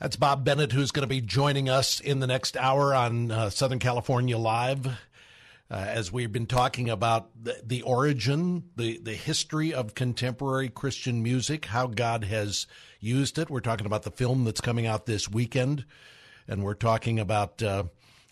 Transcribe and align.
That's 0.00 0.16
Bob 0.16 0.46
Bennett, 0.46 0.72
who's 0.72 0.92
going 0.92 1.02
to 1.02 1.06
be 1.06 1.20
joining 1.20 1.68
us 1.68 2.00
in 2.00 2.20
the 2.20 2.26
next 2.26 2.56
hour 2.56 2.94
on 2.94 3.30
uh, 3.30 3.50
Southern 3.50 3.78
California 3.78 4.38
Live. 4.38 4.86
Uh, 4.86 4.94
as 5.74 6.10
we've 6.10 6.32
been 6.32 6.46
talking 6.46 6.88
about 6.88 7.28
the, 7.38 7.60
the, 7.62 7.82
origin, 7.82 8.64
the, 8.76 8.96
the 8.96 9.12
history 9.12 9.74
of 9.74 9.94
contemporary 9.94 10.70
Christian 10.70 11.22
music, 11.22 11.66
how 11.66 11.86
God 11.86 12.24
has 12.24 12.66
used 12.98 13.38
it. 13.38 13.50
We're 13.50 13.60
talking 13.60 13.84
about 13.84 14.04
the 14.04 14.10
film 14.10 14.44
that's 14.44 14.62
coming 14.62 14.86
out 14.86 15.04
this 15.04 15.28
weekend, 15.28 15.84
and 16.48 16.64
we're 16.64 16.72
talking 16.72 17.20
about 17.20 17.62
uh, 17.62 17.84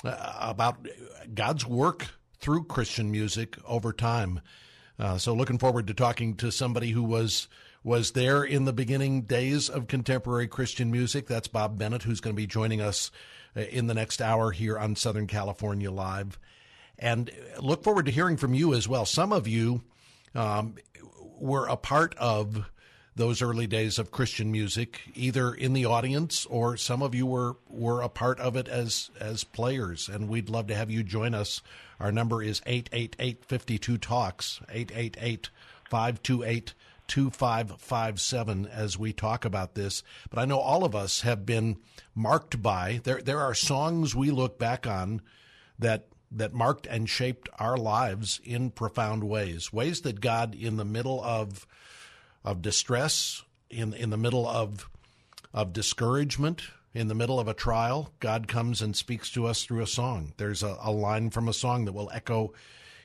about 0.05 0.89
God's 1.35 1.67
work 1.67 2.07
through 2.41 2.65
Christian 2.65 3.11
music 3.11 3.59
over 3.67 3.93
time. 3.93 4.41
Uh, 4.99 5.19
so, 5.19 5.35
looking 5.35 5.59
forward 5.59 5.87
to 5.89 5.95
talking 5.95 6.35
to 6.37 6.51
somebody 6.51 6.93
who 6.93 7.03
was 7.03 7.47
was 7.85 8.13
there 8.13 8.43
in 8.43 8.65
the 8.65 8.73
beginning 8.73 9.23
days 9.23 9.69
of 9.69 9.87
contemporary 9.87 10.49
Christian 10.49 10.91
music. 10.91 11.27
That's 11.27 11.49
Bob 11.49 11.79
Bennett, 11.79 12.03
who's 12.03 12.21
going 12.21 12.35
to 12.35 12.41
be 12.41 12.47
joining 12.47 12.81
us 12.81 13.11
uh, 13.57 13.61
in 13.61 13.87
the 13.87 13.95
next 13.95 14.21
hour 14.21 14.51
here 14.51 14.79
on 14.79 14.97
Southern 14.97 15.27
California 15.27 15.91
Live. 15.91 16.39
And 16.99 17.31
look 17.61 17.85
forward 17.85 18.07
to 18.07 18.13
hearing 18.13 18.37
from 18.37 18.55
you 18.55 18.75
as 18.75 18.89
well. 18.89 19.07
Some 19.07 19.33
of 19.33 19.47
you 19.47 19.83
um, 20.35 20.75
were 21.39 21.67
a 21.67 21.77
part 21.77 22.15
of 22.17 22.69
those 23.19 23.43
early 23.43 23.67
days 23.67 23.99
of 23.99 24.13
Christian 24.13 24.53
music, 24.53 25.01
either 25.15 25.53
in 25.53 25.73
the 25.73 25.85
audience 25.85 26.47
or 26.47 26.77
some 26.77 27.03
of 27.03 27.15
you 27.15 27.27
were 27.27 27.57
were 27.69 28.01
a 28.01 28.09
part 28.09 28.39
of 28.39 28.57
it 28.57 28.69
as 28.69 29.11
as 29.21 29.45
players. 29.45 30.09
And 30.09 30.29
we'd 30.29 30.49
love 30.49 30.69
to 30.69 30.75
have 30.75 30.91
you 30.91 31.03
join 31.03 31.35
us. 31.35 31.61
Our 32.01 32.13
number 32.13 32.43
is 32.43 32.63
888 32.65 33.45
52 33.45 33.99
Talks, 33.99 34.61
888 34.71 35.51
528 35.91 36.75
2557 37.09 38.67
as 38.67 38.99
we 38.99 39.13
talk 39.13 39.45
about 39.45 39.75
this. 39.75 40.03
But 40.31 40.39
I 40.39 40.45
know 40.45 40.61
all 40.61 40.85
of 40.85 40.95
us 40.95 41.23
have 41.23 41.45
been 41.45 41.79
marked 42.15 42.63
by 42.63 43.01
there 43.05 43.21
there 43.21 43.41
are 43.41 43.55
songs 43.55 44.15
we 44.15 44.31
look 44.31 44.59
back 44.59 44.87
on 44.87 45.23
that 45.79 46.07
that 46.31 46.53
marked 46.53 46.87
and 46.87 47.09
shaped 47.09 47.49
our 47.59 47.77
lives 47.77 48.41
in 48.45 48.71
profound 48.71 49.25
ways. 49.25 49.73
Ways 49.73 50.03
that 50.03 50.21
God 50.21 50.55
in 50.55 50.77
the 50.77 50.85
middle 50.85 51.23
of 51.23 51.67
of 52.45 52.63
distress, 52.63 53.43
in 53.71 53.93
in 53.95 54.11
the 54.11 54.17
middle 54.17 54.47
of 54.47 54.89
of 55.53 55.73
discouragement, 55.73 56.63
in 56.95 57.09
the 57.09 57.15
middle 57.15 57.41
of 57.41 57.49
a 57.49 57.55
trial, 57.55 58.13
God 58.21 58.49
comes 58.49 58.83
and 58.83 58.95
speaks 58.95 59.31
to 59.31 59.47
us 59.47 59.65
through 59.65 59.83
a 59.83 59.87
song. 59.87 60.33
There's 60.37 60.63
a, 60.63 60.77
a 60.83 60.91
line 60.91 61.31
from 61.31 61.49
a 61.49 61.53
song 61.53 61.85
that 61.85 61.93
will 61.93 62.11
echo 62.13 62.53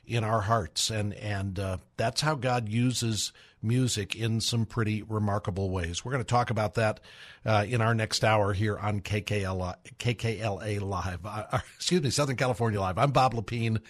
in 0.06 0.24
our 0.24 0.42
hearts, 0.42 0.90
and 0.90 1.14
and 1.14 1.58
uh, 1.58 1.78
that's 1.96 2.20
how 2.20 2.34
God 2.34 2.68
uses 2.68 3.32
music 3.62 4.14
in 4.14 4.40
some 4.40 4.66
pretty 4.66 5.02
remarkable 5.02 5.70
ways. 5.70 6.04
We're 6.04 6.12
going 6.12 6.24
to 6.24 6.28
talk 6.28 6.50
about 6.50 6.74
that 6.74 7.00
uh, 7.44 7.64
in 7.66 7.80
our 7.80 7.94
next 7.94 8.22
hour 8.24 8.52
here 8.52 8.78
on 8.78 9.00
KKL, 9.00 9.74
KKLA 9.98 10.80
Live. 10.80 11.24
Uh, 11.24 11.60
excuse 11.76 12.02
me, 12.02 12.10
Southern 12.10 12.36
California 12.36 12.80
Live. 12.80 12.98
I'm 12.98 13.10
Bob 13.10 13.34
Lepine. 13.34 13.80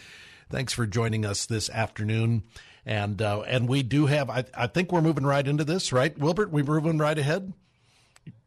Thanks 0.50 0.72
for 0.72 0.86
joining 0.86 1.26
us 1.26 1.46
this 1.46 1.68
afternoon. 1.68 2.44
And 2.86 3.20
uh, 3.20 3.40
and 3.42 3.68
we 3.68 3.82
do 3.82 4.06
have. 4.06 4.30
I, 4.30 4.44
I 4.54 4.66
think 4.66 4.92
we're 4.92 5.00
moving 5.00 5.24
right 5.24 5.46
into 5.46 5.64
this, 5.64 5.92
right, 5.92 6.16
Wilbert? 6.18 6.50
We're 6.50 6.64
moving 6.64 6.98
right 6.98 7.18
ahead. 7.18 7.52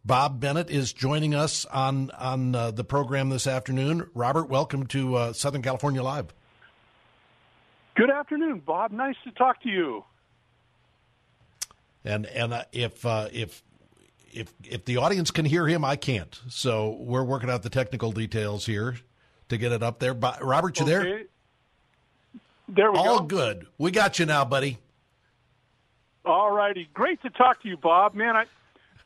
Bob 0.05 0.39
Bennett 0.39 0.69
is 0.69 0.93
joining 0.93 1.35
us 1.35 1.65
on 1.65 2.11
on 2.11 2.55
uh, 2.55 2.71
the 2.71 2.83
program 2.83 3.29
this 3.29 3.47
afternoon. 3.47 4.09
Robert, 4.13 4.47
welcome 4.47 4.85
to 4.87 5.15
uh, 5.15 5.33
Southern 5.33 5.63
California 5.63 6.03
Live. 6.03 6.33
Good 7.97 8.11
afternoon, 8.11 8.61
Bob. 8.63 8.91
Nice 8.91 9.15
to 9.23 9.31
talk 9.31 9.63
to 9.63 9.69
you. 9.69 10.05
And 12.05 12.27
and 12.27 12.53
uh, 12.53 12.63
if 12.71 13.03
uh, 13.03 13.27
if 13.33 13.63
if 14.31 14.53
if 14.63 14.85
the 14.85 14.97
audience 14.97 15.31
can 15.31 15.45
hear 15.45 15.67
him, 15.67 15.83
I 15.83 15.95
can't. 15.95 16.39
So 16.47 16.95
we're 16.99 17.23
working 17.23 17.49
out 17.49 17.63
the 17.63 17.71
technical 17.71 18.11
details 18.11 18.67
here 18.67 18.97
to 19.49 19.57
get 19.57 19.71
it 19.71 19.81
up 19.81 19.97
there. 19.97 20.13
But 20.13 20.43
Robert, 20.43 20.77
you 20.77 20.85
okay. 20.85 20.91
there? 20.91 21.21
There 22.69 22.91
we 22.91 22.99
All 22.99 23.21
go. 23.21 23.25
good. 23.25 23.67
We 23.79 23.89
got 23.89 24.19
you 24.19 24.27
now, 24.27 24.45
buddy. 24.45 24.77
All 26.23 26.51
righty. 26.51 26.87
Great 26.93 27.19
to 27.23 27.31
talk 27.31 27.63
to 27.63 27.67
you, 27.67 27.77
Bob. 27.77 28.13
Man, 28.13 28.35
I, 28.35 28.45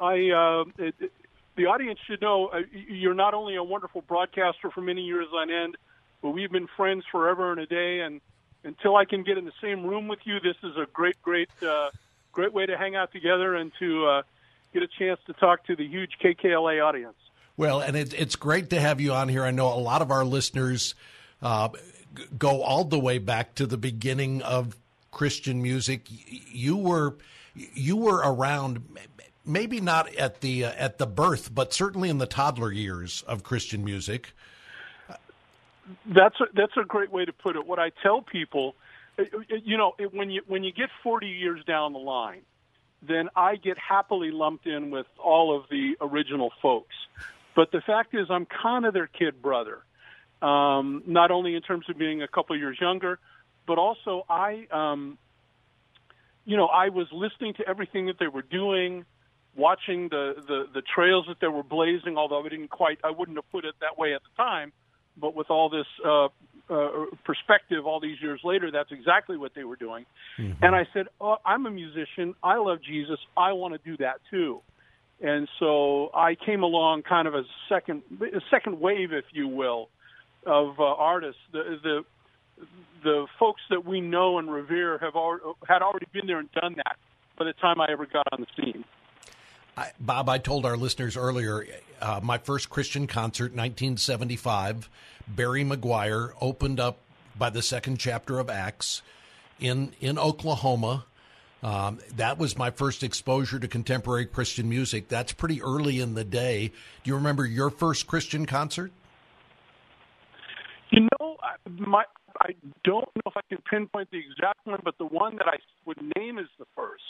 I, 0.01 0.31
uh, 0.31 0.63
it, 0.79 0.95
it, 0.99 1.13
the 1.55 1.67
audience 1.67 1.99
should 2.07 2.21
know 2.21 2.47
uh, 2.47 2.61
you're 2.89 3.13
not 3.13 3.35
only 3.35 3.55
a 3.55 3.63
wonderful 3.63 4.01
broadcaster 4.01 4.69
for 4.69 4.81
many 4.81 5.01
years 5.03 5.27
on 5.33 5.49
end, 5.49 5.77
but 6.21 6.31
we've 6.31 6.51
been 6.51 6.67
friends 6.75 7.05
forever 7.09 7.51
and 7.51 7.61
a 7.61 7.67
day. 7.67 8.01
And 8.01 8.19
until 8.63 8.95
I 8.95 9.05
can 9.05 9.23
get 9.23 9.37
in 9.37 9.45
the 9.45 9.53
same 9.61 9.85
room 9.85 10.07
with 10.07 10.19
you, 10.23 10.39
this 10.39 10.57
is 10.63 10.77
a 10.77 10.85
great, 10.91 11.21
great, 11.21 11.49
uh, 11.65 11.89
great 12.31 12.53
way 12.53 12.65
to 12.65 12.77
hang 12.77 12.95
out 12.95 13.11
together 13.11 13.55
and 13.55 13.71
to 13.79 14.05
uh, 14.05 14.21
get 14.73 14.83
a 14.83 14.87
chance 14.87 15.19
to 15.27 15.33
talk 15.33 15.65
to 15.65 15.75
the 15.75 15.85
huge 15.85 16.11
KKLA 16.23 16.83
audience. 16.83 17.15
Well, 17.57 17.81
and 17.81 17.95
it, 17.95 18.13
it's 18.13 18.35
great 18.35 18.69
to 18.71 18.79
have 18.79 19.01
you 19.01 19.13
on 19.13 19.29
here. 19.29 19.43
I 19.43 19.51
know 19.51 19.67
a 19.67 19.75
lot 19.75 20.01
of 20.01 20.11
our 20.11 20.23
listeners 20.23 20.95
uh, 21.41 21.69
go 22.37 22.61
all 22.61 22.85
the 22.85 22.99
way 22.99 23.17
back 23.17 23.55
to 23.55 23.65
the 23.65 23.77
beginning 23.77 24.41
of 24.41 24.77
Christian 25.11 25.61
music. 25.61 26.07
You 26.09 26.77
were 26.77 27.15
you 27.53 27.97
were 27.97 28.21
around, 28.23 28.97
maybe 29.45 29.81
not 29.81 30.13
at 30.15 30.41
the 30.41 30.65
uh, 30.65 30.73
at 30.77 30.97
the 30.97 31.05
birth, 31.05 31.53
but 31.53 31.73
certainly 31.73 32.09
in 32.09 32.17
the 32.17 32.25
toddler 32.25 32.71
years 32.71 33.23
of 33.27 33.43
Christian 33.43 33.83
music. 33.83 34.33
That's 36.05 36.39
a, 36.39 36.45
that's 36.53 36.77
a 36.77 36.83
great 36.85 37.11
way 37.11 37.25
to 37.25 37.33
put 37.33 37.55
it. 37.55 37.65
What 37.65 37.79
I 37.79 37.91
tell 38.03 38.21
people, 38.21 38.75
uh, 39.17 39.23
uh, 39.23 39.55
you 39.63 39.77
know, 39.77 39.93
when 40.11 40.29
you 40.29 40.41
when 40.47 40.63
you 40.63 40.71
get 40.71 40.89
40 41.03 41.27
years 41.27 41.63
down 41.65 41.93
the 41.93 41.99
line, 41.99 42.41
then 43.01 43.29
I 43.35 43.55
get 43.55 43.77
happily 43.77 44.31
lumped 44.31 44.67
in 44.67 44.91
with 44.91 45.07
all 45.17 45.55
of 45.55 45.65
the 45.69 45.95
original 46.01 46.51
folks. 46.61 46.95
But 47.55 47.71
the 47.71 47.81
fact 47.81 48.13
is, 48.13 48.27
I'm 48.29 48.45
kind 48.45 48.85
of 48.85 48.93
their 48.93 49.07
kid 49.07 49.41
brother. 49.41 49.79
Um, 50.41 51.03
not 51.05 51.29
only 51.29 51.55
in 51.55 51.61
terms 51.61 51.85
of 51.89 51.97
being 51.97 52.23
a 52.23 52.27
couple 52.27 52.57
years 52.57 52.77
younger, 52.81 53.19
but 53.67 53.77
also 53.77 54.25
I, 54.27 54.67
um, 54.71 55.19
you 56.45 56.57
know, 56.57 56.65
I 56.65 56.89
was 56.89 57.07
listening 57.11 57.53
to 57.55 57.67
everything 57.67 58.07
that 58.07 58.17
they 58.19 58.27
were 58.27 58.41
doing, 58.41 59.05
watching 59.55 60.09
the, 60.09 60.35
the 60.47 60.67
the 60.73 60.81
trails 60.81 61.25
that 61.27 61.39
they 61.39 61.47
were 61.47 61.63
blazing. 61.63 62.17
Although 62.17 62.43
I 62.43 62.49
didn't 62.49 62.69
quite, 62.69 62.99
I 63.03 63.11
wouldn't 63.11 63.37
have 63.37 63.49
put 63.51 63.65
it 63.65 63.75
that 63.81 63.97
way 63.99 64.13
at 64.13 64.21
the 64.23 64.43
time 64.43 64.71
but 65.17 65.35
with 65.35 65.49
all 65.49 65.69
this 65.69 65.85
uh, 66.05 66.25
uh, 66.69 67.05
perspective 67.25 67.85
all 67.85 67.99
these 67.99 68.21
years 68.21 68.41
later, 68.43 68.71
that's 68.71 68.91
exactly 68.91 69.37
what 69.37 69.53
they 69.55 69.63
were 69.63 69.75
doing. 69.75 70.05
Mm-hmm. 70.39 70.63
And 70.63 70.75
I 70.75 70.87
said, 70.93 71.07
oh, 71.19 71.37
I'm 71.45 71.65
a 71.65 71.71
musician. 71.71 72.35
I 72.43 72.57
love 72.57 72.79
Jesus. 72.81 73.19
I 73.35 73.53
want 73.53 73.73
to 73.73 73.89
do 73.89 73.97
that 73.97 74.21
too. 74.29 74.61
And 75.21 75.47
so 75.59 76.09
I 76.15 76.35
came 76.35 76.63
along 76.63 77.03
kind 77.03 77.27
of 77.27 77.35
a 77.35 77.43
second, 77.69 78.01
a 78.21 78.41
second 78.49 78.79
wave, 78.79 79.13
if 79.13 79.25
you 79.33 79.47
will, 79.47 79.89
of 80.45 80.79
uh, 80.79 80.83
artists. 80.83 81.41
The, 81.51 81.77
the 81.83 82.05
the 83.03 83.25
folks 83.39 83.61
that 83.69 83.85
we 83.85 84.01
know 84.01 84.37
and 84.37 84.51
revere 84.51 84.97
have 84.99 85.15
al- 85.15 85.57
had 85.67 85.81
already 85.81 86.07
been 86.13 86.27
there 86.27 86.39
and 86.39 86.51
done 86.51 86.75
that 86.77 86.97
by 87.37 87.45
the 87.45 87.53
time 87.53 87.81
I 87.81 87.87
ever 87.91 88.05
got 88.05 88.27
on 88.31 88.41
the 88.41 88.63
scene. 88.63 88.85
I, 89.77 89.91
Bob, 89.99 90.29
I 90.29 90.37
told 90.37 90.65
our 90.65 90.77
listeners 90.77 91.15
earlier, 91.15 91.65
uh, 92.01 92.19
my 92.21 92.37
first 92.37 92.69
Christian 92.69 93.07
concert, 93.07 93.53
1975, 93.53 94.89
Barry 95.27 95.63
McGuire 95.63 96.33
opened 96.41 96.79
up 96.79 96.97
by 97.37 97.49
the 97.49 97.61
second 97.61 97.97
chapter 97.97 98.39
of 98.39 98.49
Acts 98.49 99.01
in 99.59 99.93
in 100.01 100.17
Oklahoma. 100.17 101.05
Um, 101.63 101.99
that 102.15 102.39
was 102.39 102.57
my 102.57 102.71
first 102.71 103.03
exposure 103.03 103.59
to 103.59 103.67
contemporary 103.67 104.25
Christian 104.25 104.67
music. 104.67 105.07
That's 105.07 105.31
pretty 105.31 105.61
early 105.61 105.99
in 105.99 106.15
the 106.15 106.23
day. 106.23 106.71
Do 107.03 107.09
you 107.09 107.15
remember 107.15 107.45
your 107.45 107.69
first 107.69 108.07
Christian 108.07 108.47
concert? 108.47 108.91
You 110.89 111.07
know, 111.19 111.37
my 111.69 112.03
I 112.41 112.55
don't 112.83 113.07
know 113.15 113.21
if 113.27 113.37
I 113.37 113.41
can 113.47 113.59
pinpoint 113.69 114.09
the 114.11 114.17
exact 114.17 114.65
one, 114.65 114.79
but 114.83 114.97
the 114.97 115.05
one 115.05 115.37
that 115.37 115.47
I 115.47 115.57
would 115.85 115.97
name 116.17 116.39
as 116.39 116.47
the 116.57 116.65
first 116.75 117.03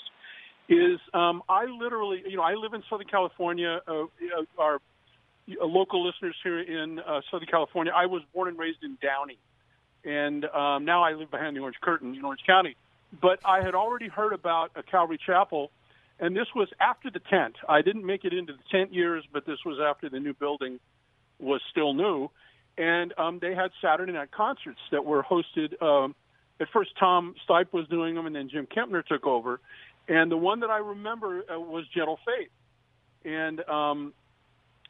is 0.72 1.00
um, 1.14 1.44
I 1.50 1.66
literally, 1.66 2.24
you 2.28 2.38
know, 2.38 2.44
I 2.44 2.54
live 2.54 2.74
in 2.74 2.84
Southern 2.90 3.08
California. 3.08 3.82
Uh, 3.88 4.04
uh, 4.04 4.08
our 4.58 4.76
uh, 4.76 5.66
local 5.66 6.06
listeners 6.06 6.36
here 6.44 6.60
in 6.60 7.00
uh, 7.00 7.22
Southern 7.30 7.48
California, 7.48 7.92
I 7.96 8.06
was 8.06 8.24
born 8.34 8.48
and 8.48 8.58
raised 8.58 8.84
in 8.84 8.98
Downey, 9.02 9.38
and 10.06 10.46
um, 10.46 10.86
now 10.86 11.04
I 11.04 11.14
live 11.14 11.30
behind 11.30 11.56
the 11.56 11.62
Orange 11.62 11.78
Curtain 11.82 12.16
in 12.16 12.24
Orange 12.24 12.44
County. 12.46 12.76
But 13.22 13.40
I 13.44 13.62
had 13.62 13.76
already 13.76 14.08
heard 14.08 14.32
about 14.32 14.72
a 14.76 14.84
Calvary 14.84 15.20
Chapel, 15.24 15.70
and 16.20 16.36
this 16.36 16.48
was 16.56 16.70
after 16.80 17.12
the 17.12 17.20
tent. 17.20 17.58
I 17.68 17.82
didn't 17.82 18.06
make 18.06 18.24
it 18.24 18.34
into 18.34 18.54
the 18.54 18.64
tent 18.72 18.94
years, 18.94 19.26
but 19.34 19.46
this 19.46 19.60
was 19.66 19.80
after 19.84 20.10
the 20.10 20.20
new 20.20 20.34
building 20.34 20.80
was 21.38 21.62
still 21.70 21.94
new, 21.94 22.30
and 22.78 23.14
um, 23.18 23.40
they 23.40 23.54
had 23.54 23.72
Saturday 23.82 24.14
night 24.14 24.32
concerts 24.32 24.80
that 24.92 25.04
were 25.04 25.24
hosted. 25.24 25.82
Um, 25.82 26.16
at 26.62 26.70
first, 26.72 26.92
Tom 27.00 27.36
Stipe 27.50 27.74
was 27.74 27.88
doing 27.88 28.16
them, 28.16 28.28
and 28.28 28.36
then 28.36 28.48
Jim 28.48 28.68
Kempner 28.68 29.06
took 29.06 29.26
over. 29.26 29.60
And 30.08 30.32
the 30.32 30.38
one 30.38 30.62
that 30.62 30.70
I 30.70 30.80
remember 30.80 31.44
uh, 31.52 31.60
was 31.60 31.86
Gentle 31.96 32.20
Faith, 32.26 32.50
and 33.24 33.62
um, 33.70 34.14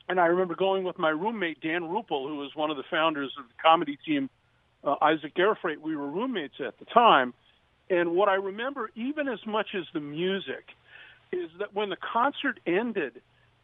and 0.09 0.19
I 0.19 0.27
remember 0.27 0.55
going 0.55 0.83
with 0.83 0.97
my 0.97 1.09
roommate 1.09 1.61
Dan 1.61 1.83
Ruppel, 1.83 2.27
who 2.27 2.37
was 2.37 2.51
one 2.55 2.71
of 2.71 2.77
the 2.77 2.83
founders 2.89 3.31
of 3.37 3.47
the 3.47 3.53
comedy 3.61 3.97
team, 4.05 4.29
uh, 4.83 4.95
Isaac 5.01 5.35
Airfreight. 5.35 5.79
We 5.79 5.95
were 5.95 6.07
roommates 6.07 6.55
at 6.65 6.79
the 6.79 6.85
time, 6.85 7.33
and 7.89 8.11
what 8.15 8.29
I 8.29 8.35
remember, 8.35 8.89
even 8.95 9.27
as 9.27 9.39
much 9.45 9.67
as 9.75 9.83
the 9.93 9.99
music, 9.99 10.65
is 11.31 11.49
that 11.59 11.73
when 11.73 11.89
the 11.89 11.97
concert 11.97 12.59
ended, 12.65 13.21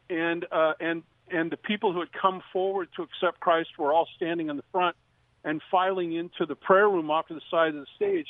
and 0.09 0.45
uh, 0.51 0.73
and 0.79 1.03
and 1.31 1.51
the 1.51 1.57
people 1.57 1.93
who 1.93 1.99
had 1.99 2.11
come 2.13 2.41
forward 2.53 2.89
to 2.95 3.03
accept 3.03 3.39
Christ 3.39 3.69
were 3.77 3.93
all 3.93 4.07
standing 4.15 4.49
in 4.49 4.57
the 4.57 4.63
front 4.71 4.95
and 5.43 5.61
filing 5.71 6.13
into 6.13 6.45
the 6.45 6.55
prayer 6.55 6.89
room 6.89 7.09
off 7.11 7.27
to 7.27 7.33
the 7.33 7.41
side 7.49 7.69
of 7.69 7.75
the 7.75 7.87
stage. 7.95 8.27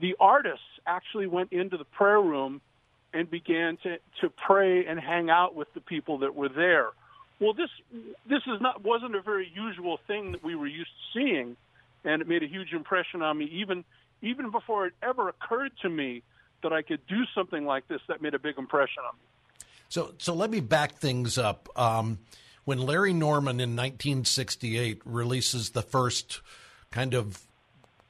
The 0.00 0.16
artists 0.18 0.64
actually 0.86 1.26
went 1.26 1.52
into 1.52 1.76
the 1.76 1.84
prayer 1.84 2.20
room 2.20 2.60
and 3.12 3.30
began 3.30 3.76
to, 3.84 3.98
to 4.20 4.30
pray 4.30 4.86
and 4.86 4.98
hang 4.98 5.30
out 5.30 5.54
with 5.54 5.72
the 5.74 5.80
people 5.80 6.18
that 6.18 6.34
were 6.34 6.48
there. 6.48 6.88
Well, 7.40 7.54
this 7.54 7.70
this 8.28 8.42
is 8.46 8.60
not 8.60 8.84
wasn't 8.84 9.14
a 9.16 9.20
very 9.20 9.50
usual 9.54 9.98
thing 10.06 10.32
that 10.32 10.44
we 10.44 10.54
were 10.54 10.66
used 10.66 10.90
to 10.90 11.18
seeing, 11.18 11.56
and 12.04 12.22
it 12.22 12.28
made 12.28 12.42
a 12.42 12.46
huge 12.46 12.72
impression 12.72 13.22
on 13.22 13.38
me. 13.38 13.46
Even 13.46 13.84
even 14.22 14.50
before 14.50 14.86
it 14.86 14.94
ever 15.02 15.28
occurred 15.28 15.72
to 15.82 15.88
me 15.88 16.22
that 16.62 16.72
I 16.72 16.82
could 16.82 17.06
do 17.06 17.24
something 17.34 17.64
like 17.64 17.86
this, 17.88 18.00
that 18.08 18.22
made 18.22 18.34
a 18.34 18.38
big 18.38 18.56
impression 18.56 19.02
on 19.06 19.14
me. 19.16 19.66
So, 19.88 20.14
so 20.18 20.34
let 20.34 20.50
me 20.50 20.60
back 20.60 20.94
things 20.94 21.38
up. 21.38 21.68
Um, 21.76 22.18
when 22.64 22.78
Larry 22.78 23.12
Norman 23.12 23.60
in 23.60 23.76
1968 23.76 25.02
releases 25.04 25.70
the 25.70 25.82
first 25.82 26.40
kind 26.90 27.12
of 27.12 27.42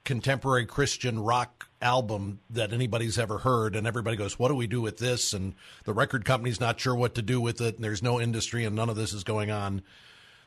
contemporary 0.04 0.66
Christian 0.66 1.18
rock 1.18 1.68
album 1.80 2.40
that 2.50 2.72
anybody's 2.72 3.18
ever 3.18 3.38
heard, 3.38 3.74
and 3.74 3.86
everybody 3.86 4.16
goes, 4.16 4.38
"What 4.38 4.48
do 4.48 4.54
we 4.54 4.66
do 4.66 4.80
with 4.80 4.98
this?" 4.98 5.32
and 5.32 5.54
the 5.84 5.92
record 5.92 6.24
company's 6.24 6.60
not 6.60 6.78
sure 6.78 6.94
what 6.94 7.14
to 7.14 7.22
do 7.22 7.40
with 7.40 7.60
it, 7.60 7.76
and 7.76 7.84
there's 7.84 8.02
no 8.02 8.20
industry, 8.20 8.64
and 8.64 8.76
none 8.76 8.88
of 8.88 8.96
this 8.96 9.12
is 9.12 9.24
going 9.24 9.50
on. 9.50 9.82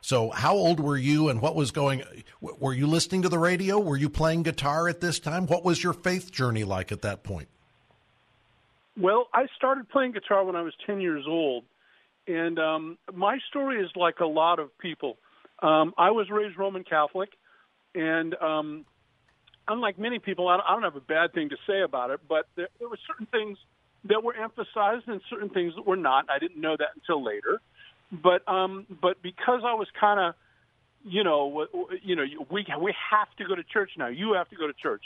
So, 0.01 0.29
how 0.29 0.53
old 0.53 0.79
were 0.79 0.97
you, 0.97 1.29
and 1.29 1.41
what 1.41 1.55
was 1.55 1.71
going? 1.71 2.03
Were 2.39 2.73
you 2.73 2.87
listening 2.87 3.23
to 3.23 3.29
the 3.29 3.39
radio? 3.39 3.79
Were 3.79 3.97
you 3.97 4.09
playing 4.09 4.43
guitar 4.43 4.87
at 4.87 5.01
this 5.01 5.19
time? 5.19 5.47
What 5.47 5.65
was 5.65 5.83
your 5.83 5.93
faith 5.93 6.31
journey 6.31 6.63
like 6.63 6.91
at 6.91 7.01
that 7.01 7.23
point? 7.23 7.47
Well, 8.99 9.27
I 9.33 9.47
started 9.55 9.89
playing 9.89 10.13
guitar 10.13 10.43
when 10.43 10.55
I 10.55 10.61
was 10.61 10.73
10 10.85 11.01
years 11.01 11.25
old. 11.27 11.63
And 12.27 12.59
um, 12.59 12.97
my 13.13 13.37
story 13.49 13.81
is 13.81 13.89
like 13.95 14.19
a 14.19 14.25
lot 14.25 14.59
of 14.59 14.75
people. 14.79 15.17
Um, 15.59 15.93
I 15.97 16.11
was 16.11 16.29
raised 16.29 16.57
Roman 16.57 16.83
Catholic, 16.83 17.29
and 17.95 18.35
um, 18.35 18.85
unlike 19.67 19.99
many 19.99 20.19
people, 20.19 20.47
I 20.47 20.57
don't 20.57 20.83
have 20.83 20.95
a 20.95 21.01
bad 21.01 21.33
thing 21.33 21.49
to 21.49 21.57
say 21.67 21.81
about 21.81 22.09
it, 22.11 22.21
but 22.27 22.47
there, 22.55 22.69
there 22.79 22.87
were 22.87 22.99
certain 23.07 23.25
things 23.27 23.57
that 24.05 24.23
were 24.23 24.35
emphasized 24.35 25.07
and 25.07 25.21
certain 25.29 25.49
things 25.49 25.73
that 25.75 25.85
were 25.85 25.95
not. 25.95 26.29
I 26.29 26.39
didn't 26.39 26.61
know 26.61 26.75
that 26.77 26.89
until 26.95 27.23
later. 27.23 27.61
But 28.11 28.47
um, 28.47 28.85
but 29.01 29.21
because 29.21 29.61
I 29.65 29.73
was 29.73 29.87
kind 29.99 30.19
of, 30.19 30.35
you 31.03 31.23
know, 31.23 31.67
you 32.01 32.15
know, 32.15 32.23
we 32.49 32.65
we 32.81 32.95
have 33.11 33.27
to 33.37 33.45
go 33.45 33.55
to 33.55 33.63
church 33.63 33.91
now. 33.97 34.07
You 34.07 34.33
have 34.33 34.49
to 34.49 34.55
go 34.55 34.67
to 34.67 34.73
church. 34.73 35.03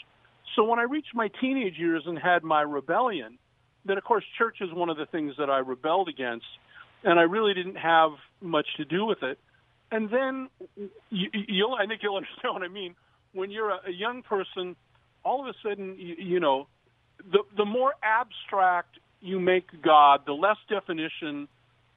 So 0.55 0.63
when 0.63 0.79
I 0.79 0.83
reached 0.83 1.15
my 1.15 1.29
teenage 1.39 1.77
years 1.77 2.03
and 2.05 2.17
had 2.17 2.43
my 2.43 2.61
rebellion, 2.61 3.39
then 3.85 3.97
of 3.97 4.03
course 4.03 4.23
church 4.37 4.57
is 4.61 4.71
one 4.71 4.89
of 4.89 4.97
the 4.97 5.05
things 5.07 5.33
that 5.39 5.49
I 5.49 5.59
rebelled 5.59 6.09
against, 6.09 6.45
and 7.03 7.19
I 7.19 7.23
really 7.23 7.53
didn't 7.53 7.77
have 7.77 8.11
much 8.39 8.67
to 8.77 8.85
do 8.85 9.05
with 9.05 9.23
it. 9.23 9.39
And 9.91 10.09
then 10.09 10.49
you, 11.09 11.29
you'll, 11.33 11.75
I 11.75 11.85
think 11.85 12.01
you'll 12.03 12.15
understand 12.17 12.53
what 12.53 12.63
I 12.63 12.67
mean. 12.67 12.95
When 13.33 13.51
you're 13.51 13.69
a, 13.69 13.79
a 13.87 13.91
young 13.91 14.23
person, 14.23 14.75
all 15.23 15.41
of 15.41 15.47
a 15.47 15.57
sudden, 15.67 15.97
you, 15.97 16.15
you 16.17 16.39
know, 16.39 16.67
the 17.31 17.39
the 17.55 17.65
more 17.65 17.93
abstract 18.03 18.99
you 19.21 19.39
make 19.39 19.81
God, 19.81 20.25
the 20.25 20.33
less 20.33 20.57
definition, 20.67 21.47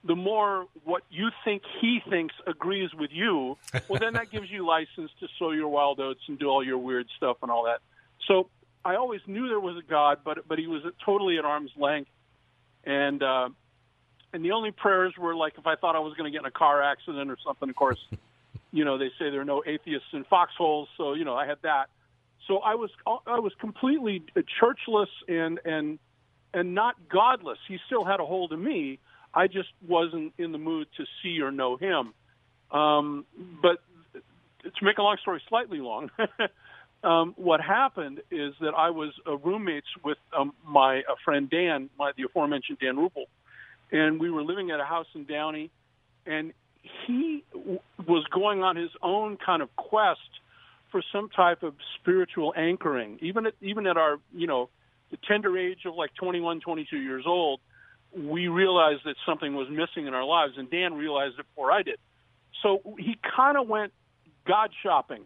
the 0.05 0.15
more 0.15 0.67
what 0.85 1.03
you 1.11 1.31
think 1.45 1.63
He 1.81 2.01
thinks 2.09 2.35
agrees 2.47 2.91
with 2.95 3.11
you. 3.13 3.57
Well, 3.89 3.99
then 3.99 4.15
that 4.15 4.31
gives 4.31 4.51
you 4.51 4.67
license 4.77 5.11
to 5.21 5.29
sow 5.39 5.53
your 5.53 5.69
wild 5.69 6.01
oats 6.01 6.21
and 6.29 6.39
do 6.39 6.49
all 6.49 6.65
your 6.65 6.79
weird 6.79 7.07
stuff 7.17 7.39
and 7.43 7.51
all 7.51 7.65
that. 7.65 7.81
So 8.29 8.49
I 8.85 8.97
always 8.97 9.21
knew 9.27 9.49
there 9.49 9.61
was 9.61 9.77
a 9.77 9.83
God, 9.89 10.19
but 10.25 10.47
but 10.47 10.59
he 10.59 10.67
was 10.67 10.83
totally 11.05 11.39
at 11.39 11.45
arm's 11.45 11.73
length, 11.77 12.11
and 12.85 13.23
uh, 13.23 13.49
and 14.33 14.45
the 14.45 14.53
only 14.53 14.73
prayers 14.73 15.15
were 15.17 15.35
like 15.35 15.55
if 15.59 15.67
I 15.67 15.77
thought 15.77 15.97
I 15.97 16.01
was 16.01 16.15
going 16.15 16.31
to 16.31 16.37
get 16.37 16.43
in 16.43 16.47
a 16.47 16.51
car 16.51 16.83
accident 16.83 17.31
or 17.31 17.39
something. 17.45 17.71
Of 17.71 17.77
course, 17.77 18.05
you 18.75 18.85
know 18.85 18.99
they 18.99 19.11
say 19.19 19.31
there 19.31 19.41
are 19.41 19.45
no 19.45 19.63
atheists 19.65 20.09
in 20.13 20.25
foxholes, 20.25 20.89
so 20.97 21.15
you 21.15 21.25
know 21.25 21.37
I 21.37 21.47
had 21.47 21.59
that. 21.63 21.87
So 22.49 22.59
I 22.59 22.75
was 22.75 22.91
I 23.07 23.39
was 23.39 23.53
completely 23.61 24.25
churchless 24.61 25.07
and 25.29 25.61
and 25.65 26.01
and 26.53 26.75
not 26.75 26.97
godless. 27.09 27.59
He 27.69 27.79
still 27.87 28.05
had 28.05 28.19
a 28.19 28.27
hold 28.27 28.53
of 28.53 28.59
me. 28.59 28.99
I 29.33 29.47
just 29.47 29.69
wasn't 29.87 30.35
in 30.39 30.51
the 30.51 30.59
mood 30.59 30.89
to 30.97 31.05
see 31.23 31.41
or 31.41 31.53
know 31.53 31.77
him. 31.77 32.15
Um, 32.71 33.25
but 33.63 33.79
to 34.65 34.85
make 34.85 34.99
a 34.99 35.03
long 35.03 35.19
story 35.23 35.41
slightly 35.49 35.79
long, 35.79 36.11
um, 37.05 37.35
what 37.37 37.61
happened 37.61 38.23
is 38.33 38.55
that 38.61 38.75
I 38.77 38.91
was 38.91 39.13
uh, 39.25 39.37
roommates 39.37 39.87
with 40.05 40.19
um, 40.37 40.53
my 40.67 40.99
uh, 40.99 41.15
friend 41.25 41.49
Dan, 41.49 41.91
my, 41.97 42.11
the 42.17 42.25
aforementioned 42.25 42.79
Dan 42.81 42.97
Ruppel, 42.97 43.27
and 43.93 44.19
we 44.19 44.31
were 44.31 44.43
living 44.43 44.73
at 44.73 44.81
a 44.81 44.85
house 44.85 45.07
in 45.15 45.25
Downey, 45.27 45.71
and 46.27 46.53
he 47.07 47.45
w- 47.53 47.81
was 48.07 48.25
going 48.33 48.63
on 48.63 48.77
his 48.77 48.91
own 49.03 49.37
kind 49.37 49.63
of 49.63 49.75
quest 49.77 50.21
for 50.91 51.03
some 51.13 51.29
type 51.29 51.63
of 51.63 51.75
spiritual 52.01 52.55
anchoring. 52.57 53.19
Even 53.21 53.47
at 53.47 53.55
even 53.61 53.87
at 53.87 53.97
our 53.97 54.19
you 54.33 54.47
know 54.47 54.69
the 55.11 55.19
tender 55.29 55.57
age 55.59 55.81
of 55.87 55.95
like 55.95 56.15
21, 56.15 56.61
22 56.61 56.97
years 56.97 57.25
old, 57.27 57.61
we 58.17 58.49
realized 58.49 59.03
that 59.05 59.17
something 59.27 59.55
was 59.55 59.69
missing 59.69 60.07
in 60.07 60.15
our 60.15 60.25
lives, 60.25 60.55
and 60.57 60.71
Dan 60.71 60.95
realized 60.95 61.39
it 61.39 61.47
before 61.55 61.71
I 61.71 61.83
did. 61.83 61.99
So 62.63 62.81
he 62.99 63.19
kind 63.37 63.57
of 63.57 63.69
went 63.69 63.93
God 64.47 64.71
shopping 64.83 65.25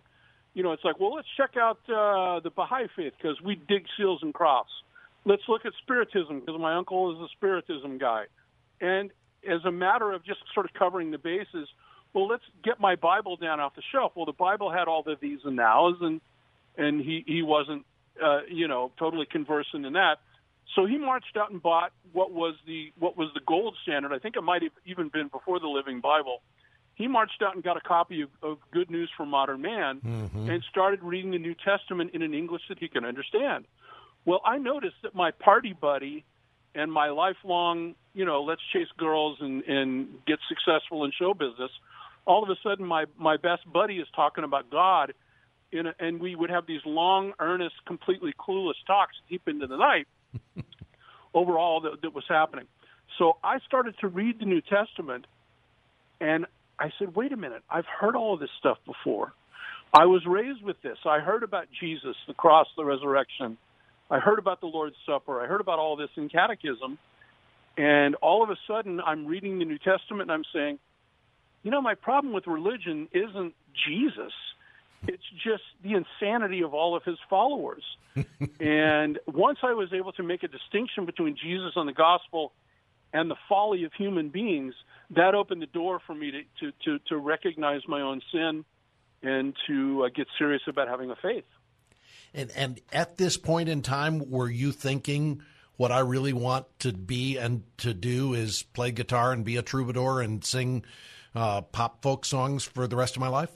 you 0.58 0.64
know, 0.64 0.72
it's 0.72 0.82
like, 0.82 0.98
well, 0.98 1.14
let's 1.14 1.28
check 1.36 1.56
out 1.56 1.78
uh, 1.88 2.40
the 2.40 2.50
Baha'i 2.50 2.88
faith 2.96 3.12
because 3.16 3.40
we 3.40 3.54
dig 3.68 3.84
seals 3.96 4.18
and 4.22 4.34
crofts. 4.34 4.72
Let's 5.24 5.42
look 5.48 5.64
at 5.64 5.72
Spiritism 5.82 6.40
because 6.40 6.60
my 6.60 6.74
uncle 6.74 7.12
is 7.12 7.18
a 7.20 7.28
Spiritism 7.36 7.98
guy. 7.98 8.24
And 8.80 9.12
as 9.48 9.64
a 9.64 9.72
matter 9.72 10.12
of 10.12 10.24
just 10.24 10.40
sort 10.54 10.66
of 10.66 10.72
covering 10.74 11.10
the 11.10 11.18
bases, 11.18 11.68
well, 12.12 12.26
let's 12.26 12.44
get 12.64 12.80
my 12.80 12.96
Bible 12.96 13.36
down 13.36 13.60
off 13.60 13.74
the 13.74 13.82
shelf. 13.92 14.12
Well, 14.14 14.26
the 14.26 14.32
Bible 14.32 14.70
had 14.70 14.88
all 14.88 15.02
the 15.02 15.16
these 15.20 15.40
and 15.44 15.56
nows, 15.56 15.96
and 16.00 16.20
and 16.76 17.00
he 17.00 17.24
he 17.26 17.42
wasn't, 17.42 17.84
uh, 18.22 18.40
you 18.50 18.68
know, 18.68 18.92
totally 18.98 19.26
conversant 19.26 19.84
in 19.84 19.92
that. 19.94 20.16
So 20.74 20.86
he 20.86 20.98
marched 20.98 21.36
out 21.36 21.50
and 21.50 21.62
bought 21.62 21.92
what 22.12 22.32
was 22.32 22.54
the 22.66 22.92
what 22.98 23.16
was 23.16 23.30
the 23.34 23.40
gold 23.46 23.76
standard. 23.82 24.12
I 24.12 24.18
think 24.18 24.36
it 24.36 24.42
might 24.42 24.62
have 24.62 24.72
even 24.86 25.08
been 25.08 25.28
before 25.28 25.60
the 25.60 25.68
Living 25.68 26.00
Bible 26.00 26.40
he 26.98 27.06
marched 27.06 27.40
out 27.42 27.54
and 27.54 27.62
got 27.62 27.76
a 27.76 27.80
copy 27.80 28.22
of, 28.22 28.28
of 28.42 28.58
Good 28.72 28.90
News 28.90 29.08
for 29.16 29.24
Modern 29.24 29.62
Man 29.62 30.00
mm-hmm. 30.00 30.50
and 30.50 30.64
started 30.68 31.00
reading 31.00 31.30
the 31.30 31.38
New 31.38 31.54
Testament 31.54 32.10
in 32.12 32.22
an 32.22 32.34
English 32.34 32.62
that 32.68 32.80
he 32.80 32.88
can 32.88 33.04
understand. 33.04 33.66
Well, 34.24 34.40
I 34.44 34.58
noticed 34.58 34.96
that 35.04 35.14
my 35.14 35.30
party 35.30 35.72
buddy 35.72 36.24
and 36.74 36.92
my 36.92 37.10
lifelong, 37.10 37.94
you 38.18 38.24
know, 38.24 38.42
let's 38.42 38.60
chase 38.72 38.88
girls 38.98 39.38
and, 39.40 39.62
and 39.62 40.08
get 40.26 40.40
successful 40.48 41.04
in 41.04 41.12
show 41.16 41.34
business, 41.34 41.70
all 42.26 42.42
of 42.42 42.50
a 42.50 42.56
sudden 42.64 42.84
my, 42.84 43.04
my 43.16 43.36
best 43.36 43.62
buddy 43.72 43.98
is 43.98 44.08
talking 44.16 44.42
about 44.42 44.68
God 44.72 45.14
in 45.70 45.86
a, 45.86 45.94
and 46.00 46.20
we 46.20 46.34
would 46.34 46.50
have 46.50 46.66
these 46.66 46.80
long, 46.84 47.32
earnest, 47.38 47.76
completely 47.86 48.34
clueless 48.36 48.74
talks 48.88 49.14
deep 49.30 49.42
into 49.46 49.68
the 49.68 49.76
night 49.76 50.08
over 51.34 51.56
all 51.56 51.82
that, 51.82 52.02
that 52.02 52.12
was 52.12 52.24
happening. 52.28 52.64
So 53.18 53.36
I 53.44 53.60
started 53.60 53.94
to 54.00 54.08
read 54.08 54.40
the 54.40 54.46
New 54.46 54.62
Testament 54.62 55.24
and 56.20 56.44
I 56.76 56.90
said, 56.98 57.14
wait 57.14 57.32
a 57.32 57.36
minute, 57.36 57.62
I've 57.70 57.86
heard 57.86 58.16
all 58.16 58.34
of 58.34 58.40
this 58.40 58.50
stuff 58.58 58.78
before. 58.84 59.32
I 59.94 60.06
was 60.06 60.26
raised 60.26 60.64
with 60.64 60.82
this. 60.82 60.98
I 61.06 61.20
heard 61.20 61.44
about 61.44 61.68
Jesus, 61.80 62.16
the 62.26 62.34
cross, 62.34 62.66
the 62.76 62.84
resurrection. 62.84 63.58
I 64.10 64.18
heard 64.18 64.40
about 64.40 64.60
the 64.60 64.66
Lord's 64.66 64.96
Supper. 65.06 65.40
I 65.40 65.46
heard 65.46 65.60
about 65.60 65.78
all 65.78 65.94
this 65.94 66.10
in 66.16 66.28
catechism. 66.28 66.98
And 67.78 68.16
all 68.16 68.42
of 68.42 68.50
a 68.50 68.56
sudden, 68.66 69.00
I'm 69.00 69.24
reading 69.26 69.60
the 69.60 69.64
New 69.64 69.78
Testament 69.78 70.22
and 70.22 70.32
I'm 70.32 70.44
saying, 70.52 70.80
you 71.62 71.70
know, 71.70 71.80
my 71.80 71.94
problem 71.94 72.32
with 72.32 72.48
religion 72.48 73.08
isn't 73.12 73.54
Jesus. 73.86 74.32
It's 75.06 75.22
just 75.44 75.62
the 75.84 75.94
insanity 75.94 76.62
of 76.62 76.74
all 76.74 76.96
of 76.96 77.04
his 77.04 77.18
followers. 77.30 77.84
and 78.60 79.20
once 79.28 79.58
I 79.62 79.74
was 79.74 79.92
able 79.92 80.12
to 80.14 80.24
make 80.24 80.42
a 80.42 80.48
distinction 80.48 81.06
between 81.06 81.36
Jesus 81.36 81.74
and 81.76 81.88
the 81.88 81.92
gospel 81.92 82.52
and 83.12 83.30
the 83.30 83.36
folly 83.48 83.84
of 83.84 83.92
human 83.92 84.30
beings, 84.30 84.74
that 85.10 85.36
opened 85.36 85.62
the 85.62 85.66
door 85.66 86.00
for 86.04 86.14
me 86.14 86.32
to, 86.32 86.42
to, 86.60 86.72
to, 86.84 86.98
to 87.10 87.16
recognize 87.16 87.82
my 87.86 88.00
own 88.00 88.20
sin 88.32 88.64
and 89.22 89.54
to 89.68 90.04
uh, 90.04 90.08
get 90.12 90.26
serious 90.36 90.62
about 90.66 90.88
having 90.88 91.10
a 91.10 91.16
faith. 91.16 91.44
And, 92.34 92.50
and 92.56 92.80
at 92.92 93.18
this 93.18 93.36
point 93.36 93.68
in 93.68 93.82
time, 93.82 94.28
were 94.30 94.50
you 94.50 94.72
thinking, 94.72 95.42
what 95.78 95.92
I 95.92 96.00
really 96.00 96.32
want 96.32 96.66
to 96.80 96.92
be 96.92 97.38
and 97.38 97.62
to 97.78 97.94
do 97.94 98.34
is 98.34 98.64
play 98.74 98.90
guitar 98.90 99.32
and 99.32 99.44
be 99.44 99.56
a 99.56 99.62
troubadour 99.62 100.20
and 100.20 100.44
sing 100.44 100.84
uh, 101.34 101.62
pop 101.62 102.02
folk 102.02 102.26
songs 102.26 102.64
for 102.64 102.86
the 102.88 102.96
rest 102.96 103.16
of 103.16 103.20
my 103.20 103.28
life? 103.28 103.52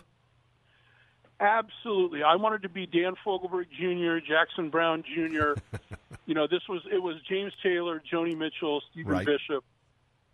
Absolutely. 1.40 2.22
I 2.22 2.36
wanted 2.36 2.62
to 2.62 2.68
be 2.68 2.86
Dan 2.86 3.14
Fogelberg 3.26 3.66
Jr., 3.70 4.24
Jackson 4.24 4.70
Browne 4.70 5.02
Jr. 5.02 5.54
you 6.26 6.34
know, 6.34 6.46
this 6.46 6.62
was 6.68 6.82
it 6.90 7.02
was 7.02 7.16
James 7.28 7.52
Taylor, 7.60 8.00
Joni 8.10 8.38
Mitchell, 8.38 8.80
Stephen 8.92 9.12
Right. 9.12 9.26
Bishop. 9.26 9.64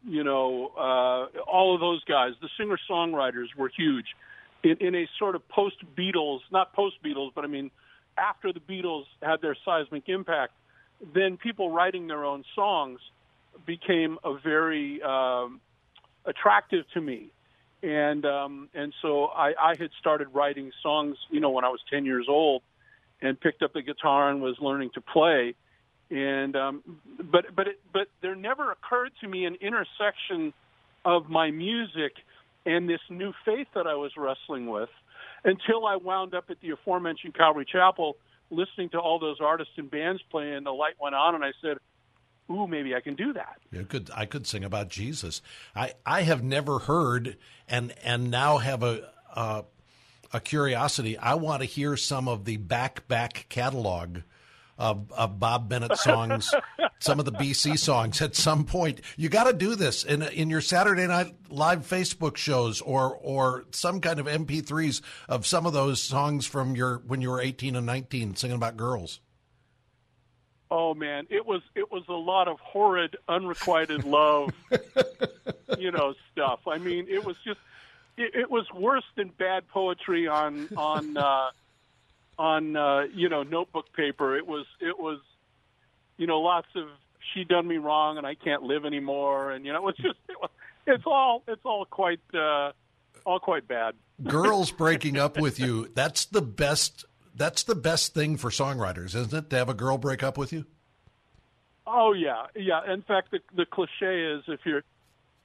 You 0.07 0.23
know, 0.23 0.73
uh, 0.77 1.41
all 1.51 1.75
of 1.75 1.81
those 1.81 2.05
guys. 2.05 2.33
The 2.43 2.51
singer 2.59 2.79
songwriters 2.89 3.47
were 3.57 3.71
huge 3.75 4.07
in, 4.63 4.77
in 4.81 4.95
a 4.95 5.09
sort 5.19 5.35
of 5.35 5.49
post 5.49 5.77
Beatles, 5.97 6.41
not 6.53 6.75
post 6.75 6.97
Beatles, 7.03 7.31
but 7.35 7.45
I 7.45 7.49
mean 7.49 7.71
after 8.19 8.53
the 8.53 8.61
Beatles 8.61 9.05
had 9.23 9.41
their 9.41 9.57
seismic 9.65 10.09
impact. 10.11 10.53
Then 11.15 11.37
people 11.37 11.71
writing 11.71 12.07
their 12.07 12.25
own 12.25 12.45
songs 12.55 13.01
became 13.67 14.19
a 14.25 14.35
very 14.39 15.03
um, 15.03 15.61
attractive 16.25 16.85
to 16.95 17.01
me. 17.01 17.29
And 17.83 18.27
um, 18.27 18.69
and 18.75 18.93
so 19.01 19.27
I, 19.27 19.53
I 19.61 19.75
had 19.79 19.91
started 20.01 20.29
writing 20.33 20.73
songs, 20.83 21.17
you 21.31 21.39
know, 21.39 21.51
when 21.51 21.65
I 21.65 21.69
was 21.69 21.81
ten 21.89 22.05
years 22.05 22.27
old, 22.29 22.63
and 23.23 23.41
picked 23.41 23.63
up 23.63 23.73
the 23.73 23.83
guitar 23.83 24.31
and 24.31 24.43
was 24.43 24.57
learning 24.61 24.91
to 24.95 25.01
play, 25.01 25.55
and 26.11 26.57
um, 26.57 26.83
but 27.23 27.55
but 27.55 27.69
it, 27.69 27.81
but 27.93 28.09
there 28.21 28.35
never 28.35 28.73
occurred 28.73 29.13
to 29.21 29.29
me 29.29 29.45
an 29.45 29.57
intersection 29.61 30.53
of 31.05 31.29
my 31.29 31.53
music 31.53 32.15
and 32.67 32.89
this 32.89 33.01
new 33.09 33.33
faith 33.45 33.69
that 33.75 33.87
I 33.87 33.95
was 33.95 34.13
wrestling 34.17 34.67
with 34.67 34.91
until 35.45 35.87
I 35.87 35.97
wound 35.97 36.35
up 36.35 36.51
at 36.51 36.61
the 36.61 36.71
aforementioned 36.71 37.35
Calvary 37.35 37.65
Chapel, 37.71 38.17
listening 38.51 38.91
to 38.91 38.99
all 38.99 39.19
those 39.19 39.41
artists 39.41 39.75
and 39.77 39.91
bands 39.91 40.23
play, 40.31 40.53
and 40.53 40.65
the 40.65 40.73
light 40.73 40.95
went 41.01 41.15
on, 41.15 41.35
and 41.35 41.45
I 41.45 41.53
said, 41.61 41.79
"Ooh, 42.51 42.67
maybe 42.67 42.95
I 42.95 43.01
can 43.01 43.15
do 43.15 43.33
that." 43.33 43.59
Yeah, 43.71 43.83
could 43.83 44.11
I 44.15 44.27
could 44.27 44.47
sing 44.47 44.65
about 44.65 44.89
Jesus. 44.89 45.43
I, 45.75 45.95
I 46.05 46.23
have 46.23 46.43
never 46.43 46.81
heard 46.81 47.37
and 47.69 47.95
and 48.03 48.31
now 48.31 48.59
have 48.59 48.83
a 48.83 49.11
uh, 49.35 49.63
a 50.33 50.41
curiosity. 50.41 51.17
I 51.17 51.35
want 51.35 51.63
to 51.63 51.67
hear 51.67 51.97
some 51.97 52.29
of 52.29 52.45
the 52.45 52.57
back 52.57 53.07
back 53.09 53.47
catalog 53.49 54.19
of 54.79 55.13
of 55.13 55.39
Bob 55.39 55.69
Bennett 55.69 55.99
songs, 55.99 56.55
some 57.01 57.19
of 57.19 57.25
the 57.25 57.33
BC 57.33 57.79
songs. 57.79 58.23
At 58.23 58.37
some 58.37 58.65
point, 58.65 59.01
you 59.17 59.29
got 59.29 59.45
to 59.45 59.53
do 59.53 59.75
this 59.75 60.05
in 60.05 60.23
in 60.23 60.49
your 60.49 60.61
Saturday 60.61 61.07
Night 61.07 61.35
Live 61.49 61.81
Facebook 61.81 62.37
shows 62.37 62.81
or 62.81 63.17
or 63.17 63.65
some 63.73 64.01
kind 64.01 64.21
of 64.21 64.27
MP3s 64.27 65.03
of 65.29 65.47
some 65.47 65.67
of 65.67 65.73
those 65.73 66.01
songs 66.01 66.47
from 66.47 66.77
your 66.77 67.03
when 67.07 67.21
you 67.21 67.31
were 67.31 67.41
eighteen 67.41 67.77
and 67.77 67.87
nineteen, 67.87 68.37
singing 68.37 68.57
about 68.57 68.77
girls. 68.77 69.21
Oh 70.71 70.95
man, 70.95 71.27
it 71.31 71.47
was 71.47 71.63
it 71.75 71.91
was 71.91 72.05
a 72.09 72.13
lot 72.13 72.47
of 72.47 72.61
horrid, 72.61 73.17
unrequited 73.29 74.05
love, 74.05 74.51
you 75.79 75.91
know, 75.91 76.15
stuff. 76.33 76.61
I 76.67 76.79
mean, 76.79 77.07
it 77.09 77.25
was 77.25 77.37
just 77.45 77.61
it, 78.19 78.35
it 78.35 78.51
was 78.51 78.71
worse 78.73 79.05
than 79.17 79.29
bad 79.29 79.67
poetry 79.69 80.29
on 80.29 80.69
on 80.77 81.17
uh, 81.17 81.51
on 82.39 82.77
uh, 82.77 83.03
you 83.15 83.29
know 83.29 83.43
notebook 83.43 83.93
paper. 83.95 84.37
It 84.37 84.47
was 84.47 84.67
it 84.81 84.99
was 84.99 85.21
you 86.17 86.27
know 86.27 86.41
lots 86.41 86.69
of 86.77 86.89
she 87.35 87.45
done 87.45 87.67
me 87.67 87.77
wrong 87.77 88.17
and 88.19 88.27
I 88.27 88.35
can't 88.35 88.63
live 88.63 88.85
anymore, 88.85 89.51
and 89.51 89.65
you 89.65 89.73
know 89.73 89.79
it 89.79 89.85
was 89.85 89.97
just 89.97 90.19
it 90.29 90.37
was, 90.41 90.51
it's 90.87 91.05
all 91.07 91.43
it's 91.49 91.65
all 91.65 91.85
quite 91.85 92.21
uh, 92.35 92.73
all 93.25 93.41
quite 93.41 93.67
bad. 93.67 93.95
girls 94.25 94.71
breaking 94.71 95.17
up 95.17 95.39
with 95.39 95.61
you 95.61 95.89
that's 95.95 96.25
the 96.25 96.43
best 96.43 97.05
that's 97.35 97.63
the 97.63 97.75
best 97.77 98.15
thing 98.15 98.37
for 98.37 98.51
songwriters 98.51 99.15
isn't 99.15 99.33
it 99.33 99.49
to 99.51 99.57
have 99.57 99.69
a 99.69 99.75
girl 99.75 99.97
break 99.97 100.25
up 100.25 100.37
with 100.37 100.53
you 100.53 100.65
Oh 101.91 102.13
yeah, 102.13 102.47
yeah. 102.55 102.93
In 102.93 103.03
fact, 103.03 103.31
the 103.31 103.39
the 103.57 103.65
cliche 103.65 104.23
is 104.23 104.45
if 104.47 104.61
you're 104.65 104.83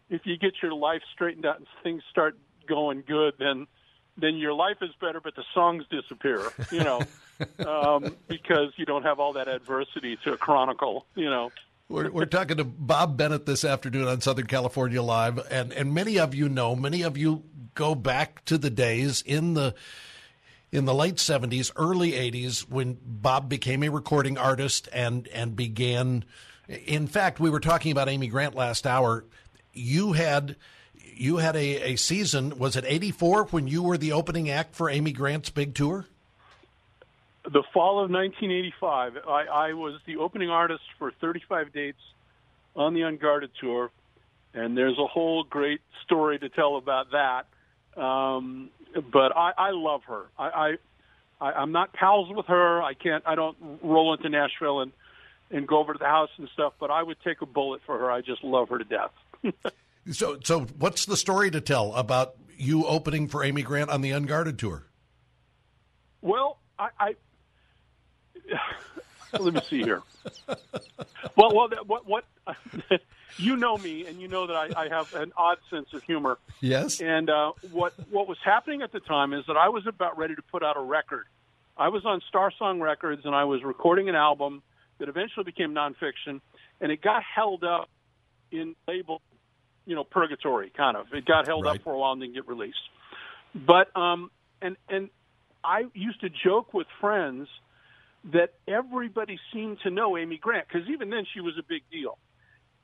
if 0.09 0.25
you 0.25 0.37
get 0.37 0.53
your 0.61 0.73
life 0.73 1.01
straightened 1.13 1.45
out 1.45 1.57
and 1.57 1.67
things 1.83 2.03
start 2.11 2.37
going 2.67 3.03
good, 3.07 3.35
then 3.39 3.65
then 4.17 4.37
your 4.37 4.53
life 4.53 4.77
is 4.81 4.91
better, 5.01 5.19
but 5.19 5.35
the 5.35 5.43
songs 5.53 5.83
disappear. 5.89 6.51
You 6.71 6.83
know, 6.83 7.01
um, 7.67 8.15
because 8.27 8.71
you 8.77 8.85
don't 8.85 9.03
have 9.03 9.19
all 9.19 9.33
that 9.33 9.47
adversity 9.47 10.17
to 10.23 10.37
chronicle. 10.37 11.05
You 11.15 11.29
know. 11.29 11.51
we're, 11.89 12.09
we're 12.09 12.25
talking 12.25 12.57
to 12.57 12.63
bob 12.63 13.17
bennett 13.17 13.45
this 13.45 13.65
afternoon 13.65 14.07
on 14.07 14.21
southern 14.21 14.47
california 14.47 15.01
live 15.01 15.37
and 15.51 15.73
and 15.73 15.93
many 15.93 16.17
of 16.17 16.33
you 16.33 16.47
know 16.47 16.75
many 16.75 17.01
of 17.01 17.17
you 17.17 17.43
go 17.75 17.93
back 17.93 18.43
to 18.45 18.57
the 18.57 18.69
days 18.69 19.21
in 19.25 19.53
the 19.53 19.75
in 20.71 20.85
the 20.85 20.93
late 20.93 21.15
70s 21.15 21.71
early 21.75 22.13
80s 22.13 22.61
when 22.69 22.97
bob 23.03 23.49
became 23.49 23.83
a 23.83 23.89
recording 23.89 24.37
artist 24.37 24.87
and 24.93 25.27
and 25.27 25.57
began 25.57 26.23
in 26.67 27.05
fact 27.05 27.39
we 27.39 27.49
were 27.49 27.59
talking 27.59 27.91
about 27.91 28.07
amy 28.07 28.27
grant 28.27 28.55
last 28.55 28.87
hour 28.87 29.25
you 29.73 30.13
had 30.13 30.55
you 31.15 31.37
had 31.37 31.55
a, 31.55 31.93
a 31.93 31.95
season 31.95 32.57
was 32.57 32.75
it 32.75 32.85
84 32.87 33.45
when 33.45 33.67
you 33.67 33.83
were 33.83 33.97
the 33.97 34.11
opening 34.11 34.49
act 34.49 34.75
for 34.75 34.89
amy 34.89 35.11
grant's 35.11 35.49
big 35.49 35.73
tour 35.73 36.05
The 37.43 37.63
fall 37.73 38.03
of 38.03 38.09
1985, 38.09 39.17
I, 39.27 39.45
I 39.69 39.73
was 39.73 39.99
the 40.05 40.17
opening 40.17 40.49
artist 40.49 40.83
for 40.97 41.11
35 41.11 41.73
dates 41.73 41.99
on 42.75 42.93
the 42.93 43.01
Unguarded 43.01 43.51
tour, 43.59 43.91
and 44.53 44.77
there's 44.77 44.97
a 44.97 45.07
whole 45.07 45.43
great 45.43 45.81
story 46.05 46.39
to 46.39 46.49
tell 46.49 46.77
about 46.77 47.07
that. 47.11 47.45
Um, 48.01 48.69
but 49.11 49.35
I, 49.35 49.51
I 49.57 49.71
love 49.71 50.03
her. 50.07 50.23
I, 50.37 50.47
I, 50.47 50.77
I, 51.41 51.51
I'm 51.53 51.71
not 51.71 51.93
pals 51.93 52.29
with 52.31 52.45
her. 52.47 52.81
I 52.81 52.93
can't. 52.93 53.23
I 53.27 53.35
don't 53.35 53.57
roll 53.83 54.13
into 54.13 54.29
Nashville 54.29 54.79
and 54.79 54.91
and 55.51 55.67
go 55.67 55.77
over 55.77 55.93
to 55.93 55.99
the 55.99 56.05
house 56.05 56.29
and 56.37 56.49
stuff. 56.53 56.73
But 56.79 56.89
I 56.89 57.03
would 57.03 57.17
take 57.23 57.41
a 57.41 57.45
bullet 57.45 57.81
for 57.85 57.99
her. 57.99 58.09
I 58.09 58.21
just 58.21 58.43
love 58.43 58.69
her 58.69 58.77
to 58.79 58.85
death. 58.85 59.11
So, 60.11 60.37
so 60.43 60.61
what's 60.77 61.05
the 61.05 61.15
story 61.17 61.49
to 61.51 61.61
tell 61.61 61.93
about 61.93 62.35
you 62.57 62.85
opening 62.85 63.27
for 63.27 63.43
Amy 63.43 63.61
Grant 63.63 63.89
on 63.89 64.01
the 64.01 64.11
Unguarded 64.11 64.59
tour? 64.59 64.85
Well, 66.21 66.59
I, 66.77 66.89
I 66.99 67.15
let 69.39 69.53
me 69.53 69.61
see 69.67 69.83
here. 69.83 70.01
Well, 71.35 71.51
well, 71.55 71.67
that- 71.69 71.87
what 71.87 72.05
what 72.07 72.25
you 73.37 73.55
know 73.57 73.75
me, 73.77 74.05
and 74.05 74.21
you 74.21 74.27
know 74.27 74.45
that 74.45 74.55
I, 74.55 74.83
I 74.83 74.87
have 74.89 75.13
an 75.15 75.31
odd 75.35 75.57
sense 75.69 75.91
of 75.93 76.03
humor. 76.03 76.37
Yes. 76.61 77.01
And 77.01 77.27
uh, 77.29 77.53
what 77.71 77.93
what 78.11 78.27
was 78.27 78.37
happening 78.45 78.83
at 78.83 78.91
the 78.91 78.99
time 78.99 79.33
is 79.33 79.43
that 79.47 79.57
I 79.57 79.69
was 79.69 79.87
about 79.87 80.15
ready 80.17 80.35
to 80.35 80.41
put 80.43 80.63
out 80.63 80.77
a 80.77 80.81
record. 80.81 81.25
I 81.75 81.87
was 81.89 82.05
on 82.05 82.21
Star 82.29 82.51
Song 82.59 82.79
Records, 82.79 83.25
and 83.25 83.33
I 83.33 83.45
was 83.45 83.63
recording 83.63 84.09
an 84.09 84.15
album 84.15 84.61
that 84.99 85.09
eventually 85.09 85.43
became 85.43 85.73
nonfiction, 85.73 86.39
and 86.79 86.91
it 86.91 87.01
got 87.01 87.23
held 87.23 87.63
up 87.63 87.89
in 88.51 88.75
label, 88.87 89.21
you 89.85 89.95
know, 89.95 90.03
purgatory 90.03 90.71
kind 90.75 90.95
of. 90.97 91.07
It 91.13 91.25
got 91.25 91.45
held 91.47 91.65
Right. 91.65 91.77
up 91.77 91.83
for 91.83 91.93
a 91.93 91.97
while 91.97 92.13
and 92.13 92.21
didn't 92.21 92.35
get 92.35 92.47
released. 92.47 92.77
But 93.55 93.95
um, 93.95 94.31
and 94.61 94.77
and 94.89 95.09
I 95.63 95.83
used 95.93 96.21
to 96.21 96.29
joke 96.29 96.73
with 96.73 96.87
friends 96.99 97.47
that 98.31 98.53
everybody 98.67 99.37
seemed 99.53 99.79
to 99.83 99.89
know 99.89 100.17
Amy 100.17 100.37
Grant 100.37 100.67
because 100.67 100.87
even 100.89 101.09
then 101.09 101.25
she 101.33 101.41
was 101.41 101.53
a 101.59 101.63
big 101.63 101.83
deal. 101.91 102.17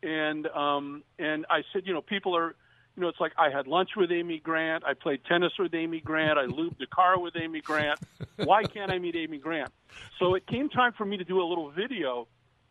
And 0.03 0.48
um, 0.48 1.03
and 1.18 1.46
I 1.50 1.62
said, 1.74 1.84
you 1.86 1.94
know, 1.94 2.01
people 2.01 2.36
are, 2.36 2.56
you 2.96 3.01
know, 3.01 3.08
it's 3.10 3.20
like 3.20 3.34
I 3.38 3.50
had 3.50 3.68
lunch 3.68 3.89
with 3.98 4.12
Amy 4.12 4.39
Grant, 4.39 4.84
I 4.86 4.94
played 4.94 5.22
tennis 5.25 5.51
with 5.58 5.74
Amy 5.74 6.00
Grant, 6.01 6.38
I 6.38 6.46
lubed 6.46 6.77
the 6.77 6.88
car 6.88 7.20
with 7.20 7.36
Amy 7.36 7.62
Grant. 7.62 8.00
Why 8.38 8.63
can't 8.63 8.91
I 8.91 9.00
meet 9.00 9.15
Amy 9.15 9.38
Grant? 9.38 9.72
So 10.20 10.36
it 10.36 10.46
came 10.48 10.70
time 10.70 10.94
for 10.98 11.06
me 11.06 11.18
to 11.18 11.24
do 11.24 11.41
a 11.41 11.48
little 11.48 11.72
video 11.72 12.27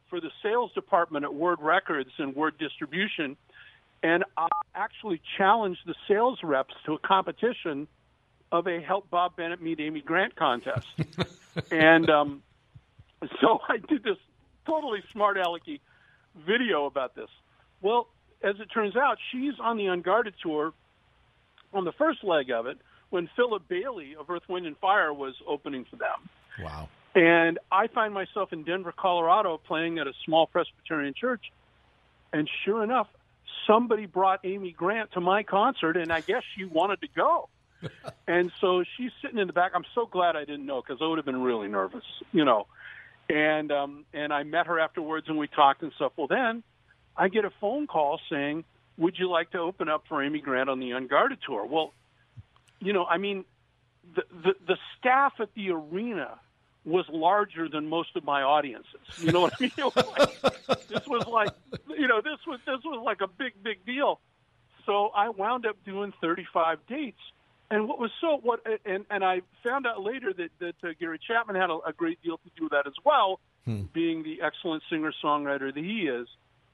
for 0.09 0.21
the 0.21 0.31
sales 0.43 0.73
department 0.73 1.25
at 1.25 1.35
Word 1.35 1.59
Records 1.61 2.11
and 2.19 2.35
Word 2.35 2.57
Distribution, 2.59 3.37
and 4.03 4.25
I 4.37 4.49
actually 4.75 5.21
challenged 5.37 5.81
the 5.87 5.95
sales 6.07 6.39
reps 6.43 6.75
to 6.87 6.95
a 6.95 6.99
competition 6.99 7.89
of 8.51 8.67
a 8.67 8.81
Help 8.81 9.11
Bob 9.11 9.37
Bennett 9.37 9.61
Meet 9.61 9.81
Amy 9.81 10.01
Grant 10.01 10.37
contest. 10.37 10.87
and 11.71 12.09
um, 12.09 12.43
so 13.41 13.61
I 13.69 13.79
did 13.79 14.03
this 14.03 14.17
totally 14.67 15.03
smart 15.13 15.37
alecky 15.37 15.81
video 16.47 16.87
about 16.87 17.15
this. 17.15 17.29
Well, 17.83 18.09
as 18.43 18.57
it 18.61 18.67
turns 18.67 18.97
out, 18.97 19.19
she's 19.33 19.55
on 19.61 19.77
the 19.77 19.87
Unguarded 19.87 20.35
tour 20.43 20.73
on 21.73 21.85
the 21.85 21.93
first 21.93 22.23
leg 22.25 22.51
of 22.51 22.67
it 22.67 22.79
when 23.11 23.29
Philip 23.37 23.67
Bailey 23.69 24.15
of 24.19 24.31
Earth, 24.31 24.43
Wind, 24.49 24.67
and 24.67 24.77
Fire 24.79 25.13
was 25.13 25.35
opening 25.47 25.85
for 25.91 25.97
them. 25.97 26.29
Wow. 26.63 26.89
And 27.15 27.59
I 27.73 27.89
find 27.89 28.15
myself 28.15 28.53
in 28.53 28.65
Denver, 28.65 28.93
Colorado, 28.97 29.59
playing 29.67 29.99
at 29.99 30.07
a 30.07 30.13
small 30.25 30.47
Presbyterian 30.47 31.15
church. 31.19 31.51
And 32.33 32.49
sure 32.65 32.85
enough, 32.85 33.09
somebody 33.67 34.07
brought 34.07 34.41
Amy 34.45 34.73
Grant 34.73 35.13
to 35.13 35.21
my 35.21 35.43
concert, 35.43 35.97
and 35.97 36.13
I 36.13 36.21
guess 36.21 36.43
she 36.57 36.65
wanted 36.65 37.01
to 37.03 37.09
go. 37.15 37.49
and 38.27 38.51
so 38.61 38.83
she's 38.97 39.11
sitting 39.23 39.39
in 39.39 39.47
the 39.47 39.53
back. 39.53 39.73
I'm 39.75 39.85
so 39.95 40.07
glad 40.07 40.37
I 40.37 40.45
didn't 40.45 40.67
know 40.67 40.83
because 40.83 41.01
I 41.01 41.07
would 41.07 41.19
have 41.19 41.27
been 41.27 41.43
really 41.43 41.69
nervous, 41.69 42.05
you 42.33 42.45
know. 42.45 42.67
And 43.29 43.71
um, 43.71 44.05
and 44.13 44.33
I 44.33 44.43
met 44.43 44.67
her 44.67 44.81
afterwards, 44.81 45.29
and 45.29 45.39
we 45.39 45.49
talked 45.49 45.83
and 45.83 45.93
stuff. 45.93 46.13
Well, 46.17 46.29
then 46.29 46.63
I 47.17 47.29
get 47.29 47.45
a 47.45 47.51
phone 47.61 47.87
call 47.87 48.21
saying, 48.31 48.65
"Would 48.97 49.19
you 49.19 49.31
like 49.31 49.51
to 49.51 49.59
open 49.59 49.89
up 49.89 50.05
for 50.09 50.23
Amy 50.23 50.41
Grant 50.41 50.71
on 50.71 50.81
the 50.81 50.93
Unguarded 50.93 51.39
tour?" 51.47 51.67
Well, 51.67 51.93
you 52.81 52.93
know, 52.93 53.05
I 53.05 53.19
mean, 53.19 53.45
the 54.15 54.23
the, 54.31 54.55
the 54.67 54.77
staff 54.99 55.35
at 55.41 55.55
the 55.55 55.71
arena 55.71 56.41
was 56.89 57.05
larger 57.11 57.69
than 57.69 57.89
most 57.89 58.17
of 58.17 58.25
my 58.25 58.43
audiences. 58.43 59.01
You 59.21 59.33
know 59.33 59.41
what 59.43 59.55
I 59.61 59.63
mean? 59.63 59.73
Like, 60.69 60.89
this 60.89 61.07
was 61.07 61.27
like, 61.27 61.51
you 61.89 62.09
know, 62.09 62.21
this 62.21 62.39
was 62.47 62.61
this 62.67 62.81
was 62.85 63.03
like 63.05 63.21
a 63.21 63.27
big 63.27 63.53
big 63.63 63.85
deal. 63.85 64.21
So 64.87 65.09
I 65.09 65.29
wound 65.29 65.67
up 65.67 65.77
doing 65.85 66.13
35 66.21 66.79
dates. 66.89 67.21
And 67.71 67.87
what 67.87 67.99
was 67.99 68.11
so 68.21 68.39
what 68.43 68.61
and 68.87 69.05
and 69.11 69.25
I 69.25 69.43
found 69.63 69.87
out 69.87 70.03
later 70.03 70.33
that 70.33 70.51
that 70.61 70.75
uh, 70.83 70.93
Gary 70.99 71.19
Chapman 71.27 71.57
had 71.57 71.71
a, 71.71 71.79
a 71.87 71.93
great 71.93 72.23
deal 72.23 72.39
to 72.39 72.51
do 72.57 72.65
with 72.65 72.73
that 72.73 72.87
as 72.87 72.95
well, 73.05 73.41
hmm. 73.67 73.83
being 73.93 74.23
the 74.23 74.41
excellent 74.43 74.83
singer 74.91 75.13
songwriter 75.23 75.73
that 75.75 75.85
he 75.85 76.09
is, 76.09 76.27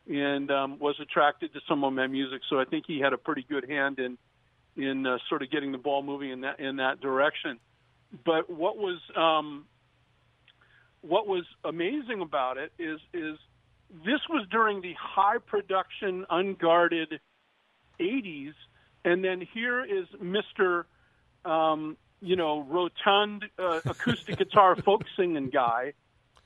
and 0.09 0.51
um, 0.53 0.79
was 0.79 0.95
attracted 1.01 1.53
to 1.55 1.61
some 1.69 1.83
of 1.83 1.93
my 1.93 2.07
music. 2.07 2.43
So 2.49 2.61
I 2.61 2.65
think 2.65 2.85
he 2.87 3.01
had 3.01 3.13
a 3.13 3.19
pretty 3.19 3.45
good 3.49 3.69
hand 3.69 3.99
in 3.99 4.17
in 4.77 5.07
uh, 5.07 5.19
sort 5.29 5.43
of 5.43 5.51
getting 5.51 5.73
the 5.73 5.79
ball 5.79 6.03
moving 6.03 6.31
in 6.31 6.41
that 6.43 6.61
in 6.61 6.77
that 6.77 7.01
direction. 7.01 7.59
But 8.25 8.49
what 8.49 8.77
was 8.77 9.01
um, 9.17 9.67
what 11.07 11.27
was 11.27 11.45
amazing 11.65 12.21
about 12.21 12.57
it 12.57 12.73
is 12.79 13.01
is 13.13 13.39
this 14.05 14.21
was 14.29 14.47
during 14.51 14.81
the 14.81 14.95
high 14.99 15.39
production, 15.39 16.25
unguarded 16.31 17.21
'80s, 18.01 18.55
and 19.05 19.25
then 19.25 19.47
here 19.53 19.85
is 19.85 20.07
Mister, 20.21 20.87
um, 21.45 21.97
you 22.21 22.37
know, 22.37 22.63
rotund 22.63 23.45
uh, 23.59 23.81
acoustic 23.85 24.39
guitar 24.39 24.77
folk 24.85 25.05
singing 25.17 25.51
guy 25.51 25.93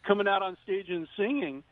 coming 0.06 0.28
out 0.28 0.42
on 0.42 0.56
stage 0.62 0.88
and 0.88 1.06
singing. 1.16 1.62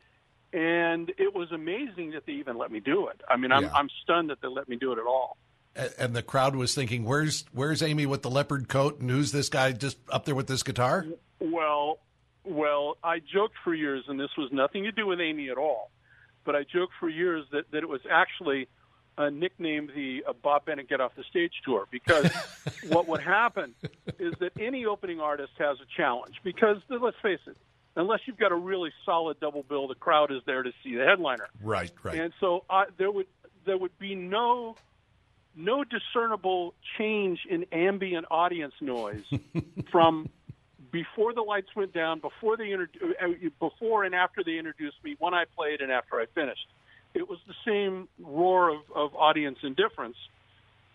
And 0.53 1.09
it 1.17 1.35
was 1.35 1.51
amazing 1.51 2.11
that 2.11 2.25
they 2.25 2.33
even 2.33 2.57
let 2.57 2.71
me 2.71 2.79
do 2.79 3.09
it. 3.09 3.21
I 3.27 3.35
mean, 3.35 3.51
I'm, 3.51 3.63
yeah. 3.63 3.73
I'm 3.73 3.89
stunned 4.01 4.29
that 4.29 4.39
they 4.41 4.47
let 4.47 4.69
me 4.69 4.77
do 4.77 4.93
it 4.93 4.97
at 4.97 5.05
all 5.05 5.37
and 5.99 6.15
the 6.15 6.23
crowd 6.23 6.55
was 6.55 6.73
thinking, 6.73 7.03
"Where's 7.03 7.45
Where's 7.51 7.81
Amy 7.81 8.05
with 8.05 8.23
the 8.23 8.29
leopard 8.29 8.67
coat, 8.67 8.99
and 8.99 9.09
who's 9.09 9.31
this 9.31 9.49
guy 9.49 9.71
just 9.71 9.97
up 10.09 10.25
there 10.25 10.35
with 10.35 10.47
this 10.47 10.63
guitar?" 10.63 11.05
Well, 11.39 11.99
well, 12.47 12.97
I 13.03 13.19
joked 13.19 13.55
for 13.63 13.73
years, 13.73 14.05
and 14.07 14.19
this 14.19 14.29
was 14.37 14.51
nothing 14.51 14.83
to 14.83 14.91
do 14.91 15.05
with 15.05 15.19
Amy 15.19 15.49
at 15.49 15.57
all, 15.57 15.91
but 16.45 16.55
I 16.55 16.63
joked 16.63 16.93
for 16.99 17.09
years 17.09 17.45
that 17.51 17.71
that 17.71 17.83
it 17.83 17.89
was 17.89 18.01
actually 18.09 18.67
uh, 19.17 19.29
nicknamed 19.29 19.91
the 19.95 20.23
uh, 20.27 20.33
Bob 20.33 20.65
Bennett 20.65 20.87
Get 20.87 21.01
Off 21.01 21.15
the 21.15 21.23
Stage 21.23 21.53
tour 21.65 21.87
because 21.91 22.31
what 22.89 23.07
would 23.07 23.21
happen 23.21 23.73
is 24.19 24.33
that 24.39 24.51
any 24.59 24.85
opening 24.85 25.19
artist 25.19 25.53
has 25.57 25.77
a 25.79 25.85
challenge 25.95 26.35
because 26.43 26.77
let's 26.89 27.17
face 27.21 27.39
it, 27.47 27.57
unless 27.95 28.19
you've 28.25 28.37
got 28.37 28.51
a 28.51 28.55
really 28.55 28.91
solid 29.05 29.39
double 29.39 29.63
bill, 29.63 29.87
the 29.87 29.95
crowd 29.95 30.31
is 30.31 30.41
there 30.45 30.63
to 30.63 30.71
see 30.83 30.95
the 30.95 31.03
headliner. 31.03 31.47
Right, 31.61 31.91
right. 32.03 32.19
And 32.19 32.33
so 32.39 32.63
uh, 32.69 32.85
there 32.97 33.11
would 33.11 33.27
there 33.65 33.77
would 33.77 33.97
be 33.99 34.15
no 34.15 34.75
no 35.55 35.83
discernible 35.83 36.75
change 36.97 37.39
in 37.49 37.65
ambient 37.71 38.27
audience 38.29 38.75
noise 38.79 39.25
from 39.91 40.29
before 40.97 41.31
the 41.31 41.43
lights 41.43 41.69
went 41.75 41.93
down, 41.93 42.19
before 42.19 42.57
they 42.57 42.73
uh, 42.73 43.27
before 43.59 44.03
and 44.03 44.15
after 44.15 44.43
they 44.43 44.57
introduced 44.57 44.97
me, 45.03 45.15
when 45.19 45.33
I 45.33 45.45
played 45.55 45.81
and 45.81 45.91
after 45.91 46.19
I 46.19 46.25
finished. 46.33 46.67
It 47.13 47.29
was 47.29 47.39
the 47.47 47.53
same 47.65 48.07
roar 48.19 48.69
of, 48.69 48.81
of 48.95 49.15
audience 49.15 49.59
indifference, 49.63 50.17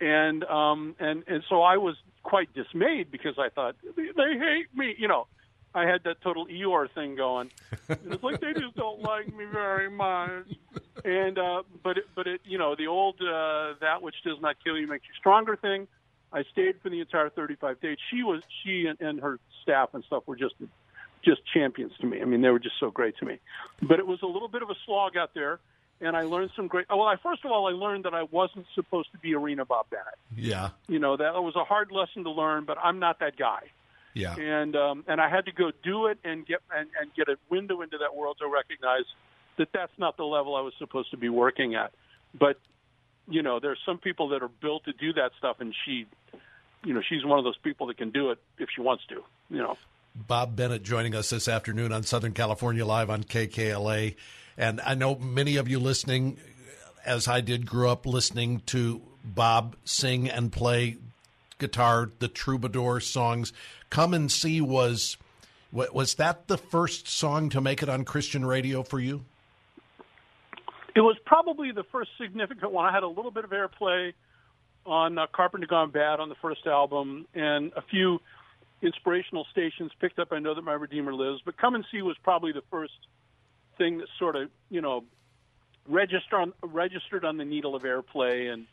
and 0.01 0.45
um, 0.45 0.97
and 0.99 1.23
and 1.27 1.43
so 1.49 1.63
I 1.63 1.77
was 1.77 1.97
quite 2.23 2.53
dismayed 2.53 3.11
because 3.11 3.37
I 3.39 3.49
thought 3.49 3.77
they 3.97 4.33
hate 4.49 4.75
me, 4.75 4.95
you 4.99 5.09
know. 5.09 5.27
I 5.75 5.87
had 5.87 6.05
that 6.05 6.21
total 6.21 6.47
Eeyore 6.49 6.93
thing 6.93 7.17
going. 7.17 7.51
it's 7.89 8.23
like 8.23 8.41
they 8.41 8.53
just 8.53 8.77
don't 8.77 9.01
like 9.01 9.35
me 9.35 9.47
very 9.51 9.89
much. 9.89 10.45
And 11.03 11.39
uh, 11.39 11.63
but 11.83 11.97
it, 11.97 12.05
but 12.15 12.27
it 12.27 12.41
you 12.45 12.59
know 12.59 12.75
the 12.77 12.89
old 12.89 13.17
uh, 13.23 13.75
that 13.81 14.03
which 14.03 14.17
does 14.25 14.41
not 14.41 14.57
kill 14.63 14.77
you 14.77 14.87
makes 14.87 15.07
you 15.09 15.15
stronger 15.19 15.57
thing. 15.57 15.89
I 16.33 16.45
stayed 16.53 16.77
for 16.83 16.91
the 16.91 17.01
entire 17.01 17.31
35 17.31 17.81
days. 17.81 17.99
She 18.11 18.23
was 18.23 18.43
she 18.63 18.87
and, 18.87 19.01
and 19.01 19.21
her 19.21 19.39
staff 19.63 19.91
and 19.95 20.03
stuff 20.05 20.25
were 20.27 20.37
just 20.37 20.55
just 21.25 21.41
champions 21.53 21.93
to 22.01 22.07
me. 22.07 22.21
I 22.21 22.25
mean 22.25 22.43
they 22.43 22.51
were 22.51 22.59
just 22.59 22.77
so 22.81 22.91
great 22.91 23.17
to 23.19 23.27
me. 23.27 23.39
But 23.81 23.99
it 23.99 24.07
was 24.07 24.21
a 24.23 24.27
little 24.27 24.49
bit 24.49 24.63
of 24.63 24.71
a 24.71 24.77
slog 24.87 25.17
out 25.17 25.31
there. 25.35 25.59
And 26.01 26.17
I 26.17 26.23
learned 26.23 26.51
some 26.57 26.67
great. 26.67 26.87
Well, 26.91 27.03
I 27.03 27.15
first 27.23 27.45
of 27.45 27.53
all, 27.53 27.69
I 27.69 27.73
learned 27.73 28.07
that 28.07 28.15
I 28.15 28.25
wasn't 28.25 28.67
supposed 28.75 29.13
to 29.13 29.19
be 29.19 29.37
arena 29.37 29.65
Bob 29.65 29.87
Bennett. 29.89 30.19
Yeah, 30.37 30.71
you 30.89 30.99
know 30.99 31.17
that 31.17 31.35
was 31.35 31.55
a 31.55 31.63
hard 31.63 31.93
lesson 31.93 32.25
to 32.25 32.31
learn. 32.31 32.65
But 32.65 32.79
I'm 32.83 32.99
not 32.99 33.21
that 33.21 33.37
guy. 33.37 33.71
Yeah. 34.15 34.35
And 34.35 34.75
um, 34.75 35.05
and 35.07 35.21
I 35.21 35.29
had 35.29 35.47
to 35.47 35.53
go 35.53 35.71
do 35.83 36.07
it 36.07 36.19
and 36.25 36.45
get 36.45 36.61
and, 36.75 36.89
and 37.01 37.15
get 37.15 37.29
a 37.29 37.37
window 37.51 37.83
into 37.83 37.99
that 37.99 38.17
world 38.17 38.39
to 38.41 38.49
recognize 38.49 39.05
that 39.59 39.69
that's 39.73 39.93
not 39.99 40.17
the 40.17 40.25
level 40.25 40.57
I 40.57 40.61
was 40.61 40.75
supposed 40.79 41.11
to 41.13 41.17
be 41.17 41.29
working 41.29 41.75
at. 41.75 41.93
But 42.39 42.59
you 43.29 43.43
know, 43.43 43.61
there's 43.61 43.79
some 43.87 43.99
people 43.99 44.29
that 44.31 44.43
are 44.43 44.51
built 44.61 44.85
to 44.85 44.93
do 44.93 45.13
that 45.15 45.31
stuff, 45.39 45.57
and 45.61 45.75
she, 45.85 46.07
you 46.85 46.95
know, 46.95 47.03
she's 47.07 47.25
one 47.25 47.39
of 47.39 47.45
those 47.45 47.59
people 47.59 47.87
that 47.89 47.97
can 47.97 48.11
do 48.11 48.31
it 48.31 48.39
if 48.59 48.69
she 48.75 48.81
wants 48.81 49.05
to. 49.09 49.23
You 49.51 49.59
know. 49.59 49.77
Bob 50.15 50.57
Bennett 50.57 50.83
joining 50.83 51.15
us 51.15 51.31
this 51.31 51.49
afternoon 51.49 51.93
on 51.93 52.03
Southern 52.03 52.33
California 52.33 52.85
Live 52.85 53.11
on 53.11 53.25
KKLA. 53.25 54.15
And 54.59 54.81
I 54.83 54.95
know 54.95 55.17
many 55.17 55.57
of 55.57 55.69
you 55.69 55.79
listening, 55.79 56.37
as 57.05 57.29
I 57.29 57.41
did, 57.41 57.67
grew 57.67 57.89
up 57.89 58.05
listening 58.05 58.61
to 58.67 59.01
Bob 59.25 59.77
sing 59.85 60.29
and 60.29 60.53
play 60.53 60.99
guitar, 61.59 62.11
the 62.19 62.29
troubadour 62.29 63.01
songs. 63.01 63.53
Come 63.89 64.13
and 64.13 64.31
See 64.31 64.61
was 64.61 65.17
was 65.73 66.15
that 66.15 66.49
the 66.49 66.59
first 66.59 67.09
song 67.09 67.49
to 67.49 67.61
make 67.61 67.83
it 67.83 67.89
on 67.89 68.05
Christian 68.05 68.45
radio 68.45 68.83
for 68.83 69.01
you? 69.01 69.25
It 70.95 71.01
was 71.01 71.17
probably 71.25 71.73
the 71.73 71.85
first 71.85 72.11
significant 72.21 72.73
one. 72.73 72.85
I 72.85 72.93
had 72.93 73.03
a 73.03 73.09
little 73.09 73.31
bit 73.31 73.45
of 73.45 73.51
airplay 73.51 74.13
on 74.85 75.19
uh, 75.19 75.27
Carpenter 75.33 75.67
Gone 75.67 75.91
Bad 75.91 76.21
on 76.21 76.29
the 76.29 76.35
first 76.37 76.67
album, 76.67 77.27
and 77.35 77.73
a 77.77 77.83
few 77.83 78.21
inspirational 78.83 79.47
stations 79.51 79.93
picked 80.01 80.19
up 80.19 80.33
I 80.33 80.39
Know 80.39 80.55
That 80.55 80.63
My 80.63 80.73
Redeemer 80.73 81.15
Lives. 81.15 81.41
But 81.45 81.57
Come 81.57 81.75
and 81.75 81.85
See 81.91 82.03
was 82.03 82.17
probably 82.23 82.53
the 82.53 82.63
first 82.71 82.93
thing 83.79 83.99
that 83.99 84.09
sort 84.19 84.37
of, 84.37 84.51
you 84.71 84.81
know, 84.81 85.05
registered 85.89 86.39
on, 86.39 86.53
registered 86.63 87.25
on 87.25 87.37
the 87.37 87.45
needle 87.45 87.75
of 87.75 87.83
airplay 87.83 88.53
and 88.53 88.67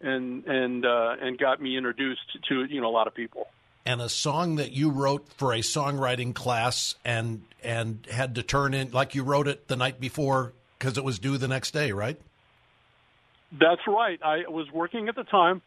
and 0.00 0.44
and 0.46 0.86
uh, 0.86 1.16
and 1.20 1.38
got 1.38 1.60
me 1.60 1.76
introduced 1.76 2.38
to 2.48 2.64
you 2.64 2.80
know 2.80 2.88
a 2.88 2.92
lot 2.92 3.06
of 3.06 3.14
people. 3.14 3.48
And 3.84 4.02
a 4.02 4.08
song 4.08 4.56
that 4.56 4.72
you 4.72 4.90
wrote 4.90 5.26
for 5.32 5.52
a 5.52 5.60
songwriting 5.60 6.34
class 6.34 6.94
and 7.04 7.42
and 7.62 8.06
had 8.10 8.34
to 8.36 8.42
turn 8.42 8.74
in 8.74 8.90
like 8.92 9.14
you 9.14 9.22
wrote 9.22 9.48
it 9.48 9.68
the 9.68 9.76
night 9.76 9.98
before 10.00 10.52
because 10.78 10.98
it 10.98 11.04
was 11.04 11.18
due 11.18 11.38
the 11.38 11.48
next 11.48 11.72
day, 11.72 11.92
right? 11.92 12.20
That's 13.52 13.80
right. 13.86 14.18
I 14.22 14.48
was 14.48 14.66
working 14.72 15.08
at 15.08 15.16
the 15.16 15.24
time 15.24 15.62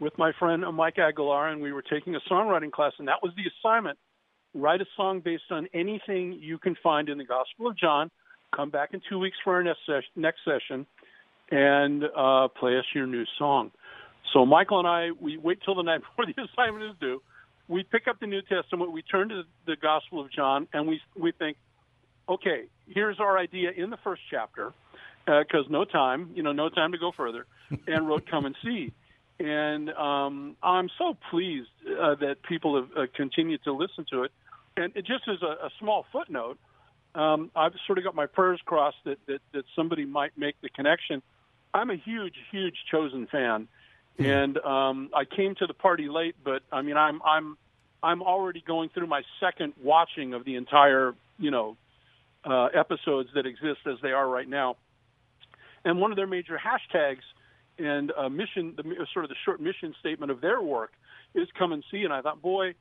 with 0.00 0.16
my 0.18 0.32
friend 0.38 0.64
Mike 0.74 0.98
Aguilar, 0.98 1.48
and 1.48 1.62
we 1.62 1.72
were 1.72 1.82
taking 1.82 2.14
a 2.14 2.20
songwriting 2.30 2.72
class, 2.72 2.92
and 2.98 3.08
that 3.08 3.22
was 3.22 3.32
the 3.36 3.44
assignment: 3.58 3.98
write 4.54 4.80
a 4.80 4.86
song 4.96 5.20
based 5.20 5.50
on 5.50 5.68
anything 5.72 6.38
you 6.40 6.58
can 6.58 6.76
find 6.82 7.08
in 7.08 7.18
the 7.18 7.24
Gospel 7.24 7.68
of 7.68 7.76
John. 7.76 8.10
Come 8.54 8.70
back 8.70 8.90
in 8.92 9.00
two 9.08 9.18
weeks 9.18 9.36
for 9.42 9.54
our 9.54 9.62
next 9.62 9.80
session, 9.86 10.10
next 10.16 10.40
session 10.44 10.86
and 11.52 12.04
uh, 12.16 12.48
play 12.48 12.78
us 12.78 12.84
your 12.94 13.06
new 13.06 13.24
song. 13.38 13.70
So 14.32 14.46
Michael 14.46 14.78
and 14.78 14.88
I, 14.88 15.10
we 15.20 15.36
wait 15.36 15.58
till 15.64 15.74
the 15.74 15.82
night 15.90 16.00
before 16.00 16.26
the 16.26 16.42
assignment 16.42 16.84
is 16.84 16.96
due. 16.98 17.22
We 17.68 17.84
pick 17.84 18.08
up 18.08 18.18
the 18.20 18.26
New 18.26 18.42
Testament, 18.42 18.90
we 18.90 19.02
turn 19.02 19.28
to 19.28 19.42
the 19.66 19.76
Gospel 19.76 20.20
of 20.20 20.32
John, 20.32 20.66
and 20.72 20.88
we 20.88 21.00
we 21.16 21.32
think, 21.32 21.56
okay, 22.28 22.64
here's 22.88 23.20
our 23.20 23.38
idea 23.38 23.70
in 23.70 23.90
the 23.90 23.98
first 24.02 24.22
chapter, 24.30 24.72
because 25.24 25.66
uh, 25.66 25.70
no 25.70 25.84
time, 25.84 26.30
you 26.34 26.42
know, 26.42 26.52
no 26.52 26.68
time 26.68 26.92
to 26.92 26.98
go 26.98 27.12
further, 27.12 27.46
and 27.86 28.08
wrote 28.08 28.26
"Come 28.28 28.46
and 28.46 28.56
See." 28.64 28.92
And 29.38 29.90
um, 29.90 30.56
I'm 30.62 30.88
so 30.98 31.16
pleased 31.30 31.70
uh, 31.88 32.14
that 32.16 32.42
people 32.48 32.76
have 32.76 32.90
uh, 32.96 33.06
continued 33.14 33.64
to 33.64 33.72
listen 33.72 34.06
to 34.10 34.22
it. 34.24 34.32
And 34.76 34.96
it 34.96 35.04
just 35.04 35.24
as 35.26 35.42
a, 35.42 35.66
a 35.66 35.70
small 35.80 36.06
footnote, 36.12 36.58
um, 37.14 37.50
I've 37.56 37.72
sort 37.86 37.98
of 37.98 38.04
got 38.04 38.14
my 38.14 38.26
prayers 38.26 38.60
crossed 38.64 38.98
that, 39.04 39.18
that 39.26 39.40
that 39.52 39.64
somebody 39.74 40.04
might 40.04 40.36
make 40.36 40.60
the 40.60 40.68
connection 40.68 41.22
I'm 41.74 41.90
a 41.90 41.96
huge, 41.96 42.34
huge 42.50 42.76
Chosen 42.90 43.26
fan, 43.26 43.68
mm-hmm. 44.18 44.24
and 44.24 44.58
um, 44.58 45.10
I 45.14 45.24
came 45.24 45.54
to 45.56 45.66
the 45.66 45.74
party 45.74 46.08
late, 46.08 46.36
but 46.44 46.62
I 46.70 46.82
mean, 46.82 46.96
I'm 46.96 47.20
I'm 47.24 47.56
I'm 48.02 48.22
already 48.22 48.62
going 48.66 48.90
through 48.90 49.06
my 49.06 49.22
second 49.40 49.74
watching 49.82 50.34
of 50.34 50.44
the 50.44 50.56
entire, 50.56 51.14
you 51.38 51.50
know, 51.50 51.76
uh, 52.44 52.66
episodes 52.66 53.30
that 53.34 53.46
exist 53.46 53.80
as 53.86 53.98
they 54.02 54.12
are 54.12 54.28
right 54.28 54.48
now. 54.48 54.76
And 55.84 56.00
one 56.00 56.12
of 56.12 56.16
their 56.16 56.26
major 56.26 56.58
hashtags 56.58 57.22
and 57.78 58.12
uh, 58.16 58.28
mission, 58.28 58.74
the 58.76 58.84
sort 59.12 59.24
of 59.24 59.28
the 59.28 59.36
short 59.44 59.60
mission 59.60 59.94
statement 60.00 60.30
of 60.30 60.40
their 60.40 60.60
work 60.60 60.92
is 61.34 61.48
"Come 61.58 61.72
and 61.72 61.84
see." 61.90 62.02
And 62.02 62.12
I 62.12 62.20
thought, 62.20 62.40
boy, 62.40 62.74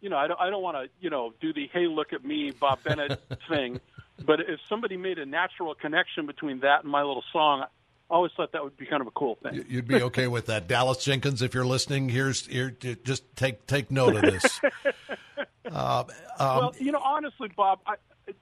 you 0.00 0.08
know, 0.08 0.16
I 0.16 0.26
don't, 0.26 0.40
I 0.40 0.50
don't 0.50 0.62
want 0.62 0.76
to, 0.76 0.90
you 1.00 1.10
know, 1.10 1.32
do 1.40 1.52
the 1.52 1.68
"Hey, 1.72 1.86
look 1.86 2.12
at 2.12 2.24
me, 2.24 2.50
Bob 2.50 2.82
Bennett" 2.82 3.20
thing. 3.48 3.80
But 4.24 4.40
if 4.40 4.60
somebody 4.68 4.96
made 4.96 5.18
a 5.18 5.26
natural 5.26 5.74
connection 5.74 6.26
between 6.26 6.60
that 6.60 6.82
and 6.82 6.92
my 6.92 7.02
little 7.02 7.24
song, 7.32 7.64
I 8.10 8.14
always 8.14 8.32
thought 8.36 8.52
that 8.52 8.64
would 8.64 8.76
be 8.76 8.86
kind 8.86 9.00
of 9.00 9.06
a 9.06 9.12
cool 9.12 9.36
thing. 9.42 9.64
You'd 9.68 9.86
be 9.86 10.02
okay 10.02 10.26
with 10.26 10.46
that, 10.46 10.66
Dallas 10.66 11.02
Jenkins. 11.04 11.42
If 11.42 11.54
you're 11.54 11.66
listening, 11.66 12.08
here's 12.08 12.46
here. 12.46 12.70
Just 12.70 13.24
take 13.36 13.66
take 13.66 13.90
note 13.90 14.16
of 14.16 14.22
this. 14.22 14.60
uh, 15.70 16.04
um, 16.38 16.56
well, 16.56 16.74
you 16.78 16.92
know, 16.92 17.00
honestly, 17.02 17.48
Bob, 17.56 17.80
I, 17.86 17.94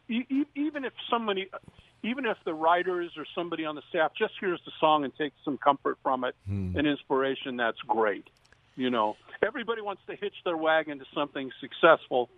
even 0.08 0.84
if 0.84 0.92
somebody, 1.10 1.50
even 2.02 2.26
if 2.26 2.36
the 2.44 2.54
writers 2.54 3.12
or 3.16 3.24
somebody 3.34 3.64
on 3.64 3.74
the 3.74 3.82
staff 3.88 4.12
just 4.16 4.34
hears 4.40 4.60
the 4.64 4.72
song 4.78 5.04
and 5.04 5.14
takes 5.16 5.36
some 5.44 5.58
comfort 5.58 5.98
from 6.02 6.24
it 6.24 6.34
hmm. 6.46 6.76
and 6.76 6.86
inspiration, 6.86 7.56
that's 7.56 7.80
great. 7.86 8.28
You 8.76 8.90
know, 8.90 9.16
everybody 9.44 9.82
wants 9.82 10.02
to 10.06 10.14
hitch 10.14 10.34
their 10.44 10.56
wagon 10.56 10.98
to 11.00 11.04
something 11.14 11.50
successful. 11.60 12.30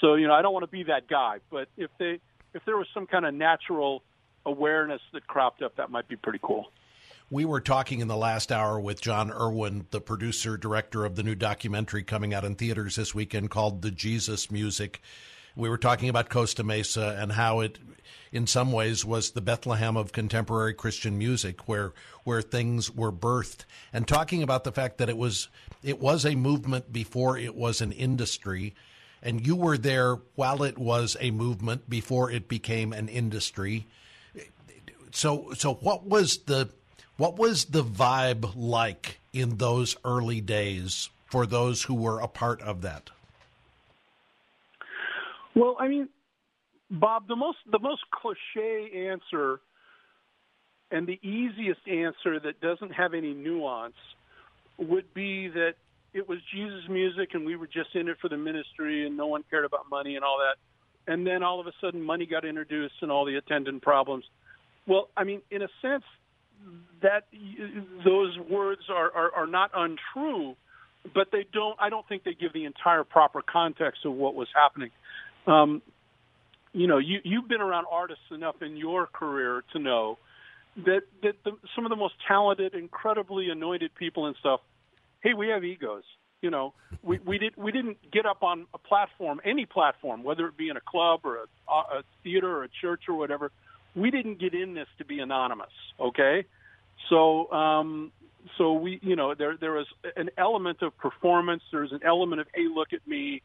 So 0.00 0.14
you 0.14 0.26
know, 0.26 0.34
I 0.34 0.42
don't 0.42 0.52
want 0.52 0.64
to 0.64 0.70
be 0.70 0.84
that 0.84 1.08
guy, 1.08 1.38
but 1.50 1.68
if 1.76 1.90
they 1.98 2.20
if 2.54 2.64
there 2.64 2.76
was 2.76 2.86
some 2.92 3.06
kind 3.06 3.24
of 3.24 3.34
natural 3.34 4.02
awareness 4.44 5.00
that 5.12 5.26
cropped 5.26 5.62
up, 5.62 5.76
that 5.76 5.90
might 5.90 6.08
be 6.08 6.16
pretty 6.16 6.40
cool. 6.42 6.70
We 7.28 7.44
were 7.44 7.60
talking 7.60 7.98
in 8.00 8.06
the 8.06 8.16
last 8.16 8.52
hour 8.52 8.78
with 8.78 9.00
Jon 9.00 9.32
Erwin, 9.32 9.86
the 9.90 10.00
producer 10.00 10.56
director 10.56 11.04
of 11.04 11.16
the 11.16 11.24
new 11.24 11.34
documentary 11.34 12.04
coming 12.04 12.32
out 12.32 12.44
in 12.44 12.54
theaters 12.54 12.94
this 12.94 13.14
weekend 13.14 13.50
called 13.50 13.82
The 13.82 13.90
Jesus 13.90 14.48
Music. 14.48 15.00
We 15.56 15.70
were 15.70 15.78
talking 15.78 16.10
about 16.10 16.28
Costa 16.28 16.62
Mesa 16.62 17.16
and 17.18 17.32
how 17.32 17.60
it, 17.60 17.78
in 18.30 18.46
some 18.46 18.72
ways, 18.72 19.06
was 19.06 19.30
the 19.30 19.40
Bethlehem 19.40 19.96
of 19.96 20.12
contemporary 20.12 20.74
Christian 20.74 21.16
music, 21.16 21.66
where 21.66 21.94
where 22.24 22.42
things 22.42 22.90
were 22.90 23.10
birthed, 23.10 23.64
and 23.90 24.06
talking 24.06 24.42
about 24.42 24.64
the 24.64 24.72
fact 24.72 24.98
that 24.98 25.08
it 25.08 25.16
was 25.16 25.48
it 25.82 25.98
was 25.98 26.26
a 26.26 26.34
movement 26.34 26.92
before 26.92 27.38
it 27.38 27.54
was 27.54 27.80
an 27.80 27.92
industry, 27.92 28.74
and 29.22 29.46
you 29.46 29.56
were 29.56 29.78
there 29.78 30.16
while 30.34 30.62
it 30.62 30.76
was 30.76 31.16
a 31.20 31.30
movement 31.30 31.88
before 31.88 32.30
it 32.30 32.48
became 32.48 32.92
an 32.92 33.08
industry. 33.08 33.86
So, 35.12 35.54
so 35.54 35.74
what 35.74 36.04
was 36.04 36.36
the 36.38 36.68
what 37.16 37.38
was 37.38 37.64
the 37.64 37.82
vibe 37.82 38.52
like 38.54 39.20
in 39.32 39.56
those 39.56 39.96
early 40.04 40.42
days 40.42 41.08
for 41.24 41.46
those 41.46 41.84
who 41.84 41.94
were 41.94 42.20
a 42.20 42.28
part 42.28 42.60
of 42.60 42.82
that? 42.82 43.08
Well, 45.56 45.76
I 45.80 45.88
mean, 45.88 46.08
Bob, 46.90 47.26
the 47.26 47.34
most 47.34 47.58
the 47.70 47.80
most 47.80 48.02
cliche 48.12 49.08
answer 49.08 49.60
and 50.92 51.06
the 51.06 51.18
easiest 51.26 51.80
answer 51.88 52.38
that 52.38 52.60
doesn't 52.60 52.92
have 52.92 53.14
any 53.14 53.34
nuance 53.34 53.96
would 54.78 55.12
be 55.14 55.48
that 55.48 55.74
it 56.12 56.28
was 56.28 56.38
Jesus 56.54 56.82
music 56.88 57.30
and 57.32 57.44
we 57.44 57.56
were 57.56 57.66
just 57.66 57.94
in 57.94 58.08
it 58.08 58.18
for 58.20 58.28
the 58.28 58.36
ministry 58.36 59.06
and 59.06 59.16
no 59.16 59.26
one 59.26 59.42
cared 59.50 59.64
about 59.64 59.90
money 59.90 60.14
and 60.14 60.24
all 60.24 60.38
that. 60.38 61.12
And 61.12 61.26
then 61.26 61.42
all 61.42 61.58
of 61.58 61.66
a 61.66 61.72
sudden 61.80 62.02
money 62.02 62.26
got 62.26 62.44
introduced 62.44 62.94
and 63.00 63.10
all 63.10 63.24
the 63.24 63.36
attendant 63.36 63.82
problems. 63.82 64.24
Well, 64.86 65.08
I 65.16 65.24
mean, 65.24 65.40
in 65.50 65.62
a 65.62 65.68
sense, 65.82 66.04
that 67.02 67.24
those 68.04 68.38
words 68.50 68.82
are, 68.90 69.10
are, 69.12 69.34
are 69.34 69.46
not 69.46 69.70
untrue, 69.74 70.54
but 71.14 71.28
they 71.30 71.46
don't. 71.52 71.76
I 71.80 71.90
don't 71.90 72.06
think 72.08 72.24
they 72.24 72.34
give 72.34 72.52
the 72.52 72.64
entire 72.64 73.04
proper 73.04 73.42
context 73.42 74.04
of 74.04 74.12
what 74.12 74.34
was 74.34 74.48
happening. 74.54 74.90
Um, 75.46 75.82
you 76.72 76.86
know, 76.86 76.98
you 76.98 77.20
you've 77.24 77.48
been 77.48 77.60
around 77.60 77.86
artists 77.90 78.24
enough 78.30 78.62
in 78.62 78.76
your 78.76 79.06
career 79.06 79.64
to 79.72 79.78
know 79.78 80.18
that 80.84 81.02
that 81.22 81.34
the, 81.44 81.52
some 81.74 81.86
of 81.86 81.90
the 81.90 81.96
most 81.96 82.14
talented, 82.26 82.74
incredibly 82.74 83.50
anointed 83.50 83.94
people 83.94 84.26
and 84.26 84.36
stuff. 84.40 84.60
Hey, 85.22 85.34
we 85.34 85.48
have 85.48 85.64
egos. 85.64 86.04
You 86.42 86.50
know, 86.50 86.74
we 87.02 87.18
we 87.24 87.38
did 87.38 87.56
we 87.56 87.72
didn't 87.72 87.98
get 88.10 88.26
up 88.26 88.42
on 88.42 88.66
a 88.74 88.78
platform, 88.78 89.40
any 89.44 89.64
platform, 89.64 90.22
whether 90.22 90.46
it 90.46 90.56
be 90.56 90.68
in 90.68 90.76
a 90.76 90.82
club 90.82 91.20
or 91.24 91.36
a, 91.68 91.72
a 91.72 92.02
theater 92.22 92.58
or 92.58 92.64
a 92.64 92.68
church 92.80 93.04
or 93.08 93.14
whatever 93.14 93.50
we 93.96 94.10
didn't 94.10 94.38
get 94.38 94.54
in 94.54 94.74
this 94.74 94.86
to 94.98 95.04
be 95.04 95.18
anonymous, 95.18 95.72
okay? 95.98 96.44
So, 97.08 97.50
um, 97.50 98.12
so 98.58 98.74
we, 98.74 99.00
you 99.02 99.16
know, 99.16 99.34
there 99.34 99.56
there 99.58 99.80
is 99.80 99.86
an 100.16 100.30
element 100.38 100.82
of 100.82 100.96
performance. 100.98 101.62
There's 101.72 101.92
an 101.92 102.00
element 102.04 102.42
of, 102.42 102.46
hey, 102.54 102.66
look 102.72 102.92
at 102.92 103.06
me. 103.08 103.42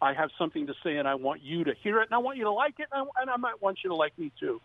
I 0.00 0.12
have 0.12 0.30
something 0.38 0.66
to 0.66 0.74
say, 0.84 0.96
and 0.96 1.08
I 1.08 1.14
want 1.14 1.42
you 1.42 1.64
to 1.64 1.74
hear 1.82 2.00
it, 2.00 2.08
and 2.10 2.14
I 2.14 2.18
want 2.18 2.38
you 2.38 2.44
to 2.44 2.52
like 2.52 2.74
it, 2.78 2.88
and 2.92 3.08
I, 3.16 3.22
and 3.22 3.30
I 3.30 3.36
might 3.36 3.62
want 3.62 3.78
you 3.82 3.90
to 3.90 3.96
like 3.96 4.18
me 4.18 4.32
too. 4.38 4.60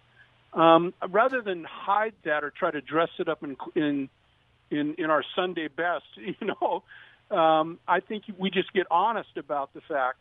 Um, 0.53 0.93
rather 1.09 1.41
than 1.41 1.63
hide 1.63 2.13
that 2.25 2.43
or 2.43 2.49
try 2.49 2.71
to 2.71 2.81
dress 2.81 3.09
it 3.19 3.29
up 3.29 3.43
in 3.43 3.55
in 3.75 4.09
in, 4.69 4.95
in 4.97 5.09
our 5.09 5.23
Sunday 5.35 5.67
best, 5.67 6.05
you 6.15 6.35
know, 6.47 6.83
um, 7.35 7.79
I 7.87 7.99
think 7.99 8.23
we 8.37 8.49
just 8.49 8.71
get 8.73 8.87
honest 8.91 9.37
about 9.37 9.73
the 9.73 9.81
fact 9.81 10.17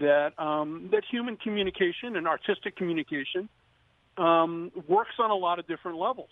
that 0.00 0.38
um, 0.38 0.88
that 0.92 1.02
human 1.10 1.36
communication 1.36 2.16
and 2.16 2.26
artistic 2.26 2.76
communication 2.76 3.48
um, 4.16 4.72
works 4.88 5.14
on 5.18 5.30
a 5.30 5.34
lot 5.34 5.58
of 5.58 5.66
different 5.66 5.98
levels. 5.98 6.30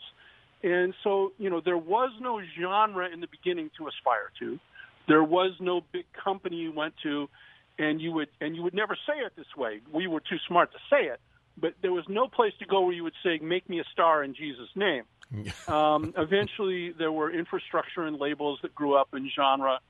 And 0.63 0.95
so, 1.05 1.33
you 1.39 1.51
know, 1.51 1.61
there 1.61 1.77
was 1.77 2.11
no 2.21 2.41
genre 2.59 3.09
in 3.09 3.21
the 3.21 3.29
beginning 3.29 3.71
to 3.79 3.89
aspire 3.89 4.31
to. 4.41 4.59
There 5.07 5.23
was 5.23 5.53
no 5.61 5.83
big 5.93 6.07
company 6.13 6.57
you 6.57 6.73
went 6.73 6.95
to, 7.05 7.29
and 7.79 8.01
you 8.01 8.13
would 8.13 8.29
and 8.41 8.57
you 8.57 8.63
would 8.63 8.75
never 8.75 8.97
say 9.07 9.19
it 9.25 9.33
this 9.37 9.57
way. 9.57 9.81
We 9.93 10.07
were 10.07 10.21
too 10.21 10.39
smart 10.47 10.73
to 10.73 10.79
say 10.91 11.07
it, 11.07 11.21
but 11.57 11.75
there 11.83 11.93
was 11.93 12.05
no 12.09 12.29
place 12.29 12.53
to 12.61 12.67
go 12.67 12.83
where 12.83 12.93
you 12.93 13.05
would 13.05 13.15
say, 13.23 13.39
"Make 13.39 13.69
me 13.69 13.81
a 13.81 13.85
star 13.93 14.23
in 14.23 14.35
Jesus' 14.35 14.69
name." 14.75 15.05
um, 15.69 16.15
eventually, 16.17 16.93
there 16.93 17.13
were 17.13 17.31
infrastructure 17.31 18.05
and 18.05 18.19
labels 18.19 18.61
that 18.63 18.75
grew 18.75 18.95
up 18.95 19.09
in 19.15 19.31
genre, 19.35 19.81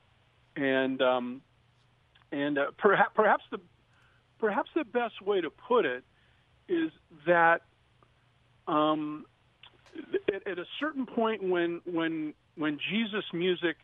and 0.55 1.01
um, 1.01 1.41
and 2.31 2.57
uh, 2.57 2.71
perhaps 2.77 3.11
perhaps 3.15 3.43
the 3.51 3.59
perhaps 4.39 4.69
the 4.75 4.83
best 4.83 5.21
way 5.21 5.41
to 5.41 5.49
put 5.49 5.85
it 5.85 6.03
is 6.67 6.91
that 7.25 7.61
um, 8.67 9.25
at, 10.33 10.47
at 10.47 10.59
a 10.59 10.65
certain 10.79 11.05
point 11.05 11.43
when 11.43 11.81
when 11.85 12.33
when 12.55 12.79
Jesus 12.91 13.23
music, 13.33 13.77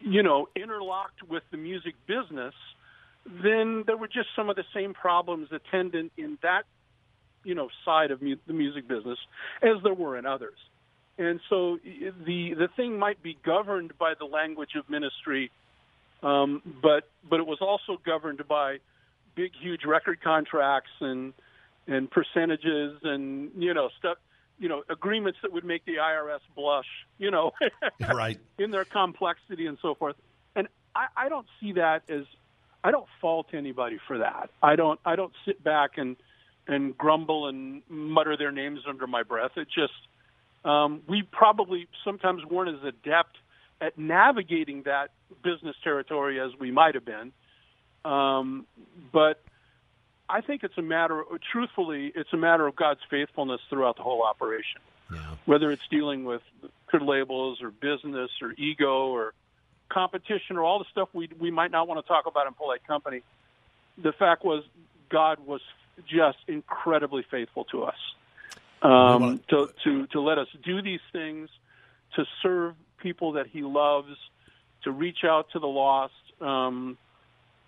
you 0.00 0.22
know, 0.22 0.48
interlocked 0.54 1.22
with 1.28 1.42
the 1.50 1.56
music 1.56 1.94
business, 2.06 2.54
then 3.42 3.84
there 3.86 3.96
were 3.96 4.08
just 4.08 4.28
some 4.36 4.50
of 4.50 4.56
the 4.56 4.64
same 4.74 4.94
problems 4.94 5.48
attendant 5.52 6.12
in 6.16 6.38
that 6.42 6.62
you 7.44 7.54
know 7.54 7.68
side 7.84 8.10
of 8.10 8.22
mu- 8.22 8.36
the 8.46 8.52
music 8.52 8.88
business 8.88 9.18
as 9.62 9.82
there 9.82 9.94
were 9.94 10.16
in 10.18 10.26
others. 10.26 10.58
And 11.18 11.40
so 11.48 11.78
the 11.82 12.54
the 12.54 12.68
thing 12.76 12.98
might 12.98 13.22
be 13.22 13.38
governed 13.42 13.96
by 13.98 14.14
the 14.18 14.26
language 14.26 14.74
of 14.76 14.88
ministry, 14.90 15.50
um, 16.22 16.62
but 16.82 17.08
but 17.28 17.40
it 17.40 17.46
was 17.46 17.58
also 17.60 18.00
governed 18.04 18.46
by 18.46 18.78
big, 19.34 19.52
huge 19.60 19.84
record 19.84 20.20
contracts 20.20 20.90
and 21.00 21.32
and 21.86 22.10
percentages 22.10 22.98
and 23.02 23.50
you 23.56 23.72
know 23.72 23.88
stuff 23.98 24.18
you 24.58 24.68
know 24.68 24.82
agreements 24.88 25.38
that 25.42 25.52
would 25.52 25.64
make 25.64 25.84
the 25.84 25.96
IRS 25.96 26.40
blush 26.54 26.86
you 27.18 27.30
know 27.30 27.52
right 28.12 28.38
in 28.58 28.70
their 28.70 28.84
complexity 28.84 29.66
and 29.66 29.78
so 29.80 29.94
forth 29.94 30.16
and 30.56 30.68
I, 30.94 31.06
I 31.16 31.28
don't 31.28 31.46
see 31.60 31.72
that 31.72 32.02
as 32.08 32.24
I 32.86 32.90
don't 32.90 33.08
fault 33.20 33.48
anybody 33.52 33.98
for 34.06 34.18
that 34.18 34.50
I 34.62 34.76
don't 34.76 35.00
I 35.04 35.16
don't 35.16 35.32
sit 35.44 35.62
back 35.62 35.98
and 35.98 36.16
and 36.68 36.96
grumble 36.96 37.48
and 37.48 37.82
mutter 37.88 38.36
their 38.36 38.52
names 38.52 38.80
under 38.88 39.06
my 39.06 39.22
breath 39.22 39.52
it 39.56 39.68
just 39.74 39.92
um, 40.64 41.02
we 41.08 41.22
probably 41.22 41.88
sometimes 42.04 42.44
weren't 42.44 42.76
as 42.76 42.84
adept 42.84 43.36
at 43.80 43.98
navigating 43.98 44.82
that 44.84 45.10
business 45.42 45.76
territory 45.84 46.40
as 46.40 46.50
we 46.58 46.70
might 46.70 46.94
have 46.94 47.04
been 47.04 47.32
um, 48.04 48.66
but 49.12 49.42
I 50.28 50.40
think 50.40 50.64
it's 50.64 50.76
a 50.76 50.82
matter, 50.82 51.22
truthfully, 51.52 52.12
it's 52.14 52.32
a 52.32 52.36
matter 52.36 52.66
of 52.66 52.76
God's 52.76 53.00
faithfulness 53.10 53.60
throughout 53.68 53.96
the 53.96 54.02
whole 54.02 54.22
operation. 54.22 54.80
Yeah. 55.12 55.20
Whether 55.44 55.70
it's 55.70 55.86
dealing 55.88 56.24
with 56.24 56.42
good 56.90 57.02
labels 57.02 57.62
or 57.62 57.70
business 57.70 58.30
or 58.42 58.52
ego 58.52 59.08
or 59.08 59.34
competition 59.88 60.56
or 60.56 60.64
all 60.64 60.78
the 60.78 60.84
stuff 60.90 61.08
we 61.12 61.28
we 61.38 61.50
might 61.50 61.70
not 61.70 61.88
want 61.88 62.04
to 62.04 62.08
talk 62.08 62.26
about 62.26 62.46
in 62.46 62.54
polite 62.54 62.86
company, 62.86 63.22
the 64.02 64.12
fact 64.12 64.44
was 64.44 64.64
God 65.08 65.38
was 65.46 65.60
just 66.06 66.38
incredibly 66.48 67.24
faithful 67.30 67.64
to 67.66 67.84
us. 67.84 67.94
Um, 68.82 69.40
to 69.48 69.70
to 69.84 70.06
to 70.08 70.20
let 70.20 70.38
us 70.38 70.48
do 70.64 70.82
these 70.82 71.00
things, 71.12 71.48
to 72.14 72.24
serve 72.42 72.74
people 72.98 73.32
that 73.32 73.46
He 73.46 73.62
loves, 73.62 74.16
to 74.84 74.90
reach 74.90 75.24
out 75.24 75.50
to 75.52 75.58
the 75.58 75.66
lost. 75.66 76.12
Um, 76.40 76.98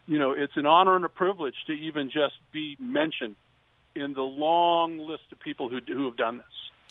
you 0.07 0.19
know, 0.19 0.33
it's 0.33 0.57
an 0.57 0.67
honor 0.67 0.97
and 0.97 1.05
a 1.05 1.09
privilege 1.09 1.55
to 1.67 1.73
even 1.73 2.11
just 2.11 2.35
be 2.53 2.77
mentioned 2.81 3.37
in 3.95 4.15
the 4.15 4.23
long 4.23 4.99
list 4.99 5.25
of 5.33 5.41
people 5.41 5.69
who, 5.69 5.81
who 5.87 6.07
have 6.07 6.17
done 6.17 6.39
this. 6.39 6.47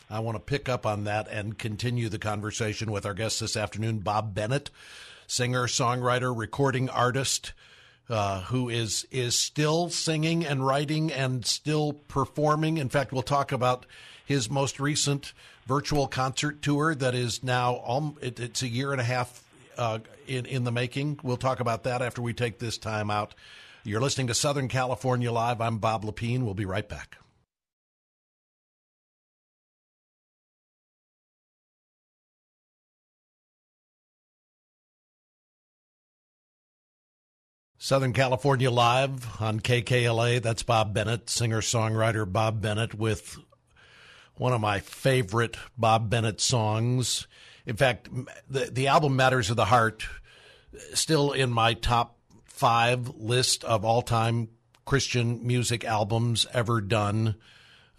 I 0.10 0.20
want 0.20 0.36
to 0.36 0.40
pick 0.40 0.70
up 0.70 0.86
on 0.86 1.04
that 1.04 1.28
and 1.28 1.58
continue 1.58 2.10
the 2.10 2.20
conversation 2.20 2.92
with 2.92 3.06
our 3.06 3.14
guest 3.14 3.40
this 3.40 3.58
afternoon, 3.58 4.00
Bob 4.00 4.34
Bennett, 4.34 4.70
singer, 5.28 5.68
songwriter, 5.68 6.36
recording 6.36 6.90
artist, 6.90 7.54
uh, 8.10 8.42
who 8.44 8.70
is 8.70 9.06
is 9.12 9.36
still 9.36 9.90
singing 9.90 10.46
and 10.46 10.66
writing 10.66 11.12
and 11.12 11.46
still 11.46 11.94
performing. 11.94 12.78
In 12.78 12.90
fact, 12.90 13.12
we'll 13.12 13.22
talk 13.22 13.52
about 13.52 13.86
his 14.26 14.50
most 14.50 14.80
recent 14.80 15.34
virtual 15.68 16.08
concert 16.08 16.62
tour 16.62 16.96
that 16.96 17.14
is 17.14 17.44
now 17.44 18.16
it, 18.22 18.40
it's 18.40 18.62
a 18.62 18.68
year 18.68 18.94
and 18.94 19.02
a 19.02 19.04
half 19.04 19.44
uh, 19.78 20.00
in 20.26 20.46
in 20.46 20.64
the 20.64 20.72
making. 20.72 21.20
We'll 21.22 21.38
talk 21.38 21.60
about 21.60 21.84
that 21.84 22.02
after 22.02 22.22
we 22.22 22.34
take 22.34 22.60
this 22.60 22.78
time 22.78 23.12
out. 23.12 23.36
You're 23.84 24.02
listening 24.02 24.28
to 24.28 24.34
Southern 24.34 24.68
California 24.68 25.32
Live. 25.32 25.62
I'm 25.62 25.78
Bob 25.78 26.04
Lepine. 26.04 26.44
We'll 26.44 26.54
be 26.54 26.66
right 26.66 26.88
back. 26.88 27.18
Southern 37.88 38.12
California 38.12 38.70
Live 38.70 39.42
on 39.42 39.62
KKLA. 39.62 40.42
That's 40.42 40.62
Bob 40.62 40.94
Bennett, 40.94 41.30
singer 41.30 41.62
songwriter 41.62 42.30
Bob 42.30 42.60
Bennett, 42.60 42.94
with 42.94 43.38
one 44.36 44.52
of 44.52 44.60
my 44.60 44.82
favorite 44.82 45.56
Bob 45.78 46.10
Bennett 46.10 46.42
songs. 46.42 47.28
In 47.66 47.78
fact, 47.78 48.10
the 48.50 48.66
the 48.70 48.88
album 48.88 49.16
Matters 49.16 49.50
of 49.50 49.56
the 49.56 49.64
Heart 49.64 50.06
still 50.94 51.32
in 51.32 51.50
my 51.50 51.76
top 51.76 52.18
five 52.44 53.08
list 53.16 53.64
of 53.64 53.86
all 53.86 54.02
time 54.02 54.50
Christian 54.84 55.48
music 55.48 55.86
albums 55.86 56.46
ever 56.54 56.82
done. 56.82 57.36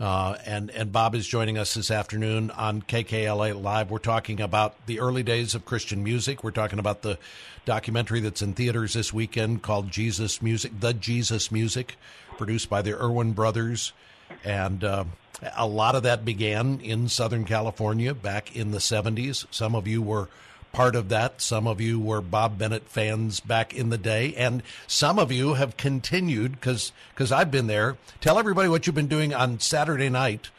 Uh, 0.00 0.36
and 0.46 0.70
and 0.70 0.92
Bob 0.92 1.16
is 1.16 1.26
joining 1.26 1.58
us 1.58 1.74
this 1.74 1.90
afternoon 1.90 2.52
on 2.52 2.82
KKLA 2.82 3.60
Live. 3.60 3.90
We're 3.90 3.98
talking 3.98 4.40
about 4.40 4.86
the 4.86 5.00
early 5.00 5.24
days 5.24 5.56
of 5.56 5.64
Christian 5.64 6.04
music. 6.04 6.44
We're 6.44 6.52
talking 6.52 6.78
about 6.78 7.02
the 7.02 7.18
documentary 7.64 8.20
that's 8.20 8.40
in 8.40 8.52
theaters 8.52 8.94
this 8.94 9.12
weekend 9.12 9.62
called 9.62 9.90
Jesus 9.90 10.40
Music, 10.40 10.70
The 10.78 10.94
Jesus 10.94 11.50
Music, 11.50 11.96
produced 12.36 12.70
by 12.70 12.80
the 12.80 12.92
Erwin 12.92 13.32
Brothers, 13.32 13.92
and 14.44 14.84
uh, 14.84 15.04
a 15.56 15.66
lot 15.66 15.96
of 15.96 16.04
that 16.04 16.24
began 16.24 16.80
in 16.80 17.08
Southern 17.08 17.44
California 17.44 18.14
back 18.14 18.54
in 18.54 18.70
the 18.70 18.78
'70s. 18.78 19.46
Some 19.50 19.74
of 19.74 19.88
you 19.88 20.00
were 20.00 20.28
part 20.78 20.94
of 20.94 21.08
that. 21.08 21.42
Some 21.42 21.66
of 21.66 21.80
you 21.80 21.98
were 21.98 22.20
Bob 22.20 22.56
Bennett 22.56 22.88
fans 22.88 23.40
back 23.40 23.74
in 23.74 23.90
the 23.90 23.98
day, 23.98 24.32
and 24.36 24.62
some 24.86 25.18
of 25.18 25.32
you 25.32 25.54
have 25.54 25.76
continued 25.76 26.52
because 26.52 26.92
because 27.12 27.32
I've 27.32 27.50
been 27.50 27.66
there. 27.66 27.96
Tell 28.20 28.38
everybody 28.38 28.68
what 28.68 28.86
you've 28.86 28.94
been 28.94 29.08
doing 29.08 29.34
on 29.34 29.58
Saturday 29.58 30.08
night, 30.08 30.50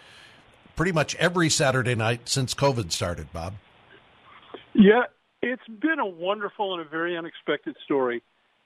pretty 0.75 0.91
much 0.91 1.15
every 1.15 1.49
Saturday 1.49 1.95
night 1.95 2.27
since 2.27 2.53
COVID 2.53 2.91
started, 2.91 3.32
Bob. 3.32 3.53
Yeah, 4.73 5.03
it's 5.41 5.65
been 5.79 5.99
a 5.99 6.05
wonderful 6.05 6.73
and 6.73 6.86
a 6.86 6.89
very 6.89 7.15
unexpected 7.15 7.77
story. 7.86 8.21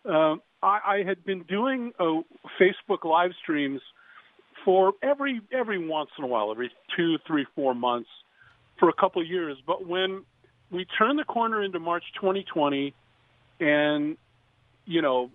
Um, 0.06 0.42
I, 0.64 0.80
I 0.84 1.04
had 1.06 1.24
been 1.24 1.44
doing 1.44 1.94
uh, 2.00 2.24
Facebook 2.60 3.06
live 3.06 3.30
streams 3.44 3.82
for 4.66 4.94
every 5.04 5.40
every 5.52 5.88
once 5.88 6.10
in 6.18 6.24
a 6.24 6.28
while, 6.28 6.50
every 6.50 6.72
two, 6.98 7.18
three, 7.28 7.46
four 7.54 7.76
months 7.76 8.10
for 8.80 8.90
a 8.90 8.94
couple 8.94 9.22
of 9.22 9.28
years. 9.28 9.56
But 9.68 9.86
when 9.86 10.24
we 10.74 10.86
turned 10.86 11.20
the 11.20 11.24
corner 11.24 11.64
into 11.64 11.80
March 11.80 12.04
2020, 12.20 12.94
and 13.60 14.18
you 14.86 15.02
know, 15.02 15.30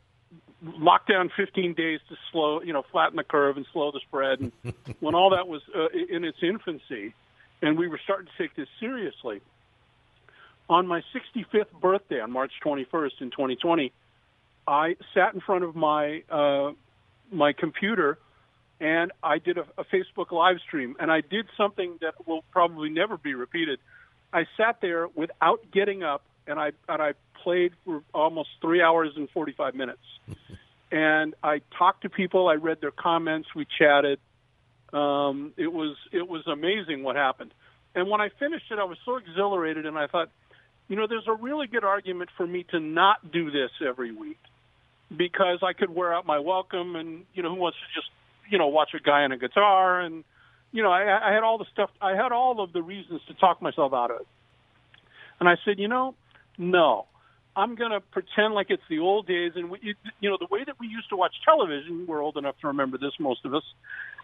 lockdown 0.65 1.31
15 1.35 1.75
days 1.75 2.01
to 2.09 2.17
slow, 2.31 2.61
you 2.61 2.73
know, 2.73 2.85
flatten 2.91 3.17
the 3.17 3.25
curve 3.25 3.57
and 3.57 3.67
slow 3.73 3.91
the 3.91 4.01
spread. 4.01 4.41
And 4.41 4.53
when 5.01 5.15
all 5.15 5.31
that 5.31 5.49
was 5.49 5.63
uh, 5.75 5.89
in 5.89 6.25
its 6.25 6.39
infancy, 6.43 7.15
and 7.63 7.79
we 7.79 7.89
were 7.89 8.01
starting 8.03 8.27
to 8.27 8.43
take 8.43 8.55
this 8.57 8.69
seriously, 8.79 9.41
on 10.69 10.87
my 10.87 11.03
65th 11.15 11.73
birthday 11.81 12.21
on 12.21 12.31
March 12.31 12.53
21st 12.63 13.21
in 13.21 13.31
2020, 13.31 13.93
I 14.67 14.97
sat 15.15 15.33
in 15.33 15.41
front 15.41 15.65
of 15.65 15.75
my 15.75 16.23
uh, 16.29 16.73
my 17.31 17.53
computer 17.53 18.19
and 18.81 19.13
I 19.23 19.39
did 19.39 19.59
a, 19.59 19.65
a 19.77 19.85
Facebook 19.85 20.31
live 20.31 20.59
stream, 20.67 20.97
and 21.01 21.11
I 21.11 21.21
did 21.21 21.47
something 21.57 21.99
that 22.01 22.15
will 22.27 22.45
probably 22.53 22.91
never 22.91 23.17
be 23.17 23.35
repeated. 23.35 23.81
I 24.33 24.47
sat 24.57 24.81
there 24.81 25.09
without 25.09 25.61
getting 25.73 26.03
up, 26.03 26.23
and 26.47 26.59
I 26.59 26.73
and 26.89 27.03
I 27.03 27.15
played 27.43 27.73
for 27.85 28.03
almost 28.13 28.51
three 28.61 28.83
hours 28.83 29.13
and 29.17 29.29
forty 29.31 29.53
five 29.53 29.75
minutes. 29.75 30.03
and 30.93 31.35
I 31.43 31.61
talked 31.79 32.03
to 32.03 32.11
people. 32.11 32.49
I 32.49 32.55
read 32.55 32.81
their 32.81 32.91
comments. 32.91 33.49
We 33.55 33.67
chatted. 33.79 34.19
Um, 34.93 35.53
it 35.57 35.73
was 35.73 35.97
it 36.13 36.29
was 36.29 36.47
amazing 36.47 37.03
what 37.03 37.17
happened. 37.17 37.53
And 37.95 38.09
when 38.09 38.21
I 38.21 38.29
finished 38.39 38.67
it, 38.71 38.79
I 38.79 38.85
was 38.85 38.99
so 39.05 39.17
exhilarated, 39.17 39.87
and 39.87 39.99
I 39.99 40.07
thought, 40.07 40.31
you 40.89 40.97
know, 40.97 41.07
there's 41.07 41.27
a 41.27 41.33
really 41.35 41.67
good 41.67 41.85
argument 41.85 42.31
for 42.37 42.47
me 42.47 42.65
to 42.71 42.81
not 42.81 43.33
do 43.33 43.51
this 43.51 43.71
every 43.87 44.13
week 44.13 44.39
because 45.15 45.59
I 45.63 45.73
could 45.73 45.91
wear 45.91 46.15
out 46.15 46.27
my 46.27 46.39
welcome, 46.39 46.97
and 46.97 47.25
you 47.35 47.43
know, 47.43 47.55
who 47.55 47.61
wants 47.61 47.79
to 47.79 48.01
just 48.01 48.11
you 48.51 48.59
know 48.59 48.69
watch 48.69 48.91
a 48.95 49.01
guy 49.01 49.25
on 49.25 49.33
a 49.33 49.39
guitar 49.39 50.01
and 50.01 50.25
you 50.73 50.83
know, 50.83 50.91
I, 50.91 51.31
I 51.31 51.33
had 51.33 51.43
all 51.43 51.59
the 51.59 51.67
stuff. 51.73 51.91
I 52.01 52.15
had 52.15 52.33
all 52.33 52.61
of 52.61 52.73
the 52.73 52.83
reasons 52.83 53.21
to 53.29 53.35
talk 53.35 53.63
myself 53.63 53.93
out 53.93 54.11
of 54.11 54.21
it. 54.21 54.27
And 55.41 55.49
I 55.49 55.57
said, 55.65 55.79
you 55.79 55.89
know, 55.89 56.15
no, 56.57 57.07
I'm 57.57 57.75
going 57.75 57.93
to 57.93 58.01
pretend 58.01 58.55
like 58.55 58.71
it's 58.71 58.83
the 58.89 58.99
old 58.99 59.27
days. 59.27 59.53
And 59.55 59.71
we, 59.71 59.95
you 60.21 60.31
know, 60.31 60.37
the 60.39 60.49
way 60.51 60.65
that 60.65 60.79
we 60.79 60.89
used 60.89 61.09
to 61.11 61.17
watch 61.17 61.35
television, 61.45 62.07
we're 62.07 62.23
old 62.23 62.37
enough 62.37 62.57
to 62.61 62.69
remember 62.69 62.99
this, 62.99 63.13
most 63.19 63.45
of 63.45 63.55
us. 63.55 63.63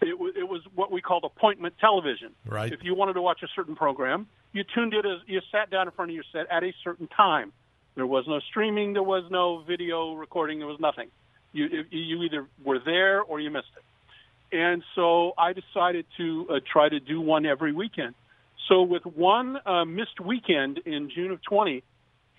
It 0.02 0.18
was, 0.18 0.35
it 0.37 0.48
was 0.48 0.61
what 0.74 0.90
we 0.90 1.00
called 1.00 1.24
appointment 1.24 1.74
television. 1.80 2.33
Right. 2.46 2.72
If 2.72 2.80
you 2.83 2.94
wanted 2.94 3.14
to 3.14 3.22
watch 3.22 3.42
a 3.42 3.48
certain 3.54 3.76
program, 3.76 4.26
you 4.52 4.64
tuned 4.74 4.92
it 4.92 5.07
as 5.07 5.18
you 5.26 5.40
sat 5.50 5.70
down 5.70 5.87
in 5.87 5.92
front 5.92 6.11
of 6.11 6.14
your 6.14 6.24
set 6.33 6.50
at 6.50 6.62
a 6.62 6.72
certain 6.83 7.07
time. 7.09 7.52
There 7.94 8.07
was 8.07 8.24
no 8.26 8.40
streaming. 8.40 8.92
There 8.92 9.02
was 9.02 9.24
no 9.30 9.62
video 9.66 10.14
recording. 10.14 10.59
There 10.59 10.68
was 10.68 10.80
nothing. 10.80 11.09
You 11.52 11.85
you 11.90 12.22
either 12.24 12.48
were 12.64 12.80
there 12.85 13.22
or 13.22 13.38
you 13.38 13.50
missed 13.50 13.68
it. 13.76 13.85
And 14.54 14.84
so 14.94 15.32
I 15.36 15.52
decided 15.52 16.06
to 16.16 16.46
uh, 16.48 16.60
try 16.72 16.88
to 16.88 17.00
do 17.00 17.20
one 17.20 17.44
every 17.44 17.72
weekend. 17.72 18.14
So 18.68 18.82
with 18.82 19.04
one 19.04 19.58
uh, 19.66 19.84
missed 19.84 20.20
weekend 20.20 20.78
in 20.86 21.10
June 21.12 21.32
of 21.32 21.42
20, 21.42 21.82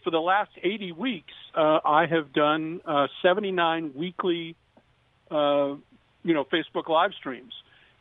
for 0.01 0.11
the 0.11 0.19
last 0.19 0.51
80 0.63 0.93
weeks, 0.93 1.33
uh, 1.53 1.79
I 1.83 2.05
have 2.05 2.31
done 2.31 2.79
uh, 2.85 3.07
79 3.21 3.91
weekly, 3.95 4.55
uh, 5.29 5.75
you 6.23 6.33
know, 6.33 6.45
Facebook 6.45 6.87
live 6.87 7.11
streams. 7.19 7.53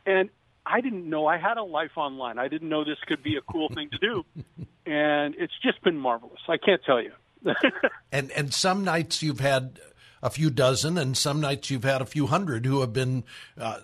And 0.07 0.31
I 0.65 0.81
didn't 0.81 1.11
know 1.11 1.27
I 1.27 1.39
had 1.39 1.57
a 1.57 1.65
life 1.65 1.97
online. 1.97 2.39
I 2.39 2.47
didn't 2.47 2.69
know 2.69 2.85
this 2.85 2.99
could 3.09 3.23
be 3.23 3.37
a 3.37 3.41
cool 3.41 3.69
thing 3.69 3.91
to 3.91 3.99
do. 3.99 4.25
And 4.87 5.35
it's 5.39 5.55
just 5.63 5.83
been 5.83 5.97
marvelous. 5.97 6.41
I 6.47 6.59
can't 6.59 6.83
tell 6.85 7.01
you. 7.01 7.13
and 8.13 8.31
and 8.33 8.53
some 8.53 8.85
nights 8.85 9.23
you've 9.23 9.41
had 9.41 9.81
a 10.25 10.31
few 10.31 10.49
dozen, 10.49 10.97
and 10.97 11.15
some 11.19 11.39
nights 11.39 11.69
you've 11.69 11.85
had 11.85 12.01
a 12.01 12.07
few 12.07 12.27
hundred 12.27 12.65
who 12.65 12.81
have 12.81 12.95
been 12.95 13.25
uh, 13.61 13.79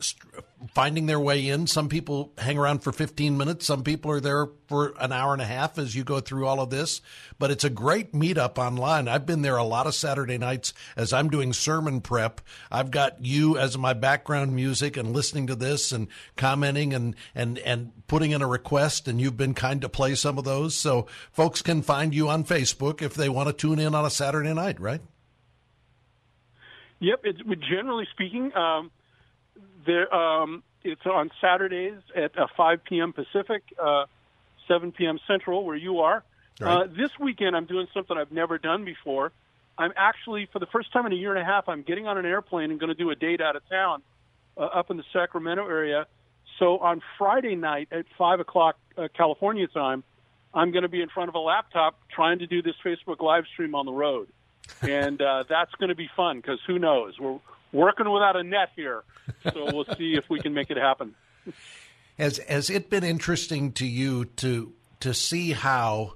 finding 0.72 1.04
their 1.04 1.20
way 1.20 1.46
in. 1.46 1.66
Some 1.66 1.90
people 1.90 2.32
hang 2.38 2.56
around 2.56 2.82
for 2.82 2.92
15 2.92 3.36
minutes. 3.36 3.66
Some 3.66 3.84
people 3.84 4.10
are 4.10 4.20
there 4.20 4.48
for 4.66 4.94
an 4.98 5.12
hour 5.12 5.34
and 5.34 5.42
a 5.42 5.46
half 5.46 5.76
as 5.76 5.94
you 5.94 6.02
go 6.02 6.18
through 6.18 6.46
all 6.46 6.58
of 6.60 6.70
this. 6.70 7.02
But 7.38 7.50
it's 7.50 7.64
a 7.64 7.68
great 7.68 8.14
meetup 8.14 8.56
online. 8.56 9.06
I've 9.06 9.26
been 9.26 9.42
there 9.42 9.58
a 9.58 9.64
lot 9.64 9.86
of 9.86 9.94
Saturday 9.94 10.38
nights 10.38 10.72
as 10.96 11.12
I'm 11.12 11.28
doing 11.28 11.52
sermon 11.52 12.00
prep. 12.00 12.40
I've 12.70 12.90
got 12.90 13.22
you 13.22 13.58
as 13.58 13.76
my 13.76 13.92
background 13.92 14.56
music 14.56 14.96
and 14.96 15.12
listening 15.12 15.46
to 15.48 15.54
this 15.54 15.92
and 15.92 16.08
commenting 16.36 16.94
and, 16.94 17.16
and, 17.34 17.58
and 17.58 17.92
putting 18.06 18.30
in 18.30 18.40
a 18.40 18.46
request. 18.46 19.08
And 19.08 19.20
you've 19.20 19.36
been 19.36 19.52
kind 19.52 19.82
to 19.82 19.90
play 19.90 20.14
some 20.14 20.38
of 20.38 20.44
those. 20.44 20.74
So 20.74 21.06
folks 21.32 21.60
can 21.60 21.82
find 21.82 22.14
you 22.14 22.30
on 22.30 22.44
Facebook 22.44 23.02
if 23.02 23.12
they 23.12 23.28
want 23.28 23.48
to 23.48 23.52
tune 23.52 23.78
in 23.78 23.94
on 23.94 24.06
a 24.06 24.10
Saturday 24.10 24.54
night, 24.54 24.80
right? 24.80 25.02
Yep, 27.00 27.20
it's 27.24 27.40
generally 27.68 28.06
speaking, 28.12 28.54
um, 28.54 28.90
there 29.86 30.12
um, 30.14 30.62
it's 30.84 31.04
on 31.06 31.30
Saturdays 31.40 31.98
at 32.14 32.38
uh, 32.38 32.46
5 32.56 32.84
p.m. 32.84 33.12
Pacific, 33.12 33.62
uh, 33.82 34.04
7 34.68 34.92
p.m. 34.92 35.18
Central, 35.26 35.64
where 35.64 35.76
you 35.76 36.00
are. 36.00 36.22
Right. 36.60 36.82
Uh, 36.82 36.86
this 36.86 37.10
weekend, 37.18 37.56
I'm 37.56 37.64
doing 37.64 37.86
something 37.94 38.16
I've 38.16 38.32
never 38.32 38.58
done 38.58 38.84
before. 38.84 39.32
I'm 39.78 39.92
actually, 39.96 40.46
for 40.52 40.58
the 40.58 40.66
first 40.66 40.92
time 40.92 41.06
in 41.06 41.12
a 41.12 41.16
year 41.16 41.34
and 41.34 41.40
a 41.40 41.44
half, 41.44 41.68
I'm 41.68 41.82
getting 41.82 42.06
on 42.06 42.18
an 42.18 42.26
airplane 42.26 42.70
and 42.70 42.78
going 42.78 42.88
to 42.88 42.94
do 42.94 43.10
a 43.10 43.16
date 43.16 43.40
out 43.40 43.56
of 43.56 43.66
town, 43.70 44.02
uh, 44.56 44.60
up 44.60 44.90
in 44.90 44.98
the 44.98 45.04
Sacramento 45.12 45.66
area. 45.66 46.06
So 46.58 46.78
on 46.78 47.00
Friday 47.16 47.56
night 47.56 47.88
at 47.90 48.04
five 48.18 48.40
o'clock 48.40 48.76
uh, 48.98 49.08
California 49.16 49.66
time, 49.68 50.04
I'm 50.52 50.70
going 50.70 50.82
to 50.82 50.88
be 50.88 51.00
in 51.00 51.08
front 51.08 51.30
of 51.30 51.34
a 51.34 51.38
laptop 51.38 51.98
trying 52.14 52.40
to 52.40 52.46
do 52.46 52.60
this 52.60 52.74
Facebook 52.84 53.20
live 53.20 53.44
stream 53.54 53.74
on 53.74 53.86
the 53.86 53.92
road 53.92 54.28
and 54.82 55.20
uh, 55.20 55.44
that's 55.48 55.74
going 55.76 55.88
to 55.88 55.94
be 55.94 56.08
fun 56.16 56.36
because 56.36 56.58
who 56.66 56.78
knows? 56.78 57.18
We're 57.18 57.38
working 57.72 58.10
without 58.10 58.36
a 58.36 58.42
net 58.42 58.70
here, 58.76 59.02
so 59.52 59.66
we'll 59.72 59.96
see 59.96 60.14
if 60.14 60.28
we 60.28 60.40
can 60.40 60.54
make 60.54 60.70
it 60.70 60.76
happen. 60.76 61.14
Has 62.18 62.38
has 62.48 62.70
it 62.70 62.90
been 62.90 63.04
interesting 63.04 63.72
to 63.72 63.86
you 63.86 64.26
to 64.36 64.72
to 65.00 65.14
see 65.14 65.52
how 65.52 66.14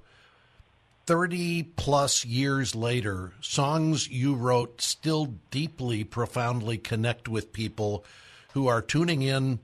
30 1.06 1.62
plus 1.76 2.24
years 2.24 2.74
later 2.74 3.32
songs 3.40 4.08
you 4.08 4.34
wrote 4.34 4.80
still 4.80 5.34
deeply 5.50 6.04
profoundly 6.04 6.78
connect 6.78 7.28
with 7.28 7.52
people 7.52 8.04
who 8.52 8.68
are 8.68 8.80
tuning 8.80 9.22
in 9.22 9.58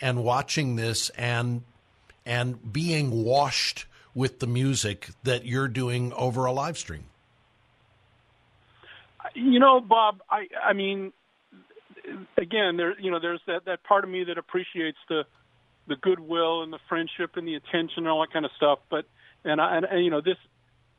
and 0.00 0.22
watching 0.22 0.76
this 0.76 1.10
and 1.10 1.62
and 2.26 2.72
being 2.72 3.24
washed 3.24 3.86
with 4.14 4.38
the 4.38 4.46
music 4.46 5.10
that 5.24 5.44
you're 5.44 5.68
doing 5.68 6.12
over 6.14 6.44
a 6.44 6.52
live 6.52 6.78
stream 6.78 7.04
you 9.34 9.58
know, 9.58 9.80
Bob, 9.80 10.20
I 10.30 10.48
I 10.62 10.72
mean, 10.72 11.12
again, 12.36 12.76
there 12.76 12.98
you 13.00 13.10
know, 13.10 13.20
there's 13.20 13.40
that 13.46 13.64
that 13.66 13.82
part 13.84 14.04
of 14.04 14.10
me 14.10 14.24
that 14.24 14.38
appreciates 14.38 14.98
the 15.08 15.24
the 15.86 15.96
goodwill 15.96 16.62
and 16.62 16.72
the 16.72 16.78
friendship 16.88 17.36
and 17.36 17.46
the 17.46 17.54
attention 17.54 17.98
and 17.98 18.08
all 18.08 18.20
that 18.20 18.32
kind 18.32 18.44
of 18.44 18.50
stuff. 18.56 18.78
But 18.90 19.06
and 19.44 19.60
I 19.60 19.76
and, 19.76 19.84
and 19.84 20.04
you 20.04 20.10
know 20.10 20.20
this 20.20 20.36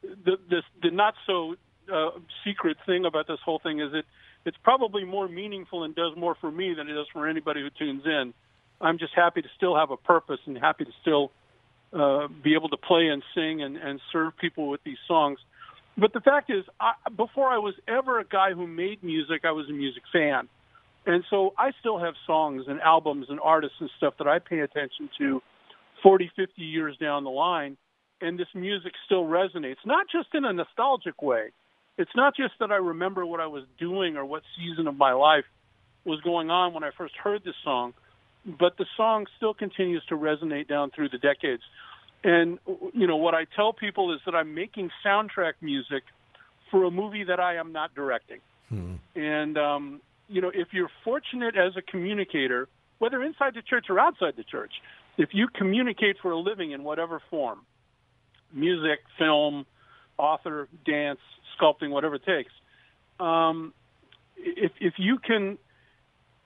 the 0.03 0.37
this 0.49 0.63
the 0.81 0.91
not 0.91 1.15
so 1.25 1.55
uh, 1.91 2.11
secret 2.43 2.77
thing 2.85 3.05
about 3.05 3.27
this 3.27 3.39
whole 3.43 3.59
thing 3.59 3.79
is 3.79 3.93
it 3.93 4.05
it's 4.45 4.57
probably 4.63 5.03
more 5.03 5.27
meaningful 5.27 5.83
and 5.83 5.95
does 5.95 6.15
more 6.15 6.35
for 6.35 6.51
me 6.51 6.73
than 6.75 6.87
it 6.87 6.93
does 6.93 7.07
for 7.11 7.27
anybody 7.27 7.61
who 7.61 7.69
tunes 7.69 8.03
in. 8.05 8.33
I'm 8.79 8.99
just 8.99 9.13
happy 9.15 9.41
to 9.41 9.47
still 9.57 9.75
have 9.75 9.89
a 9.89 9.97
purpose 9.97 10.39
and 10.45 10.57
happy 10.57 10.85
to 10.85 10.91
still 11.01 11.31
uh, 11.93 12.27
be 12.43 12.53
able 12.53 12.69
to 12.69 12.77
play 12.77 13.07
and 13.07 13.23
sing 13.33 13.63
and, 13.63 13.77
and 13.77 13.99
serve 14.11 14.37
people 14.37 14.69
with 14.69 14.83
these 14.83 14.97
songs. 15.07 15.39
But 15.97 16.13
the 16.13 16.19
fact 16.19 16.49
is, 16.49 16.63
I, 16.79 16.93
before 17.15 17.47
I 17.47 17.57
was 17.57 17.73
ever 17.87 18.19
a 18.19 18.25
guy 18.25 18.51
who 18.53 18.67
made 18.67 19.03
music, 19.03 19.41
I 19.45 19.51
was 19.51 19.69
a 19.69 19.73
music 19.73 20.03
fan. 20.11 20.49
And 21.05 21.23
so 21.29 21.53
I 21.57 21.71
still 21.79 21.99
have 21.99 22.15
songs 22.25 22.63
and 22.67 22.81
albums 22.81 23.27
and 23.29 23.39
artists 23.41 23.77
and 23.79 23.89
stuff 23.97 24.15
that 24.17 24.27
I 24.27 24.39
pay 24.39 24.59
attention 24.59 25.09
to 25.19 25.41
40, 26.03 26.31
50 26.35 26.61
years 26.61 26.97
down 26.97 27.23
the 27.23 27.29
line. 27.29 27.77
And 28.21 28.39
this 28.39 28.47
music 28.53 28.93
still 29.05 29.25
resonates, 29.25 29.85
not 29.85 30.07
just 30.11 30.29
in 30.33 30.45
a 30.45 30.53
nostalgic 30.53 31.21
way. 31.21 31.51
It's 31.97 32.11
not 32.15 32.35
just 32.35 32.53
that 32.59 32.71
I 32.71 32.75
remember 32.75 33.25
what 33.25 33.39
I 33.39 33.47
was 33.47 33.63
doing 33.79 34.17
or 34.17 34.25
what 34.25 34.43
season 34.57 34.87
of 34.87 34.97
my 34.97 35.13
life. 35.13 35.45
was 36.05 36.21
going 36.21 36.49
on 36.49 36.73
when 36.73 36.83
I 36.83 36.91
first 36.97 37.15
heard 37.15 37.43
this 37.43 37.55
song, 37.63 37.93
but 38.45 38.77
the 38.77 38.85
song 38.95 39.25
still 39.37 39.53
continues 39.53 40.03
to 40.09 40.15
resonate 40.15 40.67
down 40.67 40.91
through 40.91 41.09
the 41.09 41.17
decades. 41.17 41.63
And 42.25 42.57
you 42.95 43.05
know 43.05 43.17
what 43.17 43.35
I 43.35 43.45
tell 43.55 43.71
people 43.71 44.11
is 44.11 44.19
that 44.25 44.33
I'm 44.33 44.55
making 44.55 44.89
soundtrack 45.05 45.53
music 45.61 46.03
for 46.71 46.83
a 46.83 46.89
movie 46.89 47.23
that 47.25 47.39
I 47.39 47.57
am 47.57 47.71
not 47.71 47.93
directing. 47.93 48.39
Hmm. 48.69 48.95
And 49.15 49.57
um, 49.59 50.01
you 50.27 50.41
know, 50.41 50.51
if 50.51 50.69
you're 50.71 50.89
fortunate 51.03 51.55
as 51.55 51.73
a 51.77 51.83
communicator, 51.83 52.67
whether 52.97 53.21
inside 53.21 53.53
the 53.53 53.61
church 53.61 53.85
or 53.89 53.99
outside 53.99 54.33
the 54.37 54.43
church, 54.43 54.71
if 55.19 55.29
you 55.33 55.47
communicate 55.53 56.17
for 56.19 56.31
a 56.31 56.39
living 56.39 56.71
in 56.71 56.83
whatever 56.83 57.21
form, 57.29 57.59
music, 58.51 59.01
film, 59.19 59.67
author, 60.17 60.67
dance, 60.83 61.19
sculpting, 61.55 61.91
whatever 61.91 62.15
it 62.15 62.25
takes, 62.25 62.51
um, 63.19 63.71
if 64.35 64.71
if 64.81 64.95
you 64.97 65.19
can, 65.19 65.59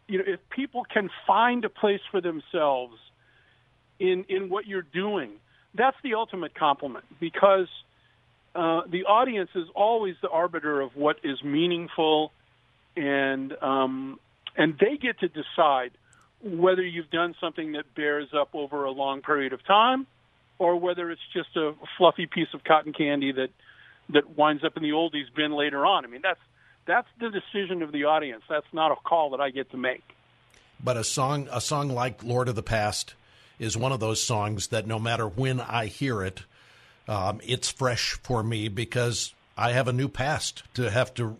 you 0.09 0.17
know, 0.17 0.25
if 0.27 0.41
people 0.49 0.85
can 0.93 1.09
find 1.25 1.63
a 1.63 1.69
place 1.69 2.01
for 2.11 2.19
themselves 2.19 2.97
in 3.97 4.25
in 4.27 4.49
what 4.49 4.67
you're 4.67 4.81
doing, 4.81 5.39
that's 5.75 5.97
the 6.03 6.15
ultimate 6.15 6.55
compliment 6.55 7.05
because 7.19 7.67
uh, 8.55 8.81
the 8.89 9.05
audience 9.05 9.49
is 9.55 9.67
always 9.75 10.15
the 10.21 10.29
arbiter 10.29 10.81
of 10.81 10.95
what 10.95 11.17
is 11.23 11.43
meaningful, 11.43 12.31
and 12.95 13.53
um, 13.61 14.19
and 14.57 14.77
they 14.79 14.97
get 14.97 15.19
to 15.19 15.27
decide 15.27 15.91
whether 16.41 16.81
you've 16.81 17.09
done 17.11 17.35
something 17.39 17.73
that 17.73 17.93
bears 17.95 18.29
up 18.33 18.49
over 18.53 18.85
a 18.85 18.91
long 18.91 19.21
period 19.21 19.53
of 19.53 19.63
time, 19.65 20.07
or 20.57 20.77
whether 20.77 21.11
it's 21.11 21.21
just 21.33 21.55
a 21.55 21.73
fluffy 21.97 22.25
piece 22.25 22.47
of 22.53 22.63
cotton 22.63 22.93
candy 22.93 23.31
that 23.31 23.49
that 24.09 24.37
winds 24.37 24.63
up 24.63 24.75
in 24.75 24.83
the 24.83 24.89
oldies 24.89 25.33
bin 25.35 25.51
later 25.53 25.85
on. 25.85 26.03
I 26.03 26.07
mean, 26.07 26.21
that's 26.23 26.39
that's 26.85 27.07
the 27.19 27.29
decision 27.29 27.83
of 27.83 27.91
the 27.91 28.05
audience. 28.05 28.43
That's 28.49 28.65
not 28.73 28.91
a 28.91 28.95
call 28.95 29.29
that 29.31 29.39
I 29.39 29.51
get 29.51 29.69
to 29.71 29.77
make. 29.77 30.03
But 30.83 30.97
a 30.97 31.03
song, 31.03 31.47
a 31.51 31.61
song 31.61 31.89
like 31.89 32.23
"Lord 32.23 32.49
of 32.49 32.55
the 32.55 32.63
Past," 32.63 33.13
is 33.59 33.77
one 33.77 33.91
of 33.91 33.99
those 33.99 34.23
songs 34.23 34.67
that 34.67 34.87
no 34.87 34.97
matter 34.97 35.27
when 35.27 35.59
I 35.59 35.85
hear 35.85 36.23
it, 36.23 36.43
um, 37.07 37.41
it's 37.43 37.69
fresh 37.69 38.17
for 38.23 38.41
me 38.41 38.69
because 38.69 39.33
I 39.57 39.73
have 39.73 39.87
a 39.87 39.93
new 39.93 40.07
past 40.07 40.63
to 40.75 40.89
have 40.89 41.13
to 41.15 41.37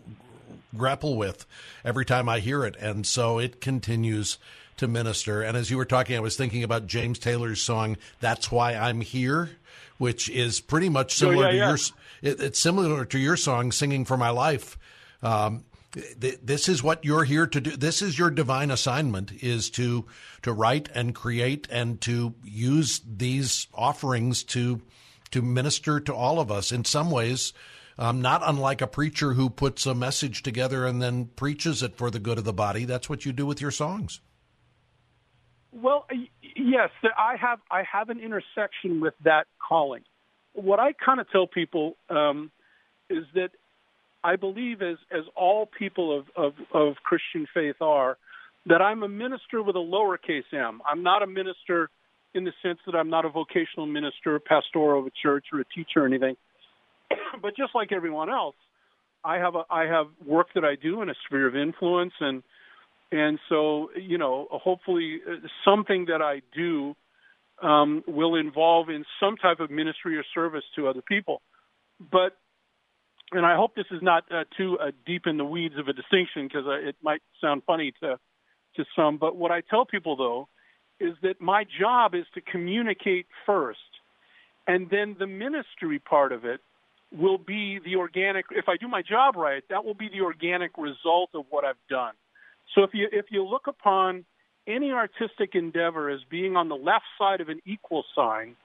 grapple 0.75 1.15
with 1.15 1.45
every 1.83 2.05
time 2.05 2.27
I 2.27 2.39
hear 2.39 2.65
it, 2.65 2.75
and 2.75 3.05
so 3.05 3.39
it 3.39 3.61
continues 3.61 4.37
to 4.77 4.87
minister. 4.87 5.41
And 5.41 5.55
as 5.55 5.69
you 5.69 5.77
were 5.77 5.85
talking, 5.85 6.15
I 6.15 6.21
was 6.21 6.35
thinking 6.35 6.63
about 6.63 6.87
James 6.87 7.19
Taylor's 7.19 7.61
song 7.61 7.97
"That's 8.19 8.51
Why 8.51 8.75
I'm 8.75 9.01
Here." 9.01 9.51
Which 9.97 10.29
is 10.29 10.61
pretty 10.61 10.87
much 10.87 11.15
similar 11.15 11.47
oh, 11.47 11.49
yeah, 11.49 11.51
to 11.51 11.57
yeah. 11.57 11.67
your. 11.67 11.77
It, 12.21 12.41
it's 12.41 12.59
similar 12.59 13.03
to 13.05 13.19
your 13.19 13.35
song 13.35 13.71
"Singing 13.71 14.05
for 14.05 14.15
My 14.15 14.29
Life," 14.29 14.77
um, 15.21 15.65
this 15.91 16.69
is 16.69 16.83
what 16.83 17.03
you're 17.03 17.23
here 17.23 17.47
to 17.47 17.61
do. 17.61 17.75
This 17.75 18.01
is 18.01 18.17
your 18.17 18.29
divine 18.29 18.71
assignment: 18.71 19.31
is 19.41 19.69
to 19.71 20.05
to 20.43 20.53
write 20.53 20.89
and 20.93 21.15
create 21.15 21.67
and 21.71 21.99
to 22.01 22.35
use 22.43 23.01
these 23.05 23.67
offerings 23.73 24.43
to 24.45 24.81
to 25.31 25.41
minister 25.41 25.99
to 25.99 26.13
all 26.13 26.39
of 26.39 26.51
us. 26.51 26.71
In 26.71 26.85
some 26.85 27.09
ways, 27.09 27.53
um, 27.97 28.21
not 28.21 28.41
unlike 28.45 28.81
a 28.81 28.87
preacher 28.87 29.33
who 29.33 29.49
puts 29.49 29.85
a 29.85 29.95
message 29.95 30.43
together 30.43 30.85
and 30.85 31.01
then 31.01 31.25
preaches 31.35 31.83
it 31.83 31.97
for 31.97 32.09
the 32.11 32.19
good 32.19 32.37
of 32.37 32.43
the 32.43 32.53
body. 32.53 32.85
That's 32.85 33.09
what 33.09 33.25
you 33.25 33.33
do 33.33 33.45
with 33.45 33.61
your 33.61 33.71
songs. 33.71 34.21
Well, 35.71 36.07
yes, 36.55 36.89
I 37.17 37.35
have. 37.35 37.59
I 37.71 37.83
have 37.91 38.09
an 38.09 38.19
intersection 38.19 39.01
with 39.01 39.15
that 39.23 39.47
calling. 39.67 40.03
What 40.53 40.79
I 40.79 40.93
kind 40.93 41.19
of 41.19 41.29
tell 41.31 41.47
people 41.47 41.95
um, 42.09 42.51
is 43.09 43.25
that 43.33 43.51
I 44.23 44.35
believe, 44.35 44.81
as 44.81 44.97
as 45.11 45.23
all 45.35 45.65
people 45.65 46.17
of, 46.17 46.25
of 46.35 46.53
of 46.73 46.95
Christian 47.03 47.47
faith 47.53 47.81
are, 47.81 48.17
that 48.65 48.81
I'm 48.81 49.03
a 49.03 49.07
minister 49.07 49.63
with 49.63 49.75
a 49.75 49.79
lowercase 49.79 50.51
m. 50.53 50.81
I'm 50.89 51.03
not 51.03 51.23
a 51.23 51.27
minister 51.27 51.89
in 52.35 52.43
the 52.43 52.51
sense 52.61 52.79
that 52.85 52.95
I'm 52.95 53.09
not 53.09 53.25
a 53.25 53.29
vocational 53.29 53.85
minister, 53.87 54.39
pastor 54.39 54.93
of 54.93 55.07
a 55.07 55.11
church, 55.23 55.45
or 55.51 55.61
a 55.61 55.65
teacher 55.65 56.03
or 56.03 56.05
anything. 56.05 56.35
but 57.41 57.55
just 57.55 57.73
like 57.73 57.91
everyone 57.91 58.29
else, 58.29 58.55
I 59.23 59.37
have 59.37 59.55
a 59.55 59.63
I 59.69 59.83
have 59.85 60.07
work 60.25 60.47
that 60.55 60.65
I 60.65 60.75
do 60.75 61.01
in 61.01 61.09
a 61.09 61.15
sphere 61.25 61.47
of 61.47 61.55
influence, 61.55 62.13
and 62.19 62.43
and 63.11 63.39
so 63.47 63.89
you 63.95 64.17
know, 64.17 64.47
hopefully, 64.51 65.19
uh, 65.27 65.47
something 65.65 66.05
that 66.05 66.21
I 66.21 66.41
do 66.55 66.95
um, 67.61 68.03
will 68.07 68.35
involve 68.35 68.89
in 68.89 69.05
some 69.19 69.35
type 69.37 69.59
of 69.59 69.71
ministry 69.71 70.17
or 70.17 70.23
service 70.33 70.63
to 70.75 70.87
other 70.87 71.01
people. 71.01 71.41
But 72.11 72.37
and 73.31 73.45
I 73.45 73.55
hope 73.55 73.75
this 73.75 73.85
is 73.91 74.01
not 74.01 74.23
uh, 74.31 74.43
too 74.57 74.77
uh, 74.79 74.91
deep 75.05 75.27
in 75.27 75.37
the 75.37 75.45
weeds 75.45 75.75
of 75.77 75.87
a 75.87 75.93
distinction 75.93 76.47
because 76.47 76.65
uh, 76.65 76.87
it 76.87 76.95
might 77.01 77.21
sound 77.41 77.63
funny 77.65 77.93
to 78.01 78.19
to 78.75 78.85
some. 78.95 79.17
But 79.17 79.35
what 79.35 79.51
I 79.51 79.61
tell 79.61 79.85
people 79.85 80.15
though 80.15 80.47
is 80.99 81.15
that 81.21 81.39
my 81.39 81.63
job 81.79 82.13
is 82.15 82.25
to 82.33 82.41
communicate 82.41 83.27
first, 83.45 83.79
and 84.67 84.89
then 84.89 85.15
the 85.17 85.27
ministry 85.27 85.99
part 85.99 86.31
of 86.31 86.45
it 86.45 86.61
will 87.11 87.37
be 87.37 87.79
the 87.83 87.95
organic. 87.95 88.45
If 88.51 88.67
I 88.67 88.77
do 88.77 88.87
my 88.87 89.01
job 89.01 89.35
right, 89.35 89.63
that 89.69 89.85
will 89.85 89.93
be 89.93 90.09
the 90.09 90.21
organic 90.21 90.71
result 90.77 91.29
of 91.33 91.45
what 91.49 91.65
I've 91.65 91.75
done. 91.89 92.13
So 92.75 92.83
if 92.83 92.91
you 92.93 93.07
if 93.11 93.25
you 93.29 93.45
look 93.45 93.67
upon 93.67 94.25
any 94.67 94.91
artistic 94.91 95.55
endeavor 95.55 96.09
as 96.09 96.19
being 96.29 96.55
on 96.55 96.69
the 96.69 96.75
left 96.75 97.05
side 97.17 97.41
of 97.41 97.49
an 97.49 97.61
equal 97.65 98.03
sign, 98.15 98.55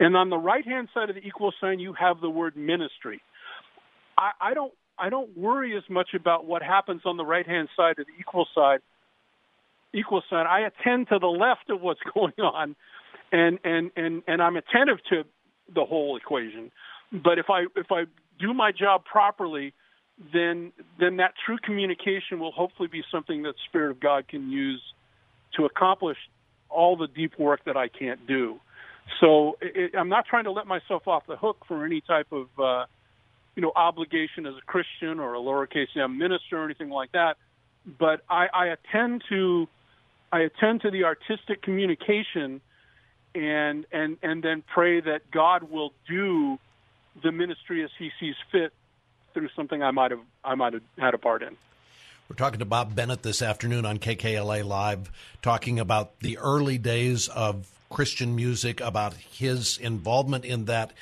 and 0.00 0.16
on 0.16 0.30
the 0.30 0.38
right 0.38 0.64
hand 0.64 0.88
side 0.94 1.10
of 1.10 1.16
the 1.16 1.22
equal 1.22 1.52
sign 1.60 1.78
you 1.78 1.92
have 1.92 2.20
the 2.20 2.30
word 2.30 2.56
ministry. 2.56 3.20
I, 4.16 4.30
I 4.40 4.54
don't 4.54 4.72
I 4.98 5.10
don't 5.10 5.36
worry 5.36 5.76
as 5.76 5.82
much 5.90 6.10
about 6.14 6.46
what 6.46 6.62
happens 6.62 7.02
on 7.04 7.16
the 7.16 7.24
right 7.24 7.46
hand 7.46 7.68
side 7.76 7.98
of 7.98 8.06
the 8.06 8.12
equal 8.18 8.46
side 8.54 8.80
equal 9.92 10.22
sign. 10.28 10.46
I 10.46 10.60
attend 10.60 11.08
to 11.08 11.18
the 11.18 11.26
left 11.26 11.70
of 11.70 11.80
what's 11.80 12.00
going 12.14 12.38
on 12.38 12.76
and 13.32 13.58
and 13.64 13.90
and 13.96 14.22
and 14.26 14.42
I'm 14.42 14.56
attentive 14.56 14.98
to 15.10 15.24
the 15.74 15.84
whole 15.84 16.16
equation. 16.16 16.70
But 17.12 17.38
if 17.38 17.46
I 17.50 17.66
if 17.76 17.90
I 17.90 18.04
do 18.38 18.54
my 18.54 18.72
job 18.72 19.04
properly, 19.04 19.72
then 20.32 20.72
then 20.98 21.16
that 21.16 21.34
true 21.44 21.58
communication 21.62 22.38
will 22.38 22.52
hopefully 22.52 22.88
be 22.88 23.02
something 23.10 23.42
that 23.42 23.54
Spirit 23.68 23.90
of 23.90 24.00
God 24.00 24.28
can 24.28 24.50
use 24.50 24.82
to 25.56 25.64
accomplish 25.64 26.18
all 26.68 26.96
the 26.96 27.06
deep 27.06 27.38
work 27.38 27.64
that 27.64 27.76
I 27.76 27.88
can't 27.88 28.26
do. 28.26 28.60
So 29.20 29.56
it, 29.60 29.94
I'm 29.96 30.08
not 30.08 30.26
trying 30.26 30.44
to 30.44 30.50
let 30.50 30.66
myself 30.66 31.06
off 31.06 31.24
the 31.28 31.36
hook 31.36 31.58
for 31.68 31.84
any 31.84 32.00
type 32.00 32.26
of 32.32 32.46
uh, 32.58 32.86
you 33.56 33.62
know, 33.62 33.72
obligation 33.74 34.46
as 34.46 34.54
a 34.54 34.64
Christian 34.66 35.18
or 35.18 35.34
a 35.34 35.38
lowercase 35.38 35.96
m 35.96 36.18
minister 36.18 36.58
or 36.58 36.64
anything 36.64 36.90
like 36.90 37.12
that. 37.12 37.38
But 37.98 38.20
I, 38.28 38.46
I 38.52 38.66
attend 38.66 39.24
to 39.30 39.66
I 40.30 40.40
attend 40.40 40.82
to 40.82 40.90
the 40.90 41.04
artistic 41.04 41.62
communication 41.62 42.60
and 43.34 43.86
and 43.90 44.18
and 44.22 44.42
then 44.42 44.62
pray 44.62 45.00
that 45.00 45.30
God 45.30 45.64
will 45.64 45.92
do 46.06 46.58
the 47.22 47.32
ministry 47.32 47.82
as 47.82 47.90
He 47.98 48.10
sees 48.20 48.34
fit 48.52 48.72
through 49.32 49.48
something 49.56 49.82
I 49.82 49.90
might 49.90 50.10
have 50.10 50.20
I 50.44 50.54
might 50.54 50.74
have 50.74 50.82
had 50.98 51.14
a 51.14 51.18
part 51.18 51.42
in. 51.42 51.56
We're 52.28 52.36
talking 52.36 52.58
to 52.58 52.64
Bob 52.64 52.94
Bennett 52.94 53.22
this 53.22 53.40
afternoon 53.40 53.86
on 53.86 53.98
KKLA 53.98 54.64
Live, 54.64 55.12
talking 55.42 55.78
about 55.78 56.18
the 56.20 56.38
early 56.38 56.76
days 56.76 57.28
of 57.28 57.70
Christian 57.88 58.34
music, 58.34 58.80
about 58.80 59.14
his 59.14 59.78
involvement 59.78 60.44
in 60.44 60.64
that 60.64 60.92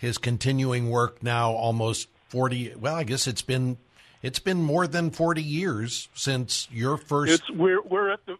his 0.00 0.16
continuing 0.16 0.88
work 0.90 1.22
now 1.22 1.52
almost 1.52 2.08
40 2.30 2.74
well 2.76 2.94
i 2.94 3.04
guess 3.04 3.26
it's 3.26 3.42
been 3.42 3.76
it's 4.22 4.38
been 4.38 4.62
more 4.62 4.86
than 4.86 5.10
40 5.10 5.42
years 5.42 6.08
since 6.14 6.66
your 6.72 6.96
first 6.96 7.32
it's 7.32 7.50
we're 7.50 7.82
we're 7.82 8.10
at 8.10 8.24
the 8.24 8.36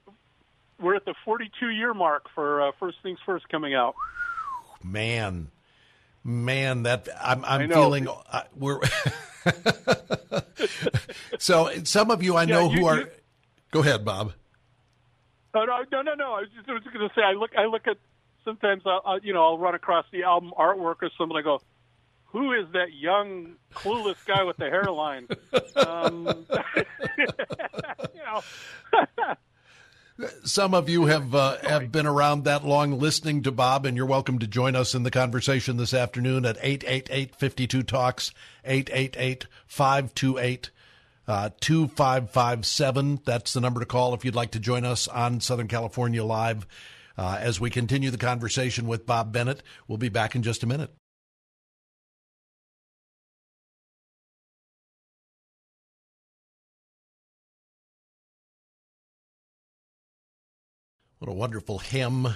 we're 0.80 0.94
at 0.96 1.04
the 1.04 1.14
42 1.24 1.68
year 1.68 1.92
mark 1.92 2.24
for 2.34 2.68
uh, 2.68 2.72
first 2.80 2.96
things 3.02 3.18
first 3.26 3.46
coming 3.50 3.74
out 3.74 3.94
man 4.82 5.48
man 6.24 6.84
that 6.84 7.08
i'm 7.20 7.44
i'm 7.44 7.68
feeling 7.68 8.08
uh, 8.08 8.42
we're 8.56 8.80
so 11.38 11.70
some 11.84 12.10
of 12.10 12.22
you 12.22 12.36
i 12.36 12.46
know 12.46 12.70
yeah, 12.70 12.74
you, 12.74 12.80
who 12.80 12.86
are 12.86 13.00
you, 13.00 13.06
go 13.70 13.80
ahead 13.80 14.02
bob 14.02 14.32
Oh, 15.52 15.64
no, 15.64 15.82
no, 15.90 16.02
no, 16.02 16.14
no. 16.14 16.32
I 16.34 16.40
was 16.42 16.48
just, 16.54 16.68
just 16.68 16.94
going 16.94 17.08
to 17.08 17.14
say, 17.14 17.22
I 17.22 17.32
look, 17.32 17.50
I 17.58 17.64
look 17.64 17.88
at 17.88 17.96
sometimes 18.44 18.82
I'll, 18.86 19.02
I'll, 19.04 19.18
you 19.20 19.32
know 19.32 19.42
I'll 19.42 19.58
run 19.58 19.74
across 19.74 20.06
the 20.12 20.22
album 20.24 20.52
artwork 20.58 20.96
or 21.02 21.10
something. 21.16 21.36
I 21.36 21.42
go, 21.42 21.60
who 22.26 22.52
is 22.52 22.66
that 22.72 22.92
young 22.92 23.54
clueless 23.74 24.24
guy 24.26 24.44
with 24.44 24.56
the 24.56 24.70
hairline? 24.70 25.28
um. 25.76 26.46
Some 30.44 30.74
of 30.74 30.90
you 30.90 31.06
have 31.06 31.34
uh, 31.34 31.56
have 31.62 31.90
been 31.90 32.06
around 32.06 32.44
that 32.44 32.62
long 32.62 32.98
listening 32.98 33.42
to 33.44 33.50
Bob, 33.50 33.86
and 33.86 33.96
you're 33.96 34.04
welcome 34.04 34.38
to 34.40 34.46
join 34.46 34.76
us 34.76 34.94
in 34.94 35.02
the 35.02 35.10
conversation 35.10 35.78
this 35.78 35.94
afternoon 35.94 36.44
at 36.44 36.60
888-52 36.60 37.86
Talks, 37.86 38.30
888-528 38.66 40.68
uh, 41.26 41.50
2557. 41.60 43.20
That's 43.24 43.52
the 43.52 43.60
number 43.60 43.80
to 43.80 43.86
call 43.86 44.14
if 44.14 44.24
you'd 44.24 44.34
like 44.34 44.50
to 44.50 44.60
join 44.60 44.84
us 44.84 45.08
on 45.08 45.40
Southern 45.40 45.68
California 45.68 46.24
Live. 46.24 46.66
Uh, 47.20 47.36
as 47.38 47.60
we 47.60 47.68
continue 47.68 48.10
the 48.10 48.16
conversation 48.16 48.86
with 48.86 49.04
Bob 49.04 49.30
Bennett, 49.30 49.62
we'll 49.86 49.98
be 49.98 50.08
back 50.08 50.34
in 50.34 50.42
just 50.42 50.62
a 50.62 50.66
minute. 50.66 50.90
What 61.18 61.28
a 61.28 61.34
wonderful 61.34 61.80
hymn. 61.80 62.26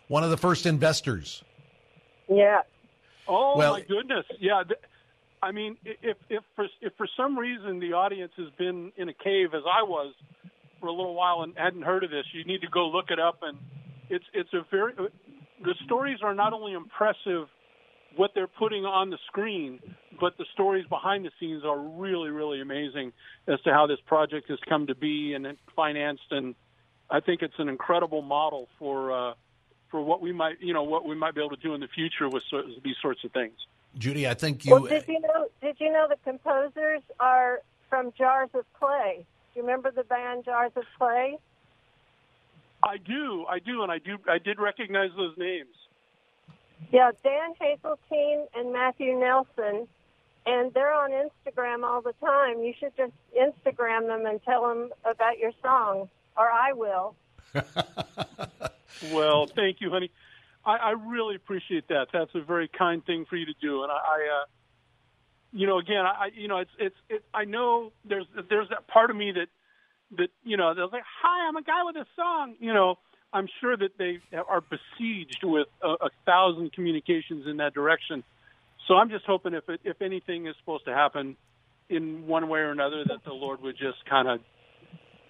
One 0.10 0.24
of 0.26 0.30
the 0.30 0.36
first 0.38 0.66
investors. 0.66 1.41
Yeah. 2.28 2.62
Oh 3.30 3.58
Well- 3.58 3.72
my 3.74 3.82
goodness! 3.82 4.26
Yeah, 4.41 4.64
th- 4.68 4.80
I 5.41 5.52
mean, 5.54 5.78
if 5.86 6.18
if 6.30 6.43
for 6.58 6.68
if 6.82 6.91
for 6.98 7.08
some 7.16 7.39
reason 7.39 7.80
the 7.80 7.93
audience 7.93 8.34
has 8.38 8.50
been 8.58 8.91
in 8.98 9.08
a 9.08 9.14
cave 9.14 9.54
as 9.54 9.64
I 9.66 9.84
was 9.84 10.14
for 10.82 10.88
a 10.88 10.91
little 10.91 11.16
while 11.16 11.41
and 11.43 11.54
hadn't 11.58 11.84
heard 11.84 12.04
of 12.04 12.12
this, 12.12 12.26
you 12.34 12.43
need 12.43 12.60
to 12.62 12.68
go 12.68 12.88
look 12.89 13.10
it 13.10 13.20
up. 13.22 13.39
And 13.41 13.58
it's 14.10 14.26
it's 14.34 14.54
a 14.54 14.66
very 14.70 14.91
the 15.64 15.76
stories 15.86 16.20
are 16.24 16.34
not 16.34 16.53
only 16.53 16.74
impressive 16.74 17.47
what 18.16 18.32
they're 18.34 18.47
putting 18.47 18.86
on 18.86 19.10
the 19.10 19.18
screen, 19.28 19.80
but 20.20 20.38
the 20.38 20.45
stories 20.53 20.86
behind 20.88 21.26
the 21.26 21.32
scenes 21.39 21.64
are 21.66 21.78
really 21.78 22.30
really 22.30 22.62
amazing 22.62 23.12
as 23.47 23.60
to 23.62 23.72
how 23.72 23.88
this 23.88 23.99
project 24.06 24.49
has 24.49 24.60
come 24.68 24.88
to 24.88 24.95
be 24.95 25.34
and 25.34 25.45
it 25.45 25.58
financed. 25.76 26.32
And 26.32 26.56
I 27.10 27.20
think 27.20 27.41
it's 27.41 27.60
an 27.60 27.70
incredible 27.70 28.22
model 28.22 28.68
for. 28.80 29.12
Uh, 29.12 29.34
for 29.91 30.01
what 30.01 30.20
we 30.20 30.34
might, 30.34 30.60
you 30.60 30.74
know, 30.74 30.84
what 30.84 31.06
we 31.06 31.16
might 31.16 31.36
be 31.36 31.41
able 31.41 31.56
to 31.56 31.62
do 31.62 31.74
in 31.74 31.80
the 31.80 31.88
future 31.88 32.28
with 32.28 32.43
so, 32.49 32.64
these 32.84 32.95
sorts 33.01 33.24
of 33.24 33.32
things. 33.32 33.53
Judy, 33.97 34.28
I 34.28 34.34
think 34.34 34.66
you. 34.66 34.74
Well, 34.74 34.84
did 34.84 35.08
you 35.08 35.22
know? 35.22 35.47
Did 35.62 35.78
you 35.80 35.91
know 35.91 36.08
the 36.10 36.18
composers 36.24 37.01
are 37.20 37.62
from 37.89 38.12
Jars 38.18 38.49
of 38.53 38.66
Clay? 38.78 39.26
Do 39.53 39.60
you 39.60 39.66
remember 39.66 39.91
the 39.91 40.03
band 40.03 40.43
Jars 40.43 40.74
of 40.76 40.84
Clay? 40.97 41.38
I 42.86 42.97
do, 42.97 43.45
I 43.49 43.59
do, 43.59 43.81
and 43.83 43.91
I 43.91 43.97
do, 43.97 44.17
I 44.29 44.38
did 44.38 44.59
recognize 44.59 45.09
those 45.17 45.36
names. 45.38 45.75
Yeah, 46.91 47.11
Dan 47.23 47.53
Haseltine 47.59 48.45
and 48.55 48.71
Matthew 48.71 49.17
Nelson, 49.17 49.88
and 50.45 50.71
they're 50.73 50.93
on 50.93 51.09
Instagram 51.11 51.83
all 51.83 52.01
the 52.01 52.13
time. 52.21 52.59
You 52.61 52.73
should 52.79 52.95
just 52.95 53.13
Instagram 53.36 54.05
them 54.07 54.25
and 54.25 54.41
tell 54.43 54.67
them 54.67 54.91
about 55.03 55.39
your 55.39 55.51
song, 55.61 56.09
or 56.38 56.49
I 56.49 56.73
will. 56.73 57.15
Well, 59.11 59.45
thank 59.47 59.81
you, 59.81 59.89
honey. 59.89 60.09
I, 60.65 60.77
I 60.77 60.89
really 60.91 61.36
appreciate 61.36 61.89
that. 61.89 62.07
That's 62.13 62.33
a 62.33 62.41
very 62.41 62.69
kind 62.69 63.05
thing 63.05 63.25
for 63.29 63.36
you 63.36 63.45
to 63.45 63.53
do, 63.61 63.83
and 63.83 63.91
I, 63.91 63.95
I 63.95 64.41
uh, 64.41 64.45
you 65.51 65.67
know, 65.67 65.77
again, 65.79 66.05
I, 66.05 66.25
I- 66.27 66.31
you 66.33 66.47
know, 66.47 66.57
it's, 66.59 66.71
it's, 66.79 66.95
it, 67.09 67.23
I 67.33 67.43
know 67.43 67.91
there's, 68.05 68.25
there's 68.49 68.69
that 68.69 68.88
part 68.88 69.09
of 69.09 69.17
me 69.17 69.33
that, 69.33 69.47
that, 70.18 70.30
you 70.43 70.58
know, 70.58 70.74
they're 70.74 70.88
like, 70.88 71.03
hi, 71.22 71.47
I'm 71.47 71.56
a 71.56 71.62
guy 71.64 71.84
with 71.84 71.95
a 71.95 72.06
song, 72.16 72.56
you 72.60 72.74
know. 72.74 72.95
I'm 73.34 73.47
sure 73.60 73.76
that 73.76 73.97
they 73.97 74.20
are 74.34 74.62
besieged 74.62 75.43
with 75.43 75.68
a, 75.84 75.89
a 75.89 76.10
thousand 76.26 76.72
communications 76.72 77.47
in 77.47 77.58
that 77.58 77.74
direction. 77.74 78.24
So 78.88 78.93
I'm 78.95 79.10
just 79.10 79.26
hoping 79.26 79.53
if 79.53 79.68
it, 79.68 79.82
if 79.84 80.01
anything 80.01 80.47
is 80.47 80.56
supposed 80.60 80.86
to 80.86 80.93
happen 80.93 81.36
in 81.89 82.28
one 82.28 82.47
way 82.47 82.60
or 82.60 82.72
another, 82.72 83.03
that 83.03 83.26
the 83.26 83.34
Lord 83.34 83.62
would 83.62 83.78
just 83.78 84.06
kind 84.10 84.30
of, 84.30 84.39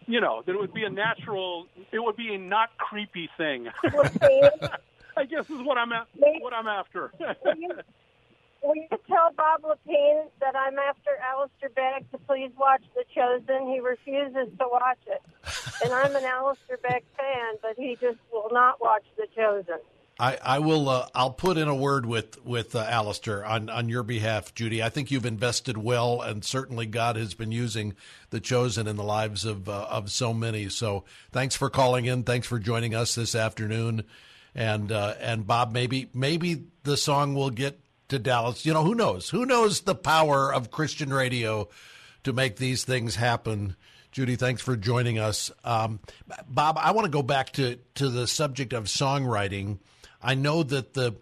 you 0.05 0.21
know, 0.21 0.43
that 0.45 0.51
it 0.53 0.59
would 0.59 0.73
be 0.73 0.84
a 0.84 0.89
natural, 0.89 1.65
it 1.91 1.97
would 1.99 2.15
be 2.15 2.36
a 2.36 2.38
not 2.38 2.78
creepy 2.78 3.28
thing. 3.38 3.69
I 5.17 5.23
guess 5.26 5.49
is 5.49 5.61
what 5.63 5.78
I'm 5.78 5.91
a- 5.91 6.05
what 6.41 6.53
I'm 6.53 6.67
after. 6.67 7.11
Will 8.66 8.76
you, 8.76 8.88
tell 9.07 9.32
Bob 9.38 9.61
Lepine 9.61 10.26
that 10.39 10.55
I'm 10.55 10.80
after 10.80 11.11
Alistair 11.24 11.70
Begg 11.70 12.09
to 12.11 12.18
please 12.18 12.49
watch 12.57 12.82
The 12.95 13.03
Chosen? 13.13 13.68
He 13.68 13.80
refuses 13.80 14.47
to 14.57 14.68
watch 14.72 14.97
it. 15.05 15.22
And 15.84 15.93
I'm 15.93 16.16
an 16.16 16.24
Alistair 16.24 16.78
Begg 16.82 17.03
fan, 17.16 17.55
but 17.61 17.76
he 17.78 17.95
just 18.01 18.18
will 18.32 18.49
not 18.51 18.82
watch 18.82 19.03
The 19.18 19.28
Chosen. 19.36 19.78
I, 20.20 20.38
I 20.41 20.59
will. 20.59 20.89
Uh, 20.89 21.07
I'll 21.13 21.32
put 21.32 21.57
in 21.57 21.68
a 21.68 21.76
word 21.76 22.05
with 22.05 22.43
with 22.45 22.74
uh, 22.74 22.80
Alistair 22.80 23.45
on 23.45 23.70
on 23.70 23.89
your 23.89 24.01
behalf, 24.01 24.55
Judy. 24.55 24.82
I 24.82 24.88
think 24.88 25.11
you've 25.11 25.26
invested 25.26 25.78
well, 25.78 26.22
and 26.22 26.43
certainly 26.43 26.86
God 26.86 27.18
has 27.18 27.34
been 27.34 27.51
using 27.51 27.95
the 28.30 28.39
chosen 28.39 28.88
in 28.88 28.95
the 28.95 29.03
lives 29.03 29.43
of 29.43 29.68
uh, 29.68 29.88
of 29.89 30.09
so 30.09 30.34
many. 30.34 30.70
So 30.70 31.03
thanks 31.34 31.57
for 31.57 31.70
calling 31.70 32.05
in. 32.05 32.24
Thanks 32.24 32.47
for 32.47 32.59
joining 32.59 32.95
us 32.95 33.13
this 33.16 33.36
afternoon, 33.36 34.05
and 34.55 34.89
uh, 34.89 35.16
and 35.20 35.45
Bob, 35.45 35.74
maybe 35.74 36.09
maybe 36.13 36.63
the 36.84 36.95
song 36.95 37.36
will 37.36 37.49
get 37.49 37.82
to 38.09 38.19
Dallas. 38.19 38.65
You 38.65 38.73
know, 38.73 38.83
who 38.83 38.95
knows? 38.95 39.29
Who 39.29 39.45
knows 39.45 39.81
the 39.81 39.95
power 39.95 40.53
of 40.53 40.71
Christian 40.71 41.13
radio 41.13 41.69
to 42.23 42.33
make 42.33 42.57
these 42.57 42.83
things 42.83 43.15
happen? 43.15 43.75
Judy, 44.11 44.35
thanks 44.35 44.61
for 44.61 44.75
joining 44.77 45.19
us. 45.19 45.51
Um, 45.63 45.99
Bob, 46.47 46.77
I 46.79 46.91
want 46.91 47.05
to 47.05 47.11
go 47.11 47.21
back 47.21 47.51
to, 47.53 47.77
to 47.95 48.09
the 48.09 48.27
subject 48.27 48.73
of 48.73 48.85
songwriting. 48.85 49.79
I 50.21 50.35
know 50.35 50.63
that 50.63 50.93
the 50.93 51.15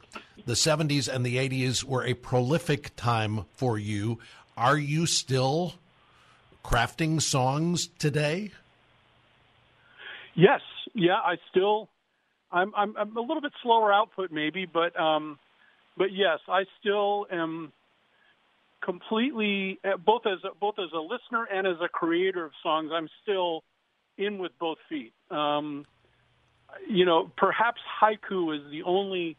the 0.45 0.53
70s 0.53 1.13
and 1.13 1.25
the 1.25 1.37
80s 1.37 1.83
were 1.83 2.05
a 2.05 2.13
prolific 2.13 2.95
time 2.95 3.45
for 3.53 3.77
you. 3.77 4.19
Are 4.57 4.77
you 4.77 5.05
still 5.05 5.75
crafting 6.63 7.21
songs 7.21 7.87
today? 7.97 8.51
Yes, 10.35 10.61
yeah, 10.93 11.15
I 11.15 11.37
still, 11.49 11.89
I'm, 12.51 12.73
I'm, 12.75 12.95
I'm 12.97 13.15
a 13.15 13.21
little 13.21 13.41
bit 13.41 13.53
slower 13.61 13.93
output 13.93 14.31
maybe, 14.31 14.65
but, 14.65 14.99
um, 14.99 15.39
but 15.97 16.11
yes, 16.11 16.39
I 16.47 16.65
still 16.79 17.27
am 17.31 17.71
completely 18.83 19.79
uh, 19.83 19.97
both 19.97 20.23
as 20.25 20.39
a, 20.43 20.55
both 20.59 20.75
as 20.79 20.91
a 20.93 20.99
listener 20.99 21.45
and 21.51 21.65
as 21.67 21.77
a 21.81 21.87
creator 21.87 22.45
of 22.45 22.51
songs. 22.61 22.91
I'm 22.93 23.09
still 23.21 23.63
in 24.17 24.37
with 24.37 24.51
both 24.59 24.77
feet. 24.89 25.13
Um, 25.31 25.85
you 26.87 27.05
know, 27.05 27.31
perhaps 27.37 27.81
haiku 28.01 28.55
is 28.55 28.71
the 28.71 28.83
only 28.83 29.37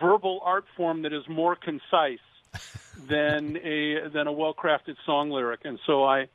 verbal 0.00 0.40
art 0.44 0.64
form 0.76 1.02
that 1.02 1.12
is 1.12 1.22
more 1.28 1.56
concise 1.56 2.18
than 3.08 3.56
a 3.58 4.08
than 4.12 4.26
a 4.26 4.32
well 4.32 4.54
crafted 4.54 4.96
song 5.06 5.30
lyric, 5.30 5.60
and 5.64 5.78
so 5.86 6.04
I 6.04 6.28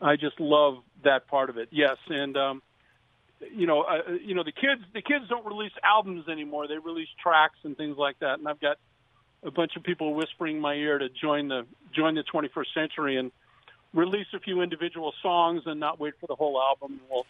I 0.00 0.16
just 0.16 0.40
love 0.40 0.78
that 1.04 1.26
part 1.28 1.50
of 1.50 1.58
it. 1.58 1.68
Yes, 1.70 1.96
and 2.08 2.36
um, 2.36 2.62
you 3.52 3.66
know, 3.66 3.82
uh, 3.82 4.12
you 4.24 4.34
know, 4.34 4.42
the 4.44 4.52
kids 4.52 4.82
the 4.94 5.02
kids 5.02 5.26
don't 5.28 5.44
release 5.46 5.72
albums 5.84 6.28
anymore; 6.28 6.66
they 6.68 6.78
release 6.78 7.08
tracks 7.22 7.58
and 7.64 7.76
things 7.76 7.96
like 7.98 8.18
that. 8.20 8.38
And 8.38 8.48
I've 8.48 8.60
got 8.60 8.78
a 9.42 9.50
bunch 9.50 9.72
of 9.76 9.82
people 9.82 10.14
whispering 10.14 10.56
in 10.56 10.62
my 10.62 10.74
ear 10.74 10.98
to 10.98 11.08
join 11.08 11.48
the 11.48 11.66
join 11.94 12.14
the 12.14 12.24
21st 12.32 12.72
century 12.74 13.16
and 13.18 13.30
release 13.92 14.26
a 14.34 14.40
few 14.40 14.62
individual 14.62 15.12
songs 15.22 15.62
and 15.66 15.78
not 15.78 16.00
wait 16.00 16.14
for 16.20 16.26
the 16.26 16.34
whole 16.34 16.60
album. 16.60 17.00
We'll 17.10 17.26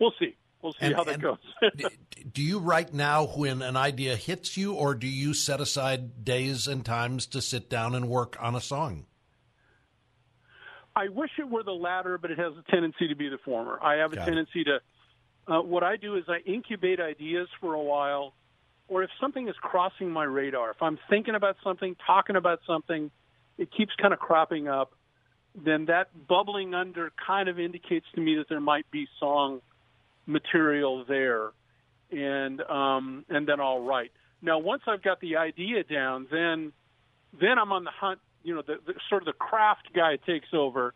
we'll 0.00 0.14
see. 0.18 0.34
We'll 0.62 0.72
see 0.72 0.86
And- 0.86 0.94
how 0.96 1.04
that 1.04 1.20
goes. 1.20 1.38
Do 2.32 2.42
you 2.42 2.58
write 2.58 2.92
now 2.94 3.26
when 3.26 3.62
an 3.62 3.76
idea 3.76 4.16
hits 4.16 4.56
you, 4.56 4.74
or 4.74 4.94
do 4.94 5.06
you 5.06 5.32
set 5.32 5.60
aside 5.60 6.24
days 6.24 6.66
and 6.66 6.84
times 6.84 7.26
to 7.28 7.40
sit 7.40 7.70
down 7.70 7.94
and 7.94 8.08
work 8.08 8.36
on 8.40 8.54
a 8.56 8.60
song? 8.60 9.06
I 10.96 11.08
wish 11.08 11.30
it 11.38 11.48
were 11.48 11.62
the 11.62 11.70
latter, 11.72 12.18
but 12.18 12.30
it 12.32 12.38
has 12.38 12.52
a 12.56 12.70
tendency 12.70 13.06
to 13.08 13.14
be 13.14 13.28
the 13.28 13.38
former. 13.44 13.78
I 13.80 13.96
have 13.96 14.12
a 14.12 14.16
Got 14.16 14.22
it. 14.22 14.24
tendency 14.26 14.64
to. 14.64 14.78
Uh, 15.48 15.62
what 15.62 15.82
I 15.82 15.96
do 15.96 16.16
is 16.16 16.24
I 16.28 16.38
incubate 16.46 17.00
ideas 17.00 17.48
for 17.60 17.72
a 17.72 17.82
while, 17.82 18.34
or 18.86 19.02
if 19.02 19.10
something 19.18 19.48
is 19.48 19.54
crossing 19.62 20.10
my 20.10 20.24
radar, 20.24 20.70
if 20.70 20.82
I'm 20.82 20.98
thinking 21.08 21.34
about 21.34 21.56
something, 21.64 21.96
talking 22.06 22.36
about 22.36 22.60
something, 22.66 23.10
it 23.56 23.70
keeps 23.74 23.92
kind 24.00 24.12
of 24.12 24.20
cropping 24.20 24.68
up. 24.68 24.92
Then 25.54 25.86
that 25.86 26.10
bubbling 26.28 26.74
under 26.74 27.10
kind 27.26 27.48
of 27.48 27.58
indicates 27.58 28.06
to 28.14 28.20
me 28.20 28.36
that 28.36 28.48
there 28.48 28.60
might 28.60 28.90
be 28.90 29.08
song 29.18 29.62
material 30.26 31.04
there. 31.08 31.52
and 32.10 32.60
um, 32.62 33.24
and 33.28 33.46
then 33.46 33.60
I'll 33.60 33.80
write. 33.80 34.12
Now, 34.40 34.58
once 34.58 34.82
I've 34.86 35.02
got 35.02 35.20
the 35.20 35.36
idea 35.36 35.84
down, 35.84 36.26
then 36.30 36.72
then 37.38 37.58
I'm 37.58 37.72
on 37.72 37.84
the 37.84 37.90
hunt. 37.90 38.20
You 38.42 38.54
know, 38.54 38.62
the, 38.66 38.78
the 38.86 38.94
sort 39.08 39.22
of 39.22 39.26
the 39.26 39.32
craft 39.32 39.88
guy 39.94 40.16
takes 40.16 40.48
over, 40.52 40.94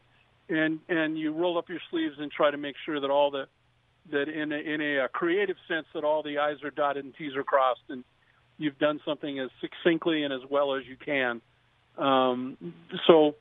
and 0.49 0.81
and 0.89 1.19
you 1.19 1.33
roll 1.33 1.59
up 1.59 1.69
your 1.69 1.81
sleeves 1.91 2.17
and 2.19 2.31
try 2.31 2.51
to 2.51 2.57
make 2.57 2.77
sure 2.85 3.01
that 3.01 3.11
all 3.11 3.31
the 3.31 3.47
that 4.11 4.29
in 4.29 4.53
a, 4.53 4.57
in 4.57 4.81
a, 4.81 5.09
creative 5.09 5.57
sense 5.69 5.87
that 5.95 6.05
all 6.05 6.23
the 6.23 6.39
I's 6.39 6.63
are 6.65 6.71
dotted 6.71 7.05
and 7.05 7.15
T's 7.15 7.37
are 7.37 7.45
crossed, 7.45 7.83
and 7.89 8.05
you've 8.59 8.79
done 8.79 9.01
something 9.05 9.39
as 9.39 9.51
succinctly 9.61 10.23
and 10.25 10.33
as 10.33 10.41
well 10.51 10.75
as 10.75 10.85
you 10.87 10.97
can. 10.97 11.41
Um, 11.97 12.57
so 13.07 13.37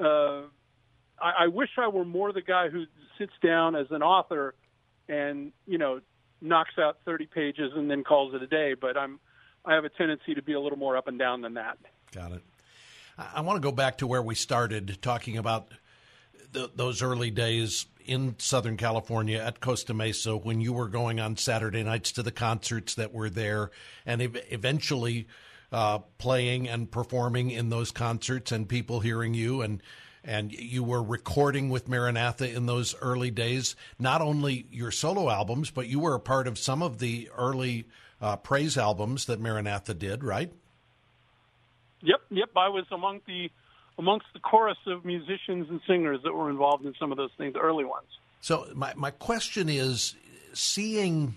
uh, 0.00 0.42
I, 1.20 1.44
I 1.44 1.46
wish 1.48 1.70
I 1.76 1.88
were 1.88 2.04
more 2.04 2.32
the 2.32 2.42
guy 2.42 2.68
who 2.68 2.84
sits 3.18 3.32
down 3.42 3.76
as 3.76 3.86
an 3.90 4.02
author 4.02 4.54
and 5.08 5.52
you 5.66 5.78
know 5.78 6.00
knocks 6.40 6.78
out 6.78 6.98
30 7.04 7.26
pages 7.26 7.72
and 7.74 7.90
then 7.90 8.04
calls 8.04 8.34
it 8.34 8.42
a 8.42 8.46
day. 8.46 8.74
But 8.74 8.96
I'm 8.96 9.18
I 9.64 9.74
have 9.74 9.84
a 9.84 9.90
tendency 9.90 10.34
to 10.34 10.42
be 10.42 10.52
a 10.52 10.60
little 10.60 10.78
more 10.78 10.96
up 10.96 11.08
and 11.08 11.18
down 11.18 11.42
than 11.42 11.54
that. 11.54 11.78
Got 12.12 12.32
it. 12.32 12.42
I 13.18 13.40
want 13.40 13.56
to 13.56 13.60
go 13.60 13.72
back 13.72 13.98
to 13.98 14.06
where 14.06 14.22
we 14.22 14.36
started 14.36 14.98
talking 15.02 15.36
about 15.36 15.68
the, 16.52 16.70
those 16.74 17.02
early 17.02 17.30
days 17.30 17.86
in 18.08 18.34
Southern 18.38 18.76
California 18.76 19.38
at 19.38 19.60
Costa 19.60 19.92
Mesa 19.94 20.36
when 20.36 20.60
you 20.60 20.72
were 20.72 20.88
going 20.88 21.20
on 21.20 21.36
Saturday 21.36 21.82
nights 21.82 22.12
to 22.12 22.22
the 22.22 22.32
concerts 22.32 22.94
that 22.94 23.12
were 23.12 23.30
there 23.30 23.70
and 24.06 24.22
eventually 24.50 25.26
uh, 25.70 25.98
playing 26.16 26.68
and 26.68 26.90
performing 26.90 27.50
in 27.50 27.68
those 27.68 27.90
concerts 27.90 28.50
and 28.50 28.68
people 28.68 29.00
hearing 29.00 29.34
you 29.34 29.62
and 29.62 29.82
and 30.24 30.52
you 30.52 30.82
were 30.82 31.02
recording 31.02 31.70
with 31.70 31.88
Maranatha 31.88 32.50
in 32.50 32.66
those 32.66 32.94
early 33.00 33.30
days. 33.30 33.76
Not 33.98 34.20
only 34.20 34.66
your 34.70 34.90
solo 34.90 35.30
albums, 35.30 35.70
but 35.70 35.86
you 35.86 36.00
were 36.00 36.14
a 36.14 36.20
part 36.20 36.46
of 36.46 36.58
some 36.58 36.82
of 36.82 36.98
the 36.98 37.30
early 37.36 37.86
uh, 38.20 38.36
praise 38.36 38.76
albums 38.76 39.26
that 39.26 39.40
Maranatha 39.40 39.94
did, 39.94 40.24
right? 40.24 40.52
Yep, 42.02 42.20
yep. 42.30 42.50
I 42.56 42.68
was 42.68 42.84
among 42.90 43.20
the 43.26 43.50
amongst 43.98 44.26
the 44.32 44.38
chorus 44.38 44.78
of 44.86 45.04
musicians 45.04 45.68
and 45.68 45.80
singers 45.86 46.20
that 46.22 46.32
were 46.32 46.48
involved 46.48 46.86
in 46.86 46.94
some 46.98 47.10
of 47.10 47.18
those 47.18 47.32
things, 47.36 47.54
early 47.56 47.84
ones. 47.84 48.06
So 48.40 48.66
my 48.74 48.92
my 48.96 49.10
question 49.10 49.68
is, 49.68 50.14
seeing 50.52 51.34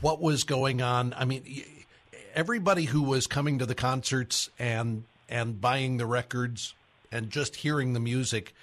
what 0.00 0.20
was 0.20 0.44
going 0.44 0.80
on. 0.82 1.14
I 1.16 1.24
mean, 1.24 1.64
everybody 2.34 2.84
who 2.84 3.02
was 3.02 3.26
coming 3.26 3.58
to 3.58 3.66
the 3.66 3.74
concerts 3.74 4.50
and 4.58 5.04
and 5.28 5.60
buying 5.60 5.96
the 5.96 6.06
records 6.06 6.74
and 7.12 7.30
just 7.30 7.56
hearing 7.56 7.92
the 7.92 8.00
music, 8.00 8.54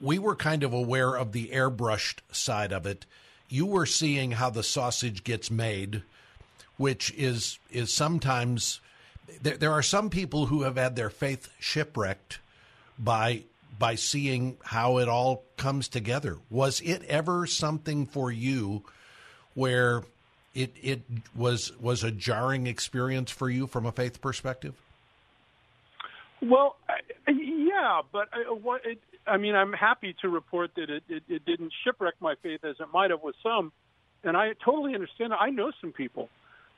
we 0.00 0.18
were 0.18 0.36
kind 0.36 0.62
of 0.62 0.72
aware 0.72 1.14
of 1.14 1.32
the 1.32 1.48
airbrushed 1.48 2.18
side 2.30 2.72
of 2.72 2.86
it. 2.86 3.06
You 3.48 3.66
were 3.66 3.86
seeing 3.86 4.32
how 4.32 4.50
the 4.50 4.62
sausage 4.62 5.24
gets 5.24 5.50
made, 5.50 6.02
which 6.76 7.12
is 7.16 7.58
is 7.70 7.92
sometimes 7.92 8.80
there, 9.40 9.56
there 9.56 9.72
are 9.72 9.82
some 9.82 10.10
people 10.10 10.46
who 10.46 10.62
have 10.62 10.76
had 10.76 10.96
their 10.96 11.10
faith 11.10 11.48
shipwrecked 11.58 12.38
by 12.98 13.44
by 13.78 13.94
seeing 13.94 14.56
how 14.62 14.98
it 14.98 15.08
all 15.08 15.44
comes 15.56 15.88
together. 15.88 16.38
Was 16.50 16.80
it 16.80 17.02
ever 17.04 17.46
something 17.46 18.06
for 18.06 18.30
you 18.30 18.82
where 19.54 20.02
it 20.54 20.74
it 20.82 21.02
was 21.34 21.72
was 21.80 22.04
a 22.04 22.10
jarring 22.10 22.66
experience 22.66 23.30
for 23.30 23.48
you 23.48 23.66
from 23.66 23.86
a 23.86 23.92
faith 23.92 24.20
perspective? 24.20 24.74
Well, 26.40 26.76
yeah, 27.28 28.02
but 28.12 28.28
I, 28.32 28.50
uh, 28.50 28.54
what 28.54 28.84
it, 28.84 28.98
I 29.26 29.36
mean, 29.36 29.54
I'm 29.54 29.72
happy 29.72 30.14
to 30.22 30.28
report 30.28 30.72
that 30.74 30.90
it, 30.90 31.04
it, 31.08 31.22
it 31.28 31.44
didn't 31.44 31.72
shipwreck 31.84 32.14
my 32.20 32.34
faith 32.42 32.64
as 32.64 32.76
it 32.80 32.88
might 32.92 33.10
have 33.10 33.22
with 33.22 33.36
some, 33.42 33.72
and 34.24 34.36
I 34.36 34.54
totally 34.64 34.94
understand. 34.94 35.32
I 35.32 35.50
know 35.50 35.70
some 35.80 35.92
people 35.92 36.28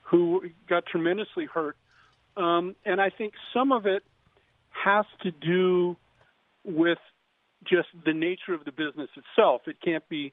who 0.02 0.44
got 0.68 0.84
tremendously 0.86 1.46
hurt 1.46 1.76
um, 2.36 2.74
and 2.84 3.00
I 3.00 3.10
think 3.10 3.34
some 3.52 3.72
of 3.72 3.86
it 3.86 4.02
has 4.84 5.04
to 5.22 5.30
do 5.30 5.96
with 6.64 6.98
just 7.68 7.88
the 8.04 8.12
nature 8.12 8.54
of 8.54 8.64
the 8.64 8.72
business 8.72 9.08
itself. 9.16 9.62
It 9.66 9.76
can't 9.82 10.06
be, 10.08 10.32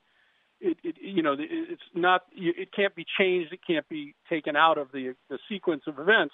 it, 0.59 0.77
it 0.83 0.95
you 1.01 1.21
know, 1.21 1.35
it's 1.39 1.81
not, 1.93 2.23
it 2.33 2.69
can't 2.75 2.95
be 2.95 3.05
changed. 3.17 3.53
It 3.53 3.59
can't 3.65 3.87
be 3.87 4.15
taken 4.29 4.55
out 4.55 4.77
of 4.77 4.91
the 4.91 5.15
the 5.29 5.39
sequence 5.49 5.83
of 5.87 5.99
events. 5.99 6.33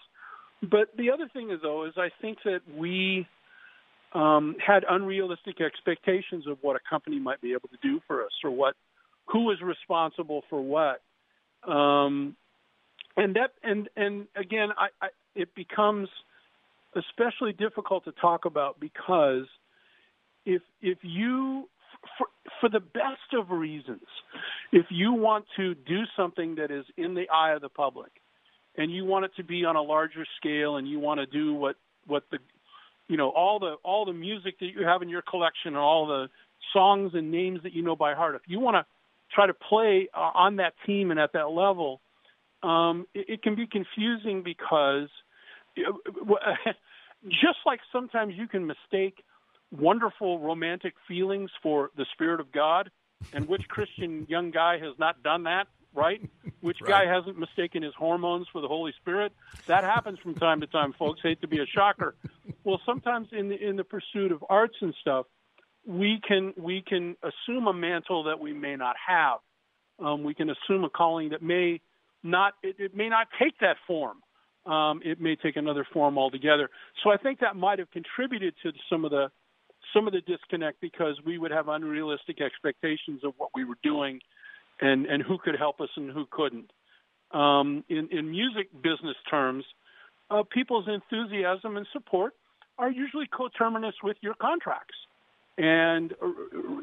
But 0.62 0.96
the 0.98 1.12
other 1.12 1.30
thing 1.32 1.52
is, 1.52 1.60
though, 1.62 1.86
is 1.86 1.94
I 1.98 2.10
think 2.22 2.40
that 2.46 2.62
we 2.76 3.28
um, 4.14 4.56
had 4.66 4.84
unrealistic 4.90 5.62
expectations 5.62 6.48
of 6.48 6.58
what 6.62 6.76
a 6.76 6.80
company 6.90 7.20
might 7.20 7.42
be 7.42 7.52
able 7.52 7.70
to 7.70 7.78
do 7.84 8.00
for 8.08 8.24
us, 8.24 8.32
or 8.44 8.50
what, 8.50 8.74
who 9.28 9.52
is 9.52 9.62
responsible 9.62 10.44
for 10.50 10.62
what. 10.62 11.02
Um, 11.70 12.36
and 13.18 13.36
that 13.36 13.52
and 13.64 13.90
and 13.98 14.28
again 14.36 14.70
I 14.78 15.08
it 15.38 15.54
becomes 15.56 16.10
especially 16.96 17.54
difficult 17.54 18.04
to 18.06 18.12
talk 18.14 18.46
about 18.46 18.80
because 18.80 19.46
if 20.46 20.62
if 20.82 20.98
you 21.04 21.70
for, 22.18 22.28
for 22.60 22.70
the 22.70 22.80
best 22.80 23.34
of 23.34 23.52
reasons 23.52 24.02
if 24.72 24.86
you 24.90 25.14
want 25.14 25.46
to 25.56 25.76
do 25.76 26.04
something 26.16 26.56
that 26.56 26.72
is 26.72 26.86
in 26.98 27.14
the 27.14 27.30
eye 27.30 27.54
of 27.54 27.62
the 27.62 27.70
public 27.70 28.12
and 28.78 28.92
you 28.92 29.06
want 29.06 29.26
it 29.26 29.32
to 29.36 29.44
be 29.44 29.66
on 29.66 29.76
a 29.76 29.82
larger 29.82 30.26
scale 30.38 30.78
and 30.78 30.88
you 30.88 31.00
want 31.00 31.20
to 31.20 31.26
do 31.26 31.54
what 31.54 31.76
what 32.08 32.24
the 32.32 32.40
you 33.08 33.18
know 33.18 33.30
all 33.30 33.60
the 33.60 33.76
all 33.84 34.06
the 34.06 34.14
music 34.14 34.60
that 34.60 34.68
you 34.68 34.86
have 34.86 35.02
in 35.02 35.10
your 35.10 35.22
collection 35.22 35.70
and 35.70 35.78
all 35.78 36.08
the 36.08 36.28
songs 36.74 37.12
and 37.14 37.32
names 37.32 37.62
that 37.64 37.74
you 37.74 37.84
know 37.84 37.96
by 37.96 38.14
heart 38.14 38.36
if 38.36 38.42
you 38.48 38.60
want 38.60 38.76
to 38.76 38.86
try 39.34 39.46
to 39.46 39.54
play 39.54 40.08
uh, 40.14 40.32
on 40.34 40.56
that 40.56 40.74
team 40.86 41.12
and 41.12 41.20
at 41.20 41.34
that 41.34 41.50
level 41.50 42.02
um, 42.64 43.06
it, 43.14 43.26
it 43.30 43.44
can 43.44 43.56
be 43.56 43.68
confusing 43.68 44.42
because 44.44 45.10
just 47.30 47.60
like 47.66 47.80
sometimes 47.92 48.34
you 48.36 48.48
can 48.48 48.66
mistake 48.66 49.24
wonderful 49.72 50.40
romantic 50.40 50.94
feelings 51.08 51.50
for 51.62 51.92
the 51.98 52.06
Spirit 52.14 52.40
of 52.40 52.52
God, 52.52 52.90
and 53.34 53.48
which 53.48 53.64
Christian 53.70 54.26
young 54.30 54.52
guy 54.52 54.80
has 54.80 54.94
not 54.98 55.24
done 55.24 55.44
that, 55.44 55.68
right? 55.94 56.22
Which 56.62 56.78
right. 56.82 57.06
guy 57.06 57.14
hasn't 57.14 57.38
mistaken 57.38 57.84
his 57.84 57.94
hormones 57.98 58.48
for 58.52 58.62
the 58.62 58.68
Holy 58.68 58.94
Spirit? 59.00 59.34
That 59.68 59.84
happens 59.84 60.20
from 60.20 60.36
time 60.36 60.62
to 60.62 60.68
time, 60.68 60.94
folks. 60.94 61.20
Hate 61.24 61.42
to 61.42 61.48
be 61.48 61.60
a 61.60 61.66
shocker. 61.66 62.16
Well, 62.64 62.80
sometimes 62.86 63.30
in 63.32 63.50
the 63.50 63.56
in 63.56 63.76
the 63.76 63.84
pursuit 63.84 64.32
of 64.32 64.44
arts 64.50 64.76
and 64.82 64.94
stuff, 65.02 65.26
we 65.86 66.20
can 66.26 66.54
we 66.58 66.84
can 66.86 67.16
assume 67.24 67.68
a 67.68 67.74
mantle 67.74 68.24
that 68.24 68.40
we 68.40 68.54
may 68.54 68.76
not 68.76 68.96
have. 69.08 69.40
Um, 70.00 70.24
we 70.24 70.36
can 70.36 70.50
assume 70.50 70.84
a 70.84 70.90
calling 70.90 71.30
that 71.30 71.42
may 71.42 71.82
not 72.24 72.54
it, 72.62 72.76
it 72.80 72.96
may 72.96 73.10
not 73.10 73.28
take 73.40 73.60
that 73.60 73.78
form. 73.88 74.18
Um, 74.68 75.02
it 75.04 75.22
may 75.22 75.36
take 75.36 75.56
another 75.56 75.88
form 75.94 76.18
altogether. 76.18 76.70
So 77.04 77.10
I 77.10 77.18
think 77.18 77.40
that 77.40 77.56
might 77.56 77.80
have 77.80 77.90
contributed 77.92 78.54
to 78.64 78.72
some 78.90 79.06
of 79.06 79.12
the 79.12 79.32
some 79.94 80.08
of 80.08 80.14
the 80.14 80.22
disconnect 80.22 80.82
because 80.82 81.16
we 81.26 81.38
would 81.38 81.52
have 81.52 81.70
unrealistic 81.70 82.42
expectations 82.42 83.22
of 83.24 83.34
what 83.38 83.50
we 83.56 83.64
were 83.64 83.78
doing 83.82 84.20
and 84.82 85.06
and 85.06 85.24
who 85.24 85.38
could 85.38 85.56
help 85.58 85.80
us 85.80 85.90
and 85.96 86.12
who 86.12 86.26
couldn't. 86.30 86.72
Um, 87.32 87.84
in 87.90 88.10
in 88.12 88.30
music 88.30 88.68
business 88.74 89.16
terms, 89.30 89.64
uh, 90.30 90.44
people's 90.52 90.88
enthusiasm 90.88 91.78
and 91.78 91.88
support 91.94 92.34
are 92.78 92.92
usually 92.92 93.28
coterminous 93.28 93.96
with 94.04 94.18
your 94.22 94.34
contracts. 94.36 94.96
And 95.58 96.14
uh, 96.22 96.28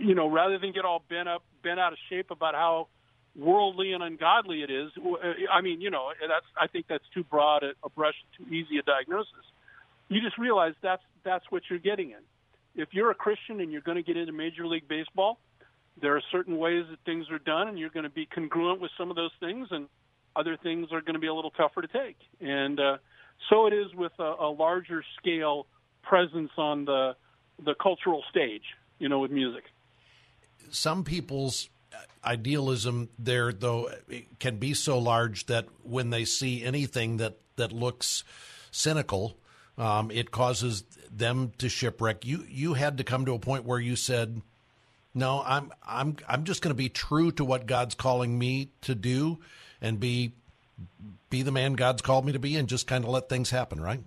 you 0.01 0.15
know, 0.15 0.29
rather 0.29 0.59
than 0.59 0.73
get 0.73 0.85
all 0.85 1.03
bent 1.09 1.29
up, 1.29 1.43
bent 1.63 1.79
out 1.79 1.93
of 1.93 1.99
shape 2.09 2.31
about 2.31 2.55
how 2.55 2.89
worldly 3.37 3.93
and 3.93 4.03
ungodly 4.03 4.63
it 4.63 4.71
is. 4.71 4.91
I 5.53 5.61
mean, 5.61 5.81
you 5.81 5.91
know, 5.91 6.13
that's 6.21 6.47
I 6.61 6.67
think 6.67 6.87
that's 6.89 7.05
too 7.13 7.25
broad 7.25 7.63
a, 7.63 7.73
a 7.85 7.89
brush, 7.89 8.15
too 8.37 8.45
easy 8.53 8.79
a 8.79 8.83
diagnosis. 8.83 9.33
You 10.09 10.21
just 10.21 10.39
realize 10.39 10.75
that's 10.83 11.03
that's 11.25 11.45
what 11.51 11.63
you're 11.69 11.79
getting 11.79 12.11
in. 12.11 12.23
If 12.77 12.89
you're 12.93 13.11
a 13.11 13.15
Christian 13.15 13.61
and 13.61 13.71
you're 13.73 13.81
going 13.81 13.97
to 13.97 14.03
get 14.03 14.17
into 14.17 14.33
Major 14.33 14.67
League 14.67 14.89
Baseball, 14.89 15.39
there 16.01 16.17
are 16.17 16.23
certain 16.33 16.59
ways 16.59 16.85
that 16.91 16.99
things 17.05 17.31
are 17.31 17.39
done, 17.39 17.69
and 17.69 17.79
you're 17.79 17.91
going 17.91 18.05
to 18.05 18.11
be 18.11 18.27
congruent 18.27 18.81
with 18.81 18.91
some 18.99 19.11
of 19.11 19.17
those 19.17 19.31
things, 19.39 19.69
and 19.71 19.89
other 20.37 20.57
things 20.57 20.89
are 20.93 21.01
going 21.01 21.15
to 21.15 21.21
be 21.21 21.29
a 21.29 21.35
little 21.35 21.53
tougher 21.53 21.83
to 21.83 21.89
take. 21.89 22.17
And 22.41 22.81
uh, 22.81 22.97
so 23.49 23.67
it 23.67 23.73
is 23.73 23.95
with 23.95 24.13
a, 24.19 24.35
a 24.41 24.51
larger 24.51 25.05
scale 25.19 25.67
presence 26.03 26.51
on 26.57 26.85
the 26.85 27.17
the 27.65 27.75
cultural 27.81 28.25
stage, 28.31 28.65
you 28.99 29.09
know, 29.09 29.21
with 29.21 29.31
music. 29.31 29.63
Some 30.71 31.05
people's 31.05 31.69
idealism 32.25 33.09
there, 33.19 33.53
though, 33.53 33.91
can 34.39 34.57
be 34.57 34.75
so 34.75 34.99
large 34.99 35.47
that 35.47 35.67
when 35.83 36.11
they 36.11 36.25
see 36.25 36.65
anything 36.65 37.19
that, 37.19 37.39
that 37.57 37.73
looks 37.73 38.25
cynical, 38.71 39.37
um, 39.79 40.11
it 40.11 40.31
causes 40.31 40.85
them 41.11 41.53
to 41.59 41.69
shipwreck. 41.69 42.25
You 42.25 42.45
you 42.49 42.75
had 42.75 42.99
to 42.99 43.05
come 43.05 43.25
to 43.27 43.35
a 43.35 43.39
point 43.39 43.65
where 43.65 43.79
you 43.79 43.97
said, 43.97 44.43
"No, 45.15 45.43
I'm 45.45 45.73
I'm 45.87 46.17
I'm 46.29 46.45
just 46.45 46.63
going 46.63 46.71
to 46.71 46.77
be 46.77 46.89
true 46.89 47.33
to 47.33 47.45
what 47.45 47.67
God's 47.67 47.95
calling 47.95 48.39
me 48.39 48.71
to 48.83 48.95
do, 48.95 49.39
and 49.81 49.99
be 49.99 50.33
be 51.31 51.43
the 51.43 51.53
man 51.53 51.75
God's 51.75 52.03
called 52.03 52.25
me 52.25 52.33
to 52.33 52.39
be, 52.39 52.57
and 52.57 52.69
just 52.69 52.87
kind 52.87 53.05
of 53.05 53.11
let 53.11 53.29
things 53.29 53.51
happen." 53.51 53.81
Right. 53.81 54.01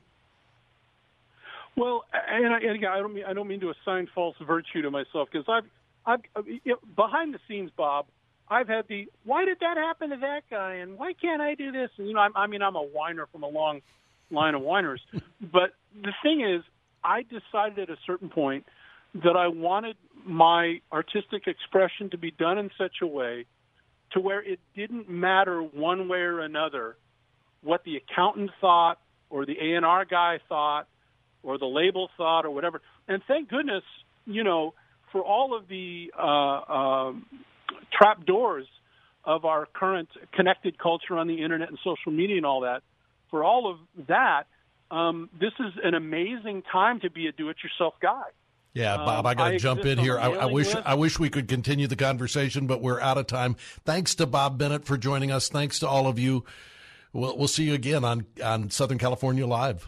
Well, 1.76 2.06
and, 2.12 2.54
I, 2.54 2.58
and 2.60 2.72
again, 2.72 2.92
I 2.92 3.00
don't 3.00 3.14
mean 3.14 3.26
I 3.26 3.34
don't 3.34 3.48
mean 3.48 3.60
to 3.62 3.72
assign 3.72 4.08
false 4.14 4.36
virtue 4.46 4.82
to 4.82 4.92
myself 4.92 5.30
because 5.32 5.48
I've 5.48 5.70
I've, 6.08 6.22
uh, 6.36 6.42
you 6.46 6.62
know, 6.66 6.78
behind 6.96 7.34
the 7.34 7.40
scenes, 7.48 7.70
Bob, 7.76 8.08
I've 8.50 8.70
had 8.70 8.88
the 8.88 9.08
why 9.26 9.46
did 9.46 9.60
that 9.60 9.76
happen 9.78 10.10
to 10.12 10.18
that 10.18 10.44
guy 10.50 10.76
and 10.76 10.98
why 10.98 11.14
can't 11.14 11.42
I 11.42 11.54
do 11.54 11.72
this? 11.72 11.90
And 11.98 12.08
you 12.08 12.14
know, 12.14 12.22
I, 12.22 12.30
I 12.34 12.48
mean, 12.48 12.62
I'm 12.62 12.78
a 12.78 12.82
whiner 12.82 13.28
from 13.32 13.44
a 13.44 13.48
long 13.48 13.82
line 14.32 14.56
of 14.56 14.62
whiners, 14.62 15.02
but 15.42 15.74
the 16.02 16.14
thing 16.24 16.42
is, 16.42 16.64
I 17.04 17.24
decided 17.24 17.90
at 17.90 17.90
a 17.90 18.00
certain 18.08 18.30
point 18.30 18.66
that 19.16 19.36
I 19.36 19.48
wanted 19.48 19.98
my 20.26 20.82
artistic 20.92 21.48
expression 21.48 22.10
to 22.12 22.18
be 22.18 22.32
done 22.32 22.58
in 22.58 22.72
such 22.78 22.98
a 23.02 23.08
way 23.08 23.46
to 24.12 24.20
where 24.20 24.42
it 24.42 24.60
didn't 24.76 25.10
matter 25.10 25.62
one 25.62 26.08
way 26.08 26.20
or 26.20 26.40
another 26.40 26.96
what 27.62 27.84
the 27.84 27.98
accountant 27.98 28.52
thought 28.62 29.00
or 29.30 29.46
the 29.46 29.58
A&R 29.60 30.06
guy 30.06 30.40
thought 30.48 30.88
or 31.44 31.58
the 31.58 31.66
label 31.66 32.10
thought 32.18 32.46
or 32.46 32.52
whatever. 32.52 32.82
And 33.08 33.22
thank 33.28 33.50
goodness, 33.50 33.84
you 34.26 34.44
know, 34.44 34.74
for 35.12 35.22
all 35.22 35.56
of 35.56 35.68
the 35.68 36.12
uh, 36.18 36.22
uh, 36.22 37.14
trap 37.92 38.26
doors 38.26 38.68
of 39.24 39.46
our 39.46 39.66
current 39.66 40.10
connected 40.34 40.78
culture 40.78 41.18
on 41.18 41.28
the 41.28 41.44
internet 41.44 41.70
and 41.70 41.78
social 41.84 42.12
media 42.12 42.38
and 42.38 42.46
all 42.46 42.62
that, 42.62 42.82
for 43.30 43.44
all 43.44 43.70
of 43.70 44.08
that, 44.08 44.44
um, 44.90 45.30
this 45.40 45.52
is 45.60 45.74
an 45.84 45.94
amazing 45.94 46.64
time 46.72 47.02
to 47.02 47.10
be 47.10 47.28
a 47.28 47.32
do-it-yourself 47.32 47.96
guy. 48.02 48.24
Yeah, 48.74 48.98
Bob, 48.98 49.26
I 49.26 49.34
got 49.34 49.50
to 49.50 49.58
jump 49.60 49.86
in 49.86 49.98
here. 49.98 50.20
I, 50.20 50.30
I, 50.30 50.46
wish 50.46 50.74
list. 50.74 50.86
I 50.86 50.94
wish 50.94 51.18
we 51.18 51.32
could 51.32 51.48
continue 51.48 51.88
the 51.88 51.96
conversation, 51.96 52.68
but 52.68 52.80
we're 52.80 53.02
out 53.02 53.18
of 53.18 53.26
time. 53.26 53.56
Thanks 53.86 54.14
to 54.16 54.28
Bob 54.28 54.60
Bennett 54.60 54.86
for 54.86 54.98
joining 54.98 55.32
us. 55.32 55.50
Thanks 55.50 55.80
to 55.80 55.88
all 55.88 56.08
of 56.08 56.20
you. 56.20 56.46
We'll, 57.12 57.36
we'll 57.36 57.48
see 57.48 57.64
you 57.64 57.74
again 57.74 58.06
on 58.06 58.28
on 58.44 58.70
Southern 58.70 59.00
California 59.00 59.48
Live. 59.48 59.88